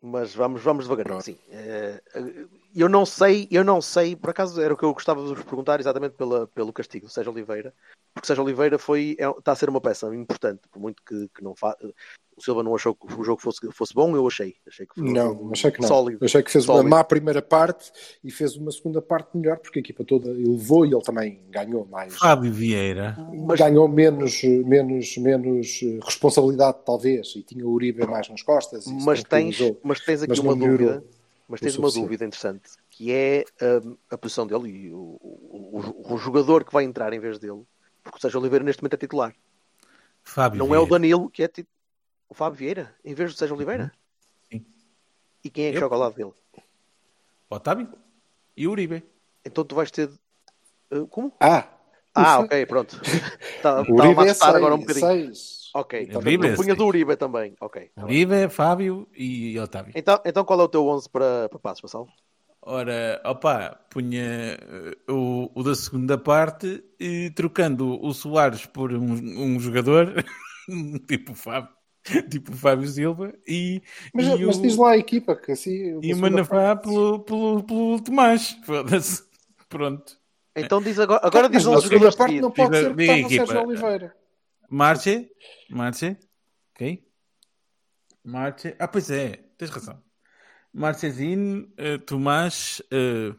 Mas 0.00 0.32
vamos, 0.34 0.62
vamos. 0.62 0.86
Pronto. 0.86 1.24
Sim. 1.24 1.38
Eh, 1.50 2.00
eu 2.74 2.88
não 2.88 3.04
sei, 3.04 3.48
eu 3.50 3.64
não 3.64 3.80
sei, 3.80 4.14
por 4.14 4.30
acaso 4.30 4.60
era 4.60 4.74
o 4.74 4.76
que 4.76 4.84
eu 4.84 4.94
gostava 4.94 5.22
de 5.22 5.34
vos 5.34 5.44
perguntar 5.44 5.80
exatamente 5.80 6.14
pela, 6.14 6.46
pelo 6.48 6.72
castigo 6.72 7.06
do 7.06 7.12
Sérgio 7.12 7.32
Oliveira, 7.32 7.74
porque 8.14 8.26
Sérgio 8.26 8.44
Oliveira 8.44 8.78
foi, 8.78 9.16
é- 9.18 9.28
está 9.28 9.52
a 9.52 9.56
ser 9.56 9.68
uma 9.68 9.80
peça 9.80 10.12
importante, 10.14 10.62
por 10.70 10.80
muito 10.80 11.02
que, 11.04 11.28
que 11.28 11.42
não 11.42 11.54
fa... 11.54 11.76
O 12.42 12.44
Silva 12.44 12.62
não 12.64 12.74
achou 12.74 12.92
que 12.92 13.06
o 13.20 13.22
jogo 13.22 13.40
fosse, 13.40 13.60
fosse 13.70 13.94
bom, 13.94 14.16
eu 14.16 14.26
achei. 14.26 14.56
Achei 14.66 14.84
que 14.84 14.96
foi 14.96 15.08
Não, 15.12 15.52
achei 15.52 15.70
que 15.70 15.80
não. 15.80 15.86
sólido. 15.86 16.24
Achei 16.24 16.42
que 16.42 16.50
fez 16.50 16.64
Sólido. 16.64 16.88
uma 16.88 16.96
má 16.96 17.04
primeira 17.04 17.40
parte 17.40 17.92
e 18.24 18.32
fez 18.32 18.56
uma 18.56 18.72
segunda 18.72 19.00
parte 19.00 19.36
melhor, 19.36 19.58
porque 19.58 19.78
a 19.78 19.80
equipa 19.80 20.02
toda 20.04 20.28
elevou 20.28 20.84
e 20.84 20.92
ele 20.92 21.02
também 21.02 21.40
ganhou 21.50 21.86
mais. 21.86 22.16
Fábio 22.16 22.52
Vieira. 22.52 23.16
Mas- 23.46 23.60
Ganhou 23.60 23.86
menos, 23.86 24.42
menos, 24.42 25.16
menos 25.18 25.80
eh, 25.84 26.00
responsabilidade, 26.04 26.78
talvez, 26.84 27.32
e 27.36 27.44
tinha 27.44 27.64
o 27.64 27.70
Uribe 27.70 28.04
mais 28.08 28.28
nas 28.28 28.42
costas. 28.42 28.86
mas 28.88 29.22
tens, 29.22 29.56
mas 29.84 30.00
tens 30.00 30.22
aqui 30.22 30.30
Mas 30.30 30.38
uma 30.40 30.56
melhorou 30.56 30.78
dúvida. 30.78 31.04
Mas 31.48 31.60
tens 31.60 31.78
uma 31.78 31.92
dúvida 31.92 32.24
interessante, 32.24 32.70
que 32.90 33.12
é 33.12 33.44
hum, 33.84 33.96
a 34.10 34.18
posição 34.18 34.48
dele 34.48 34.68
e 34.68 34.90
o, 34.92 34.96
o- 34.98 35.94
o- 36.08 36.14
o 36.14 36.18
jogador 36.18 36.64
que 36.64 36.72
vai 36.72 36.82
entrar 36.82 37.12
em 37.12 37.20
vez 37.20 37.38
dele. 37.38 37.62
Porque 38.02 38.18
o 38.18 38.20
Sérgio 38.20 38.40
Oliveira 38.40 38.64
neste 38.64 38.82
momento 38.82 38.94
é 38.94 38.96
titular. 38.96 39.32
Fábio 40.24 40.58
Não 40.58 40.74
é 40.74 40.78
o 40.78 40.82
Vieira. 40.86 40.90
Danilo 40.90 41.30
que 41.30 41.44
é 41.44 41.46
titular. 41.46 41.70
O 42.32 42.34
Fábio 42.34 42.56
Vieira, 42.56 42.94
em 43.04 43.12
vez 43.12 43.34
do 43.34 43.36
Sérgio 43.36 43.54
Oliveira. 43.54 43.92
Sim. 44.50 44.64
E 45.44 45.50
quem 45.50 45.66
é 45.66 45.70
que 45.70 45.76
Eu? 45.76 45.80
joga 45.80 45.96
ao 45.96 46.00
lado 46.00 46.14
dele? 46.14 46.32
Otávio 47.50 47.92
e 48.56 48.66
Uribe. 48.66 49.04
Então 49.44 49.62
tu 49.66 49.74
vais 49.74 49.90
ter. 49.90 50.08
uh, 50.90 51.06
como? 51.08 51.30
Ah, 51.38 51.68
Ah, 52.14 52.38
ok, 52.38 52.64
pronto. 52.64 52.98
Estava 53.54 53.82
o 53.82 54.00
a 54.00 54.06
Uribe 54.06 54.28
é 54.28 54.30
agora 54.44 54.74
um 54.74 54.78
bocadinho. 54.78 55.06
seis. 55.06 55.70
Ok, 55.74 56.08
O 56.14 56.18
Uribe 56.20 56.46
é 56.46 56.56
punha 56.56 56.74
do 56.74 56.86
Uribe 56.86 57.16
também. 57.16 57.54
Ok. 57.60 57.90
tá 57.94 58.06
bem. 58.06 58.24
Uribe, 58.24 58.48
Fábio 58.48 59.06
e 59.14 59.58
Otávio. 59.58 59.92
Então, 59.94 60.18
então 60.24 60.42
qual 60.42 60.58
é 60.58 60.62
o 60.62 60.68
teu 60.68 60.88
11 60.88 61.10
para, 61.10 61.50
para 61.50 61.58
passos, 61.58 61.82
Vassal? 61.82 62.08
Ora, 62.62 63.20
opa, 63.26 63.78
punha 63.90 64.56
eh, 64.58 64.96
o, 65.06 65.50
o 65.54 65.62
da 65.62 65.74
segunda 65.74 66.16
parte 66.16 66.82
e 66.98 67.28
trocando 67.30 68.00
o 68.02 68.14
Soares 68.14 68.64
por 68.64 68.90
um, 68.94 69.12
um 69.12 69.60
jogador, 69.60 70.14
tipo 71.06 71.32
o 71.32 71.34
Fábio. 71.34 71.81
tipo 72.30 72.52
o 72.52 72.56
Fábio 72.56 72.86
Silva, 72.88 73.32
e, 73.46 73.82
Mas, 74.12 74.26
e 74.26 74.44
mas 74.44 74.56
o, 74.58 74.62
diz 74.62 74.76
lá 74.76 74.92
a 74.92 74.98
equipa, 74.98 75.36
que 75.36 75.52
assim. 75.52 76.00
e 76.02 76.12
o 76.12 76.16
Manafá 76.16 76.76
pelo, 76.76 77.20
pelo, 77.20 77.62
pelo 77.62 78.00
Tomás. 78.00 78.56
Foda-se. 78.64 79.24
Pronto. 79.68 80.20
Então 80.54 80.82
diz 80.82 80.98
agora, 80.98 81.26
agora 81.26 81.48
diz 81.48 81.64
os 81.64 81.82
segunda 81.82 82.10
jogadores 82.10 82.16
parte 82.16 82.40
não 82.40 82.50
pode 82.50 82.76
ser 82.76 82.90
está 82.90 83.16
no 83.16 83.26
equipa. 83.26 83.46
Sérgio 83.46 83.66
Oliveira. 83.66 84.16
Marche, 84.68 85.30
Marche, 85.70 86.18
ok? 86.74 87.04
Marche, 88.24 88.76
ah, 88.78 88.88
pois 88.88 89.10
é, 89.10 89.36
tens 89.56 89.70
razão. 89.70 90.02
Marchezinho, 90.72 91.70
eh, 91.76 91.98
Tomás, 91.98 92.80
uh, 92.90 93.36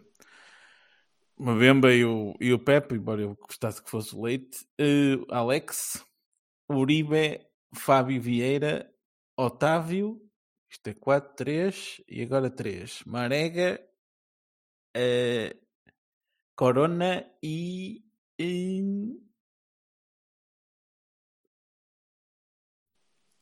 Mabemba 1.35 1.91
e 1.91 2.05
o, 2.05 2.35
e 2.39 2.53
o 2.53 2.59
Pepe, 2.59 2.95
embora 2.95 3.21
eu 3.21 3.35
gostasse 3.35 3.81
que 3.81 3.89
fosse 3.89 4.15
o 4.15 4.21
Leite, 4.21 4.65
eh, 4.77 5.17
Alex, 5.29 6.05
Uribe, 6.69 7.39
Fábio 7.73 8.21
Vieira, 8.21 8.89
Otávio, 9.37 10.21
isto 10.69 10.87
é 10.89 10.93
4, 10.93 11.35
3 11.35 12.01
e 12.07 12.21
agora 12.21 12.49
3. 12.49 13.03
Marega, 13.05 13.79
eh, 14.95 15.55
Corona 16.55 17.25
e. 17.41 18.03
e- 18.39 19.19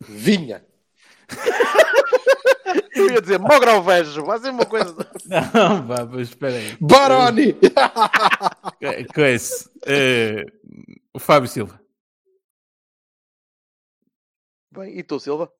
Vinha. 0.07 0.65
Eu 2.95 3.09
ia 3.09 3.21
dizer 3.21 3.39
Mogrovejo, 3.39 4.23
vai 4.25 4.39
ser 4.39 4.49
uma 4.49 4.65
coisa. 4.65 4.95
Não, 5.25 5.85
vá, 5.87 6.05
mas 6.05 6.29
espera 6.29 6.55
aí. 6.55 6.77
Baroni! 6.79 7.55
Eh, 8.81 9.03
Coisa. 9.13 9.69
eh, 9.85 10.45
o 11.13 11.19
Fábio 11.19 11.47
Silva. 11.49 11.80
Bem, 14.71 14.97
e 14.97 15.03
tu, 15.03 15.19
Silva? 15.19 15.51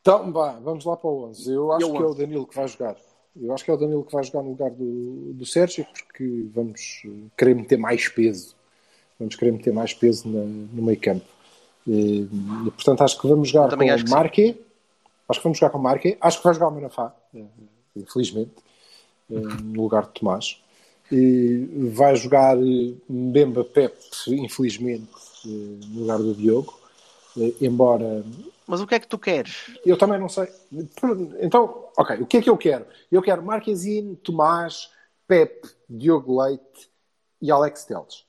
Então, 0.00 0.32
vá, 0.32 0.52
vamos 0.52 0.84
lá 0.84 0.96
para 0.96 1.08
o 1.10 1.24
11. 1.26 1.52
Eu 1.52 1.70
acho 1.72 1.86
o 1.86 1.92
que 1.92 2.02
é 2.02 2.06
o 2.06 2.08
11? 2.10 2.18
Danilo 2.18 2.46
que 2.46 2.56
vai 2.56 2.66
jogar. 2.68 2.96
Eu 3.40 3.52
acho 3.52 3.64
que 3.64 3.70
é 3.70 3.74
o 3.74 3.76
Danilo 3.76 4.04
que 4.04 4.12
vai 4.12 4.24
jogar 4.24 4.42
no 4.42 4.50
lugar 4.50 4.70
do, 4.70 5.32
do 5.34 5.46
Sérgio, 5.46 5.86
porque 5.92 6.46
vamos 6.52 7.02
eh, 7.04 7.10
querer 7.36 7.54
meter 7.54 7.78
mais 7.78 8.08
peso. 8.08 8.56
Vamos 9.18 9.36
querer 9.36 9.52
meter 9.52 9.72
mais 9.72 9.92
peso 9.94 10.28
na- 10.28 10.44
no 10.44 10.82
meio 10.82 10.98
campo. 10.98 11.24
E, 11.86 12.22
e, 12.66 12.70
portanto, 12.70 13.02
acho 13.02 13.20
que 13.20 13.28
vamos 13.28 13.48
jogar 13.50 13.76
com 13.76 13.98
sim. 13.98 14.04
Marque. 14.10 14.60
Acho 15.28 15.40
que 15.40 15.44
vamos 15.44 15.58
jogar 15.58 15.70
com 15.70 15.78
Marque. 15.78 16.16
Acho 16.20 16.38
que 16.38 16.44
vai 16.44 16.54
jogar 16.54 16.68
o 16.68 16.72
Manafá, 16.72 17.14
eh, 17.34 17.44
infelizmente, 17.96 18.50
eh, 19.30 19.34
no 19.62 19.82
lugar 19.82 20.06
de 20.06 20.12
Tomás. 20.20 20.60
E 21.10 21.90
vai 21.94 22.16
jogar 22.16 22.56
eh, 22.58 22.94
Mbemba 23.08 23.62
Pep, 23.64 23.94
infelizmente, 24.28 25.08
eh, 25.46 25.48
no 25.88 26.00
lugar 26.00 26.18
do 26.18 26.34
Diogo. 26.34 26.81
Eh, 27.36 27.54
Embora 27.60 28.24
Mas 28.66 28.80
o 28.80 28.86
que 28.86 28.94
é 28.94 29.00
que 29.00 29.08
tu 29.08 29.18
queres? 29.18 29.70
eu 29.84 29.96
também 29.96 30.18
não 30.18 30.28
sei. 30.28 30.48
Então, 31.40 31.88
ok, 31.96 32.16
o 32.20 32.26
que 32.26 32.38
é 32.38 32.42
que 32.42 32.50
eu 32.50 32.56
quero? 32.56 32.86
Eu 33.10 33.22
quero 33.22 33.42
Marquezine, 33.42 34.16
Tomás, 34.16 34.90
Pepe, 35.26 35.68
Diogo 35.88 36.42
Leite 36.42 36.90
e 37.40 37.50
Alex 37.50 37.84
Teles. 37.84 38.24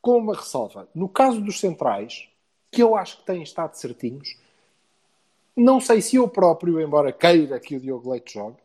Com 0.00 0.18
uma 0.18 0.34
ressalva. 0.34 0.88
No 0.94 1.08
caso 1.08 1.40
dos 1.40 1.60
centrais, 1.60 2.28
que 2.70 2.82
eu 2.82 2.96
acho 2.96 3.18
que 3.18 3.26
têm 3.26 3.42
estado 3.42 3.74
certinhos, 3.74 4.36
não 5.56 5.80
sei 5.80 6.00
se 6.00 6.16
eu 6.16 6.28
próprio, 6.28 6.80
embora 6.80 7.12
queira 7.12 7.58
que 7.58 7.76
o 7.76 7.80
Diogo 7.80 8.10
Leite 8.10 8.34
jogue, 8.34 8.58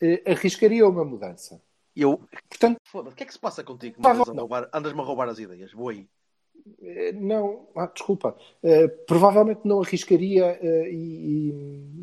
eh, 0.00 0.22
arriscaria 0.26 0.86
uma 0.86 1.04
mudança. 1.04 1.60
Eu. 1.94 2.20
Portanto, 2.48 2.78
Foda-se, 2.84 3.14
o 3.14 3.16
que 3.16 3.22
é 3.22 3.26
que 3.26 3.32
se 3.32 3.38
passa 3.38 3.62
contigo? 3.62 4.00
Tá 4.02 4.12
Andas-me 4.12 4.36
a 4.36 4.40
roubar, 4.40 4.68
andas-me 4.72 5.00
a 5.00 5.04
roubar 5.04 5.28
as 5.28 5.38
ideias. 5.38 5.72
Vou 5.72 5.88
aí. 5.88 6.08
Eh, 6.82 7.12
Não, 7.12 7.66
ah, 7.76 7.86
desculpa. 7.86 8.36
Eh, 8.62 8.88
provavelmente 8.88 9.60
não 9.64 9.80
arriscaria 9.80 10.58
eh, 10.60 10.90
e, 10.90 11.54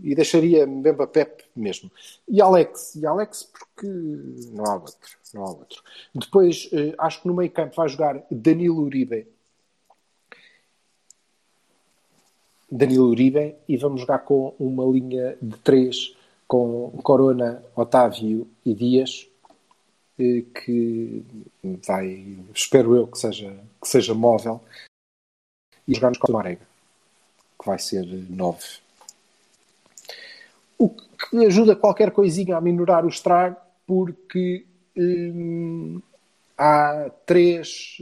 e- 0.04 0.16
deixaria 0.16 0.66
Mbemba 0.68 1.08
Pep 1.08 1.44
mesmo. 1.56 1.92
E 2.28 2.42
Alex, 2.42 2.96
e 2.96 3.06
Alex 3.06 3.44
porque 3.44 3.88
não 4.52 4.66
há 4.66 4.76
outro. 4.76 5.18
Não 5.34 5.44
há 5.44 5.50
outro. 5.50 5.84
Depois, 6.14 6.70
eh, 6.74 6.94
acho 6.98 7.22
que 7.22 7.28
no 7.28 7.34
meio 7.36 7.52
campo 7.52 7.76
vai 7.76 7.88
jogar 7.90 8.24
Danilo 8.32 8.82
Uribe. 8.82 9.28
Danilo 12.72 13.08
Uribe 13.10 13.56
e 13.68 13.78
vamos 13.78 14.02
jogar 14.02 14.20
com 14.20 14.54
uma 14.60 14.86
linha 14.86 15.38
de 15.42 15.58
três 15.58 16.16
com 16.48 16.92
Corona, 17.04 17.64
Otávio 17.76 18.48
e 18.66 18.74
Dias 18.74 19.29
que 20.54 21.26
vai, 21.88 22.38
espero 22.54 22.96
eu 22.96 23.08
que 23.08 23.18
seja, 23.18 23.56
que 23.82 23.88
seja 23.88 24.14
móvel 24.14 24.62
e 25.88 25.96
jogarmos 25.96 26.18
com 26.18 26.32
o 26.32 26.36
Marega 26.36 26.68
que 27.60 27.66
vai 27.66 27.80
ser 27.80 28.06
9 28.06 28.60
o 30.78 30.90
que 30.90 31.46
ajuda 31.46 31.76
qualquer 31.76 32.12
coisinha 32.12 32.58
a 32.58 32.62
minorar 32.62 33.06
o 33.06 33.10
estrago 33.10 33.56
porque 33.88 34.66
hum, 34.98 36.02
há 36.58 37.10
3 37.26 37.98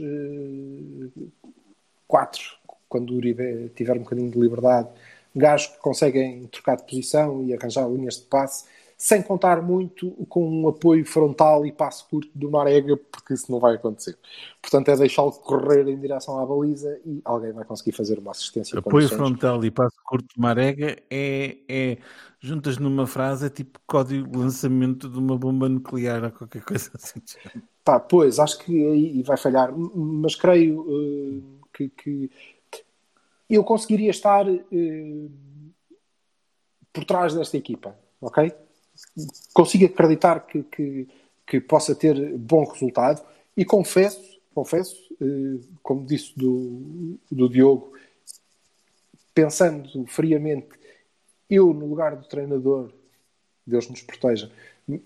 4 2.06 2.58
quando 2.88 3.10
o 3.10 3.16
Uribe 3.16 3.70
tiver 3.76 3.96
um 3.96 4.02
bocadinho 4.02 4.30
de 4.30 4.38
liberdade 4.38 4.88
gajos 5.36 5.68
que 5.68 5.78
conseguem 5.78 6.46
trocar 6.48 6.76
de 6.76 6.82
posição 6.82 7.44
e 7.44 7.54
arranjar 7.54 7.88
linhas 7.88 8.16
de 8.16 8.22
passe 8.22 8.64
sem 9.00 9.22
contar 9.22 9.62
muito 9.62 10.10
com 10.28 10.44
um 10.44 10.66
apoio 10.66 11.06
frontal 11.06 11.64
e 11.64 11.70
passo 11.70 12.08
curto 12.08 12.28
do 12.34 12.50
Marega, 12.50 12.96
porque 12.96 13.32
isso 13.32 13.50
não 13.50 13.60
vai 13.60 13.76
acontecer. 13.76 14.18
Portanto, 14.60 14.88
é 14.88 14.96
deixá-lo 14.96 15.30
correr 15.30 15.86
em 15.86 15.96
direção 16.00 16.36
à 16.40 16.44
baliza 16.44 16.98
e 17.06 17.22
alguém 17.24 17.52
vai 17.52 17.64
conseguir 17.64 17.92
fazer 17.92 18.18
uma 18.18 18.32
assistência. 18.32 18.76
Apoio 18.76 19.08
frontal 19.08 19.64
e 19.64 19.70
passo 19.70 19.96
curto 20.04 20.26
de 20.34 20.40
Marega 20.40 20.98
é, 21.08 21.58
é 21.68 21.98
juntas 22.40 22.76
numa 22.76 23.06
frase 23.06 23.46
é 23.46 23.50
tipo 23.50 23.78
código 23.86 24.28
de 24.28 24.36
lançamento 24.36 25.08
de 25.08 25.16
uma 25.16 25.38
bomba 25.38 25.68
nuclear 25.68 26.24
ou 26.24 26.32
qualquer 26.32 26.64
coisa 26.64 26.90
assim. 26.96 27.22
Pá, 27.84 28.00
pois, 28.00 28.40
acho 28.40 28.58
que 28.58 28.84
aí 28.84 29.22
vai 29.22 29.36
falhar, 29.36 29.72
mas 29.72 30.34
creio 30.34 30.84
eh, 30.90 31.42
que, 31.72 31.88
que 31.88 32.30
eu 33.48 33.62
conseguiria 33.62 34.10
estar 34.10 34.46
eh, 34.48 35.28
por 36.92 37.04
trás 37.04 37.32
desta 37.32 37.56
equipa, 37.56 37.96
ok? 38.20 38.52
Consigo 39.52 39.86
acreditar 39.86 40.40
que, 40.46 40.62
que, 40.64 41.08
que 41.46 41.60
possa 41.60 41.94
ter 41.94 42.36
bom 42.36 42.64
resultado 42.64 43.22
e 43.56 43.64
confesso, 43.64 44.38
confesso, 44.54 44.96
eh, 45.20 45.60
como 45.82 46.06
disse 46.06 46.32
do, 46.36 47.18
do 47.30 47.48
Diogo, 47.48 47.92
pensando 49.34 50.06
friamente, 50.06 50.68
eu 51.48 51.72
no 51.72 51.86
lugar 51.86 52.16
do 52.16 52.26
treinador, 52.26 52.90
Deus 53.66 53.88
nos 53.88 54.02
proteja, 54.02 54.50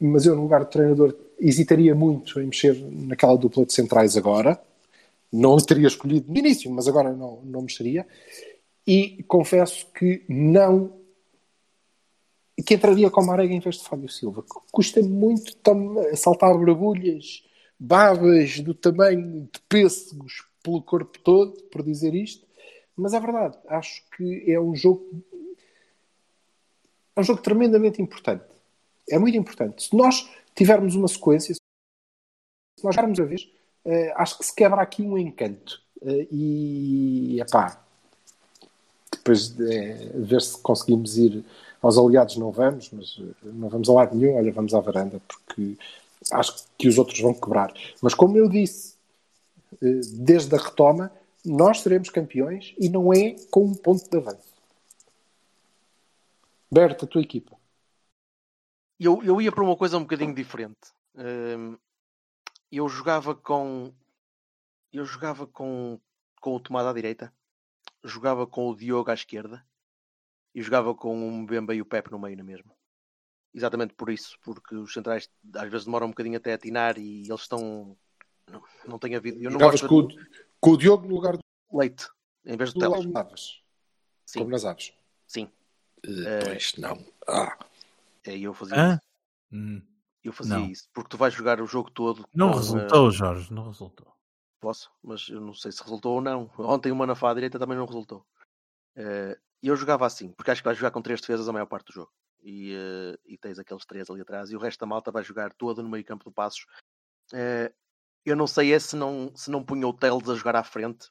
mas 0.01 0.27
eu 0.27 0.37
no 0.37 0.43
lugar 0.43 0.65
do 0.65 0.71
treinador 0.71 1.15
hesitaria 1.41 1.95
muito 1.95 2.41
em 2.41 2.47
mexer 2.47 2.77
naquela 2.77 3.37
dupla 3.37 3.67
de 3.67 3.73
centrais 3.73 4.17
agora. 4.17 4.61
Não 5.33 5.57
teria 5.57 5.89
escolhido 5.89 6.31
no 6.31 6.39
início, 6.39 6.71
mas 6.71 6.87
agora 6.87 7.13
não, 7.13 7.41
não 7.43 7.63
mexeria. 7.63 8.07
E 8.87 9.25
confesso 9.27 9.87
que 9.93 10.23
não. 10.29 10.93
Que 12.63 12.75
entraria 12.75 13.11
com 13.11 13.25
Marega 13.25 13.53
em 13.53 13.61
vez 13.61 13.77
de 13.77 13.85
Fábio 13.85 14.09
Silva. 14.09 14.45
Custa 14.71 15.03
muito 15.03 15.53
saltar 16.17 16.57
bravulhas, 16.59 17.45
babas 17.79 18.61
do 18.61 18.75
tamanho 18.75 19.49
de 19.53 19.61
pêssegos 19.69 20.45
pelo 20.63 20.83
corpo 20.83 21.19
todo, 21.19 21.63
por 21.65 21.83
dizer 21.83 22.15
isto. 22.15 22.47
Mas 22.97 23.15
é 23.15 23.21
verdade, 23.21 23.59
acho 23.69 24.03
que 24.17 24.51
é 24.51 24.61
um 24.61 24.75
jogo. 24.75 25.23
É 27.17 27.21
um 27.21 27.25
jogo 27.25 27.43
tremendamente 27.43 28.01
importante. 28.01 28.45
É 29.11 29.19
muito 29.19 29.37
importante. 29.37 29.85
Se 29.85 29.97
nós 29.97 30.31
tivermos 30.55 30.95
uma 30.95 31.09
sequência, 31.09 31.55
se 31.55 32.85
nós 32.85 32.95
jogarmos 32.95 33.19
a 33.21 33.25
vez, 33.25 33.51
eh, 33.85 34.13
acho 34.17 34.39
que 34.39 34.47
se 34.47 34.55
quebra 34.55 34.81
aqui 34.81 35.03
um 35.03 35.19
encanto. 35.19 35.83
Eh, 36.03 36.29
e, 36.31 37.41
epá, 37.41 37.85
depois 39.11 39.49
de 39.49 39.75
eh, 39.75 40.11
ver 40.15 40.41
se 40.41 40.59
conseguimos 40.61 41.19
ir 41.19 41.45
aos 41.83 41.99
aliados, 41.99 42.37
não 42.37 42.53
vamos, 42.53 42.91
mas 42.93 43.19
eh, 43.19 43.35
não 43.43 43.69
vamos 43.69 43.89
a 43.89 43.93
lado 43.93 44.17
nenhum. 44.17 44.37
Olha, 44.37 44.53
vamos 44.53 44.73
à 44.73 44.81
varanda, 44.81 45.21
porque 45.27 45.77
acho 46.31 46.65
que 46.79 46.89
os 46.89 46.97
outros 46.97 47.21
vão 47.21 47.35
quebrar. 47.35 47.75
Mas 48.01 48.15
como 48.15 48.39
eu 48.39 48.49
disse, 48.49 48.97
eh, 49.83 50.01
desde 50.15 50.55
a 50.55 50.59
retoma, 50.59 51.13
nós 51.45 51.81
seremos 51.81 52.09
campeões 52.09 52.73
e 52.79 52.89
não 52.89 53.13
é 53.13 53.35
com 53.51 53.65
um 53.65 53.75
ponto 53.75 54.09
de 54.09 54.17
avanço. 54.17 54.53
Berta, 56.71 57.05
a 57.05 57.09
tua 57.09 57.21
equipa. 57.21 57.57
Eu, 58.99 59.23
eu 59.25 59.43
ia 59.43 59.51
para 59.51 59.65
uma 59.65 59.77
coisa 59.77 59.99
um 59.99 60.03
bocadinho 60.03 60.33
diferente. 60.33 60.93
Hum, 61.17 61.77
eu 62.71 62.89
jogava 62.89 63.35
com. 63.35 63.93
Eu 64.93 65.05
jogava 65.05 65.47
com, 65.47 65.99
com 66.41 66.55
o 66.55 66.61
Tomada 66.61 66.91
à 66.91 66.93
direita, 66.93 67.33
jogava 68.05 68.47
com 68.47 68.69
o 68.69 68.77
Diogo 68.77 69.11
à 69.11 69.15
esquerda 69.15 69.65
e 70.55 70.63
jogava 70.63 70.95
com 70.95 71.15
o 71.29 71.31
Mbemba 71.33 71.75
e 71.75 71.81
o 71.81 71.87
Pepe 71.87 72.11
no 72.11 72.19
meio 72.19 72.37
na 72.37 72.45
mesma. 72.45 72.73
Exatamente 73.55 73.95
por 73.95 74.09
isso, 74.11 74.39
porque 74.43 74.75
os 74.75 74.93
centrais 74.93 75.29
às 75.55 75.71
vezes 75.71 75.85
demoram 75.85 76.07
um 76.07 76.11
bocadinho 76.11 76.37
até 76.39 76.53
atinar 76.55 76.99
e 76.99 77.27
eles 77.29 77.41
estão. 77.43 77.97
Não, 78.51 78.63
não 78.87 78.99
tem 78.99 79.15
havido. 79.15 79.39
Eu 79.39 79.45
não 79.45 79.53
Jogavas 79.53 79.81
gosto 79.81 79.89
com, 79.89 79.97
o- 79.97 80.09
de 80.09 80.31
com 80.61 80.71
o 80.71 80.77
Diogo 80.77 81.07
no 81.07 81.15
lugar 81.15 81.37
do 81.37 81.43
leite 81.73 82.09
em 82.45 82.57
vez 82.57 82.73
do 82.73 82.81
Teles. 82.81 82.99
Teles. 82.99 83.13
Davas. 83.13 83.63
Sim. 84.27 84.39
como 84.41 84.51
nas 84.51 84.65
aves. 84.65 84.93
Sim. 85.27 85.51
Eh, 86.05 86.41
pois 86.45 86.75
não. 86.79 87.05
Ah, 87.29 87.59
É, 88.25 88.39
eu 88.39 88.55
fazia 88.55 88.77
Hã? 88.77 88.95
isso. 88.95 89.03
Hum. 89.53 89.83
Eu 90.25 90.33
fazia 90.33 90.57
Não. 90.59 90.67
isso. 90.67 90.89
Porque 90.95 91.11
tu 91.11 91.17
vais 91.19 91.35
jogar 91.35 91.61
o 91.61 91.67
jogo 91.67 91.91
todo. 91.91 92.27
Não 92.33 92.51
com, 92.53 92.57
resultou, 92.57 93.11
Jorge, 93.11 93.53
não 93.53 93.67
resultou. 93.67 94.11
Posso, 94.61 94.91
mas 95.03 95.29
eu 95.29 95.41
não 95.41 95.53
sei 95.53 95.73
se 95.73 95.83
resultou 95.83 96.15
ou 96.15 96.21
não. 96.21 96.49
Ontem 96.59 96.93
uma 96.93 97.07
na 97.07 97.15
fada 97.17 97.35
direita 97.35 97.59
também 97.59 97.77
não 97.77 97.85
resultou. 97.85 98.25
Eh, 98.97 99.37
E 99.63 99.69
eu 99.69 99.77
jogava 99.77 100.05
assim, 100.05 100.33
porque 100.33 100.51
acho 100.51 100.61
que 100.61 100.65
vais 100.65 100.77
jogar 100.77 100.91
com 100.91 101.01
três 101.01 101.21
defesas 101.21 101.49
a 101.49 101.53
maior 101.53 101.67
parte 101.67 101.87
do 101.87 101.93
jogo. 101.93 102.13
E, 102.43 102.75
eh, 102.75 103.19
e 103.25 103.39
tens 103.39 103.59
aqueles 103.59 103.87
três 103.87 104.11
ali 104.11 104.21
atrás, 104.21 104.51
e 104.51 104.57
o 104.57 104.59
resto 104.59 104.81
da 104.81 104.87
malta 104.87 105.13
vai 105.13 105.23
jogar 105.23 105.53
toda 105.55 105.83
no 105.83 105.89
meio 105.89 106.05
campo 106.05 106.25
do 106.25 106.33
Passos. 106.33 106.67
Eh, 107.33 107.73
eu 108.25 108.35
não 108.37 108.47
sei 108.49 108.73
é 108.73 108.79
se 108.81 108.97
não, 108.97 109.33
se 109.37 109.51
não 109.51 109.65
punha 109.65 109.87
o 109.87 109.93
Teles 109.93 110.29
a 110.29 110.35
jogar 110.35 110.57
à 110.57 110.65
frente, 110.65 111.09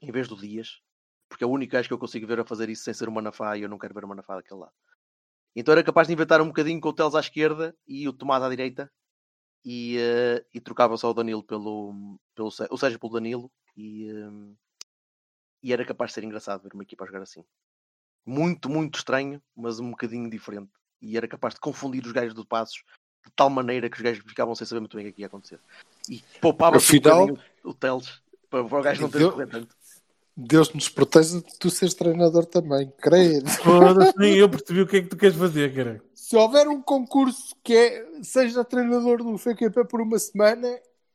em 0.00 0.12
vez 0.12 0.28
do 0.28 0.36
Dias, 0.36 0.80
porque 1.28 1.42
é 1.42 1.46
o 1.46 1.50
único 1.50 1.72
gajo 1.72 1.88
que 1.88 1.94
eu 1.94 1.98
consigo 1.98 2.26
ver 2.26 2.40
a 2.40 2.44
fazer 2.44 2.68
isso 2.70 2.84
sem 2.84 2.94
ser 2.94 3.08
o 3.08 3.12
Manafá, 3.12 3.56
e 3.56 3.62
eu 3.62 3.68
não 3.68 3.78
quero 3.78 3.94
ver 3.94 4.04
o 4.04 4.08
Manafá 4.08 4.36
daquele 4.36 4.60
lado. 4.60 4.72
Então 5.56 5.72
era 5.72 5.82
capaz 5.82 6.06
de 6.06 6.14
inventar 6.14 6.40
um 6.40 6.46
bocadinho 6.46 6.80
com 6.80 6.90
o 6.90 6.92
Teles 6.92 7.16
à 7.16 7.20
esquerda 7.20 7.76
e 7.86 8.08
o 8.08 8.12
Tomás 8.12 8.42
à 8.44 8.48
direita, 8.48 8.92
e, 9.64 9.98
eh, 9.98 10.44
e 10.54 10.60
trocava 10.60 10.96
só 10.96 11.10
o 11.10 11.14
Danilo 11.14 11.42
pelo, 11.42 12.18
pelo 12.34 12.48
o 12.48 12.78
Sérgio 12.78 13.00
pelo 13.00 13.12
Danilo 13.12 13.50
e, 13.76 14.08
e 15.62 15.72
era 15.72 15.84
capaz 15.84 16.10
de 16.10 16.14
ser 16.14 16.24
engraçado 16.24 16.62
ver 16.62 16.72
uma 16.74 16.82
equipa 16.82 17.04
a 17.04 17.06
jogar 17.06 17.22
assim. 17.22 17.44
Muito, 18.26 18.68
muito 18.68 18.98
estranho, 18.98 19.40
mas 19.56 19.80
um 19.80 19.90
bocadinho 19.90 20.28
diferente. 20.28 20.70
E 21.00 21.16
era 21.16 21.26
capaz 21.26 21.54
de 21.54 21.60
confundir 21.60 22.04
os 22.04 22.12
gajos 22.12 22.34
do 22.34 22.44
Passos 22.44 22.82
de 23.24 23.30
tal 23.36 23.50
maneira 23.50 23.88
que 23.90 23.96
os 23.96 24.02
gajos 24.02 24.22
ficavam 24.26 24.54
sem 24.54 24.66
saber 24.66 24.80
muito 24.80 24.96
bem 24.96 25.06
o 25.08 25.12
que 25.12 25.20
é 25.20 25.22
ia 25.22 25.26
acontecer. 25.26 25.60
E 26.08 26.22
poupava 26.40 26.76
Afinal- 26.76 27.26
um 27.30 27.36
o 27.70 27.74
Teles 27.74 28.22
para, 28.48 28.64
para 28.64 28.78
o 28.78 28.82
gajo 28.82 29.02
não 29.02 29.10
ter 29.10 29.18
Deu- 29.18 29.28
de 29.28 29.34
correr 29.34 29.46
tanto. 29.46 29.76
Deus 30.36 30.72
nos 30.72 30.88
proteja 30.88 31.40
de 31.40 31.58
tu 31.58 31.68
seres 31.68 31.92
treinador 31.94 32.46
também. 32.46 32.90
Foda-se, 33.62 34.16
nem 34.16 34.36
eu 34.38 34.48
percebi 34.48 34.80
o 34.80 34.86
que 34.86 34.96
é 34.98 35.02
que 35.02 35.08
tu 35.08 35.16
queres 35.16 35.36
fazer, 35.36 35.74
cara. 35.74 36.02
Se 36.14 36.34
houver 36.36 36.66
um 36.68 36.80
concurso 36.80 37.54
que 37.62 37.74
é, 37.74 38.22
seja 38.22 38.64
treinador 38.64 39.18
do 39.22 39.36
FQP 39.36 39.84
por 39.84 40.00
uma 40.00 40.18
semana, 40.18 40.68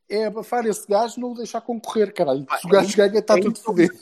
é 0.09 0.25
abafar 0.25 0.65
esse 0.65 0.87
gajo 0.87 1.15
e 1.17 1.21
não 1.21 1.31
o 1.31 1.35
deixar 1.35 1.61
concorrer, 1.61 2.13
caralho. 2.13 2.45
Se 2.59 2.67
o 2.67 2.69
gajo 2.69 2.95
ganha, 2.95 3.19
está 3.19 3.35
tudo 3.39 3.59
fodido. 3.59 3.93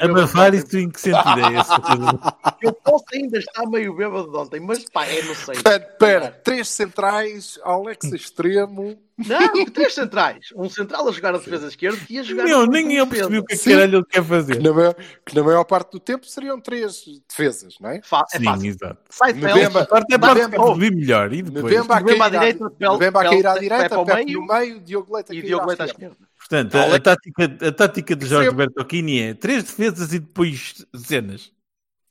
Abafar 0.00 0.54
isso 0.54 0.76
em 0.76 0.90
que 0.90 1.00
sentido 1.00 1.40
é 1.40 1.60
esse? 1.60 1.70
Eu 2.62 2.72
posso 2.72 3.04
ainda 3.12 3.38
estar 3.38 3.66
meio 3.66 3.94
bêbado 3.94 4.30
de 4.30 4.36
ontem, 4.36 4.60
mas 4.60 4.84
pá, 4.90 5.04
é 5.06 5.22
não 5.22 5.34
sei. 5.34 5.54
Espera, 5.56 5.76
espera, 5.90 6.40
três 6.44 6.68
centrais, 6.68 7.58
Alex 7.64 8.12
extremo. 8.12 8.98
Não, 9.18 9.64
três 9.66 9.94
centrais. 9.94 10.46
Um 10.56 10.68
central 10.68 11.06
a 11.08 11.12
jogar 11.12 11.34
a 11.34 11.38
defesa 11.38 11.68
esquerda 11.68 11.98
e 12.08 12.18
a 12.18 12.22
jogar 12.22 12.44
Meu, 12.44 12.60
a 12.62 12.66
nem 12.66 12.94
eu 12.94 13.06
percebi 13.06 13.38
o 13.38 13.44
que 13.44 13.54
é 13.54 13.56
que 13.56 13.62
Sim. 13.62 13.70
caralho 13.70 13.96
ele 13.98 14.04
quer 14.04 14.22
Que 14.22 14.28
fazer. 14.28 14.60
na, 14.62 14.72
maior, 14.72 14.94
que 15.24 15.34
na 15.36 15.42
maior 15.44 15.64
parte 15.64 15.92
do 15.92 16.00
tempo 16.00 16.26
seriam 16.26 16.60
três 16.60 17.04
defesas, 17.28 17.76
não 17.80 17.90
é? 17.90 18.00
Fa- 18.02 18.24
É 18.32 18.38
Sim, 18.38 18.44
fácil. 18.44 18.66
exato. 18.70 18.98
Sai 19.10 19.32
Mbemba- 19.32 19.52
Teles, 19.54 19.76
Agora 19.76 20.02
até 20.02 20.18
pode 20.18 20.40
Mbemba- 20.40 20.64
percebi 20.64 20.96
melhor. 20.96 21.32
E 21.32 21.42
depois? 21.42 21.64
Mbemba 21.74 21.96
a 21.96 22.00
Mbemba 22.00 22.30
cair 22.30 22.36
à 22.36 22.40
direita, 22.40 22.64
Mbemba 22.96 23.20
a 23.20 23.28
cair 23.28 23.46
à 23.46 23.58
direita, 23.58 24.04
Pepe 24.04 24.32
no 24.32 24.46
meio, 24.46 24.80
Diogo 24.80 25.14
Leite 25.14 25.32
a 25.32 25.34
e 25.34 25.42
cair 25.42 25.80
à 25.80 25.84
esquerda. 25.84 26.16
Portanto, 26.48 26.76
a, 26.76 26.96
a 26.96 27.00
tática, 27.00 27.68
a 27.68 27.72
tática 27.72 28.16
de 28.16 28.26
Jorge. 28.26 28.50
Bertocchini 28.50 29.20
é 29.20 29.34
três 29.34 29.62
defesas 29.62 30.12
e 30.12 30.18
depois 30.18 30.84
cenas. 30.94 31.52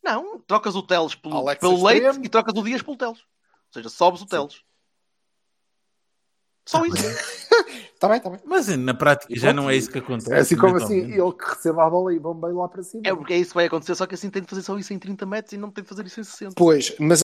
Não, 0.04 0.40
trocas 0.40 0.76
o 0.76 0.82
Teles 0.82 1.14
pelo, 1.14 1.36
Alex 1.36 1.60
pelo 1.60 1.86
Leite 1.86 2.20
e 2.24 2.30
trocas 2.30 2.54
o 2.56 2.64
Dias 2.64 2.82
pelo 2.82 2.98
Teles. 2.98 3.20
Ou 3.20 3.74
seja, 3.74 3.90
sobes 3.90 4.22
o 4.22 4.26
Teles. 4.26 4.62
Só 6.66 6.86
isso. 6.86 6.96
Está 7.94 8.08
bem, 8.08 8.18
está 8.18 8.30
bem. 8.30 8.40
Mas 8.46 8.68
na 8.78 8.94
prática 8.94 9.34
já 9.36 9.52
não 9.52 9.70
é 9.70 9.76
isso 9.76 9.92
que 9.92 10.00
acontece. 10.00 10.34
É 10.34 10.40
assim 10.40 10.56
como 10.56 10.78
assim, 10.78 11.00
ele 11.00 11.34
que 11.34 11.50
receba 11.50 11.86
a 11.86 11.90
bola 11.90 12.14
e 12.14 12.20
vão 12.20 12.34
bem 12.34 12.54
lá 12.54 12.68
para 12.68 12.84
cima. 12.84 13.04
É 13.06 13.14
porque 13.14 13.34
é 13.34 13.38
isso 13.38 13.50
que 13.50 13.56
vai 13.56 13.66
acontecer, 13.66 13.96
só 13.96 14.06
que 14.06 14.16
assim 14.16 14.30
tem 14.30 14.42
de 14.42 14.48
fazer 14.48 14.62
só 14.62 14.78
isso 14.78 14.94
em 14.94 15.00
30 15.00 15.26
metros 15.26 15.54
e 15.54 15.58
não 15.58 15.70
tem 15.70 15.84
de 15.84 15.90
fazer 15.90 16.06
isso 16.06 16.20
em 16.20 16.24
60. 16.24 16.54
Pois, 16.56 16.96
mas 17.00 17.21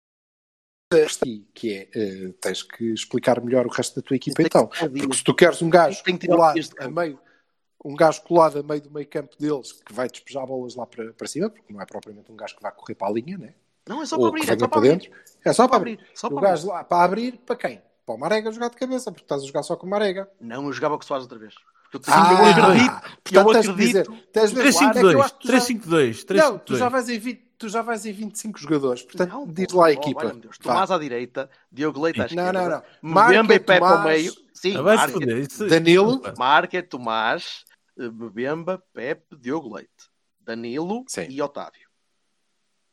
que 1.53 1.73
é, 1.73 1.89
eh, 1.93 2.33
tens 2.39 2.63
que 2.63 2.93
explicar 2.93 3.41
melhor 3.41 3.65
o 3.65 3.69
resto 3.69 3.95
da 3.97 4.01
tua 4.01 4.15
equipa 4.15 4.41
então. 4.41 4.67
Porque 4.67 5.17
se 5.17 5.23
tu 5.23 5.33
queres 5.33 5.61
um 5.61 5.69
gajo 5.69 6.01
colado 6.25 6.59
a 6.79 6.87
meio, 6.87 7.19
um 7.83 7.95
gajo 7.95 8.21
colado 8.21 8.59
a 8.59 8.63
meio 8.63 8.81
do 8.81 8.91
meio 8.91 9.07
campo 9.07 9.35
deles 9.37 9.73
que 9.73 9.93
vai 9.93 10.07
despejar 10.07 10.45
bolas 10.45 10.75
lá 10.75 10.85
para, 10.85 11.11
para 11.13 11.27
cima, 11.27 11.49
porque 11.49 11.73
não 11.73 11.81
é 11.81 11.85
propriamente 11.85 12.31
um 12.31 12.37
gajo 12.37 12.55
que 12.55 12.61
vai 12.61 12.71
correr 12.71 12.95
para 12.95 13.07
a 13.09 13.11
linha, 13.11 13.37
né? 13.37 13.53
Não, 13.87 14.01
é 14.01 14.05
só 14.05 14.17
para 14.17 14.25
Ou 14.25 14.33
que 14.33 14.39
abrir, 14.41 14.53
é 14.53 14.57
só 14.57 14.57
para 14.57 14.67
para 14.67 14.77
abrir. 14.77 14.89
dentro. 14.89 15.11
É 15.43 15.53
só 15.53 15.67
para 15.67 15.77
abrir. 15.77 15.99
Só 16.13 16.27
o 16.27 16.29
para 16.29 16.39
abrir. 16.39 16.49
gajo 16.49 16.67
lá 16.67 16.83
para 16.83 17.03
abrir 17.03 17.37
para 17.37 17.55
quem? 17.55 17.81
Para 18.05 18.15
o 18.15 18.17
Marega 18.17 18.51
jogar 18.51 18.69
de 18.69 18.77
cabeça, 18.77 19.11
porque 19.11 19.25
estás 19.25 19.43
a 19.43 19.45
jogar 19.45 19.63
só 19.63 19.75
com 19.75 19.85
o 19.85 19.89
Marega. 19.89 20.29
Não, 20.39 20.65
eu 20.65 20.73
jogava 20.73 20.97
com 20.97 21.03
o 21.03 21.05
Soares 21.05 21.23
outra 21.25 21.37
vez. 21.37 21.53
Porque 21.91 21.97
eu, 21.97 22.13
tenho- 22.13 22.17
Ah, 22.17 22.33
eu 22.33 22.65
acredito, 22.65 23.01
portanto, 23.23 23.35
eu 23.35 23.49
acredito. 23.71 23.75
dizer, 23.75 24.07
eu 24.07 24.71
já- 24.71 25.29
3-5-2. 25.41 26.23
3-5-2. 26.23 26.25
Não, 26.37 26.59
tu 26.59 26.75
já, 26.75 26.89
vais 26.89 27.07
em 27.09 27.17
20, 27.19 27.41
tu 27.57 27.69
já 27.69 27.81
vais 27.81 28.05
em 28.05 28.11
25 28.11 28.59
jogadores. 28.59 29.03
Portanto, 29.03 29.31
Não, 29.31 29.47
diz 29.47 29.71
lá 29.71 29.85
a 29.85 29.87
oh, 29.87 29.91
equipa. 29.91 30.33
Deus. 30.33 30.57
Tomás 30.57 30.91
à 30.91 30.97
direita, 30.97 31.49
Diogo 31.71 32.01
Leite 32.01 32.19
à 32.19 32.23
Não, 32.23 32.27
esquerda. 32.27 32.51
não, 32.61 32.69
não. 32.69 32.83
Marca, 33.01 33.53
e 33.53 33.59
Pepe 33.59 33.83
ao 33.83 34.03
meio. 34.03 34.33
Sim, 34.53 34.75
Ah, 34.77 34.81
Marca, 34.83 35.19
Danilo. 35.69 36.21
Marca, 36.37 36.83
Tomás, 36.83 37.63
eh, 37.97 38.09
Mbemba, 38.09 38.83
Pepe, 38.93 39.35
Diogo 39.37 39.73
Leite, 39.75 39.89
Danilo 40.41 41.05
Sim. 41.07 41.27
e 41.29 41.41
Otávio. 41.41 41.87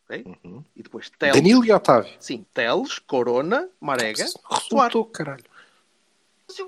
Ok? 0.08 0.22
Uhum. 0.44 0.62
E 0.76 0.82
depois 0.82 1.10
Teles. 1.18 1.34
Danilo 1.36 1.64
e 1.64 1.72
Otávio. 1.72 2.12
Sim, 2.20 2.44
Teles, 2.52 2.98
Corona, 3.00 3.68
Marega, 3.80 4.26
Soares. 4.26 4.68
Resultou, 4.70 5.06
caralho. 5.06 5.42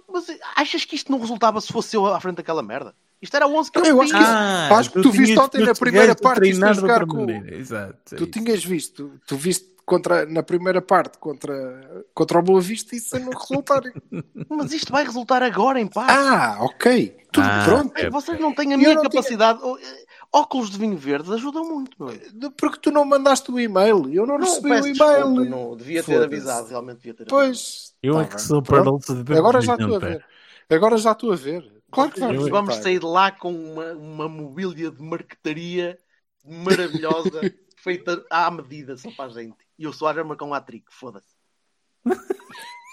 Mas, 0.08 0.26
mas 0.28 0.38
achas 0.56 0.84
que 0.84 0.96
isto 0.96 1.10
não 1.12 1.18
resultava 1.20 1.60
se 1.60 1.72
fosse 1.72 1.96
eu 1.96 2.06
à 2.06 2.20
frente 2.20 2.36
daquela 2.36 2.62
merda? 2.62 2.94
Isto 3.20 3.36
era 3.36 3.46
11 3.46 3.70
que 3.72 3.78
Eu 3.78 3.84
eu 3.84 4.02
acho 4.02 4.12
que 4.12 4.18
tinha. 4.18 4.30
isso- 4.66 4.74
Acho 4.74 4.90
que 4.92 5.02
tu 5.02 5.10
viste 5.10 5.24
tinhas 5.32 5.38
ontem 5.44 5.64
na 5.64 5.74
primeira 5.74 6.14
parte 6.14 6.48
isto 6.50 6.64
a 6.64 6.72
de 6.72 6.80
jogar 6.80 7.06
com-. 7.06 7.30
Exato. 7.30 8.14
é 8.14 8.16
Tu 8.16 8.24
isso. 8.24 8.26
tinhas 8.32 8.64
visto, 8.64 9.12
tu 9.26 9.36
viste 9.36 9.74
contra, 9.86 10.26
na 10.26 10.42
primeira 10.42 10.82
parte 10.82 11.16
contra, 11.18 12.04
contra 12.12 12.38
o 12.38 12.42
Boa 12.42 12.60
Vista 12.60 12.94
e 12.94 13.00
sem 13.00 13.20
não 13.20 13.30
resultar. 13.32 13.80
Mas 14.50 14.72
isto 14.72 14.92
vai 14.92 15.04
resultar 15.04 15.42
agora 15.42 15.80
em 15.80 15.86
paz. 15.86 16.08
ah, 16.10 16.56
ok. 16.60 17.16
Tudo 17.32 17.46
Ah, 17.46 17.62
pronto. 17.64 17.96
é. 17.96 18.10
Vocês 18.10 18.38
não 18.40 18.54
têm 18.54 18.72
a 18.74 18.76
minha 18.76 18.94
não 18.94 19.00
tinha- 19.02 19.10
capacidade. 19.10 19.60
Eh, 19.62 20.05
Óculos 20.32 20.70
de 20.70 20.78
vinho 20.78 20.96
verde 20.96 21.32
ajudam 21.32 21.64
muito, 21.64 21.96
meu. 21.98 22.50
Porque 22.52 22.78
tu 22.80 22.90
não 22.90 23.04
mandaste 23.04 23.50
o 23.50 23.58
e-mail. 23.58 24.12
Eu 24.12 24.26
não, 24.26 24.38
Não, 24.38 24.44
recebi 24.46 24.70
o 24.70 24.78
e-mail. 24.78 24.92
desculpa, 24.92 25.44
não, 25.44 25.76
devia 25.76 26.02
ter 26.02 26.22
avisado, 26.22 26.68
realmente 26.68 26.96
devia 26.98 27.14
ter 27.14 27.22
avisado. 27.22 27.46
Pois. 27.46 27.94
Eu 28.02 28.14
tá 28.14 28.22
é 28.22 28.24
que 28.26 28.40
sou 28.40 28.62
para 28.62 28.82
de 28.82 29.34
Agora 29.34 29.60
já 29.60 29.74
estou 29.74 29.96
a 29.96 30.00
não, 30.00 30.00
ver. 30.00 30.24
Agora 30.68 30.96
já 30.98 31.12
estou 31.12 31.32
a 31.32 31.36
ver. 31.36 31.72
Claro 31.90 32.10
que 32.10 32.20
Vamos, 32.20 32.48
vamos 32.48 32.74
sair 32.76 32.98
de 32.98 33.06
lá 33.06 33.30
com 33.30 33.52
uma, 33.54 33.92
uma 33.92 34.28
mobília 34.28 34.90
de 34.90 35.02
marquetaria 35.02 35.98
maravilhosa, 36.44 37.40
feita 37.78 38.24
à 38.30 38.50
medida 38.50 38.96
só 38.96 39.10
para 39.12 39.26
a 39.26 39.28
gente. 39.28 39.56
E 39.78 39.86
o 39.86 39.92
Soares 39.92 40.16
vai 40.16 40.24
marcar 40.24 40.44
um 40.44 40.54
hat-trick, 40.54 40.86
foda-se. 40.90 41.34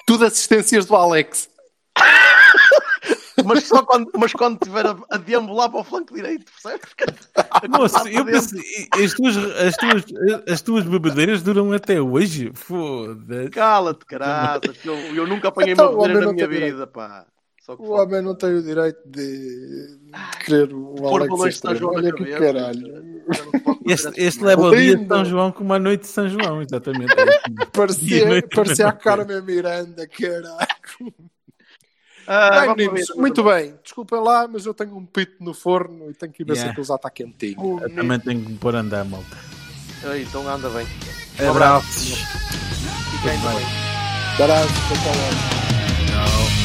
Tudo 0.06 0.26
assistências 0.26 0.86
do 0.86 0.96
Alex. 0.96 1.50
Mas 3.46 3.64
só 3.66 3.84
quando, 3.84 4.10
mas 4.18 4.34
quando 4.34 4.58
tiver 4.60 4.86
a, 4.86 4.96
a 5.12 5.18
deambular 5.18 5.70
para 5.70 5.80
o 5.80 5.84
flanco 5.84 6.14
direito, 6.14 6.46
percebes? 6.52 6.90
Moço, 7.70 8.08
eu 8.08 8.26
penso, 8.26 8.56
as 8.92 9.14
tuas, 9.14 9.38
as, 9.38 9.76
tuas, 9.78 10.04
as 10.50 10.62
tuas 10.62 10.84
bebedeiras 10.86 11.42
duram 11.44 11.72
até 11.74 12.02
hoje. 12.02 12.52
Foda-se. 12.54 13.50
Cala-te, 13.50 14.06
caraças, 14.06 14.78
eu, 14.84 14.96
eu 15.16 15.28
nunca 15.28 15.50
apanhei 15.50 15.74
Então, 15.74 15.94
uma 15.94 16.08
bebedeira 16.08 16.26
na 16.28 16.34
minha 16.34 16.48
tem 16.48 16.56
direito. 16.56 16.74
vida, 16.76 16.88
pá. 16.88 17.26
Só 17.62 17.78
que 17.78 17.82
O 17.82 17.86
foda. 17.86 18.04
homem 18.04 18.22
não 18.22 18.36
tem 18.36 18.54
o 18.56 18.62
direito 18.62 19.00
de, 19.06 19.98
de 19.98 20.12
querer 20.46 20.74
o 20.74 20.96
Pôr 20.96 21.22
Alex 21.22 21.62
na 21.64 21.72
Olha 21.72 22.12
que 22.12 22.26
cabeça. 22.26 22.40
caralho. 22.40 23.04
Este, 23.86 24.12
este 24.16 24.42
leva 24.44 24.68
o 24.68 24.76
dia 24.76 24.96
de. 24.98 25.08
São 25.08 25.26
João 25.26 25.52
como 25.52 25.74
a 25.74 25.80
noite 25.80 26.02
de 26.02 26.08
São 26.08 26.28
João, 26.30 26.62
exatamente. 26.62 27.14
Parecia, 27.74 28.42
parecia 28.54 28.88
a. 28.88 28.94
Carmen 28.94 29.42
Miranda, 29.42 30.08
caralho. 30.08 30.58
Ah, 32.28 32.62
Bem, 32.62 32.76
meninos, 32.76 33.08
ver. 33.10 33.16
muito 33.16 33.44
bem. 33.44 33.74
Desculpem 33.84 34.20
lá, 34.22 34.48
mas 34.48 34.66
eu 34.66 34.74
tenho 34.74 34.96
um 34.96 35.06
pito 35.06 35.44
no 35.44 35.54
forno 35.54 36.10
e 36.10 36.14
tenho 36.14 36.32
que 36.32 36.44
ir 36.44 36.46
ver 36.46 36.54
se 36.54 36.60
Yeah. 36.60 36.72
aquilo 36.72 36.86
já 36.86 36.96
está 36.96 37.10
quentinho. 37.10 37.80
Eu 37.82 37.94
também 37.96 38.20
tenho 38.20 38.42
que 38.42 38.50
me 38.52 38.58
pôr 38.58 38.76
a 38.76 38.80
andar, 38.80 39.04
malta. 39.06 39.38
Ai, 40.06 40.22
Então 40.24 40.48
anda 40.48 40.70
bem. 40.70 40.88
Abraços. 41.50 42.16
Fica 43.12 43.32
ainda 43.32 43.50
bem. 43.50 43.66
Até 44.36 44.46
lá. 44.48 44.62
Tchau. 46.08 46.63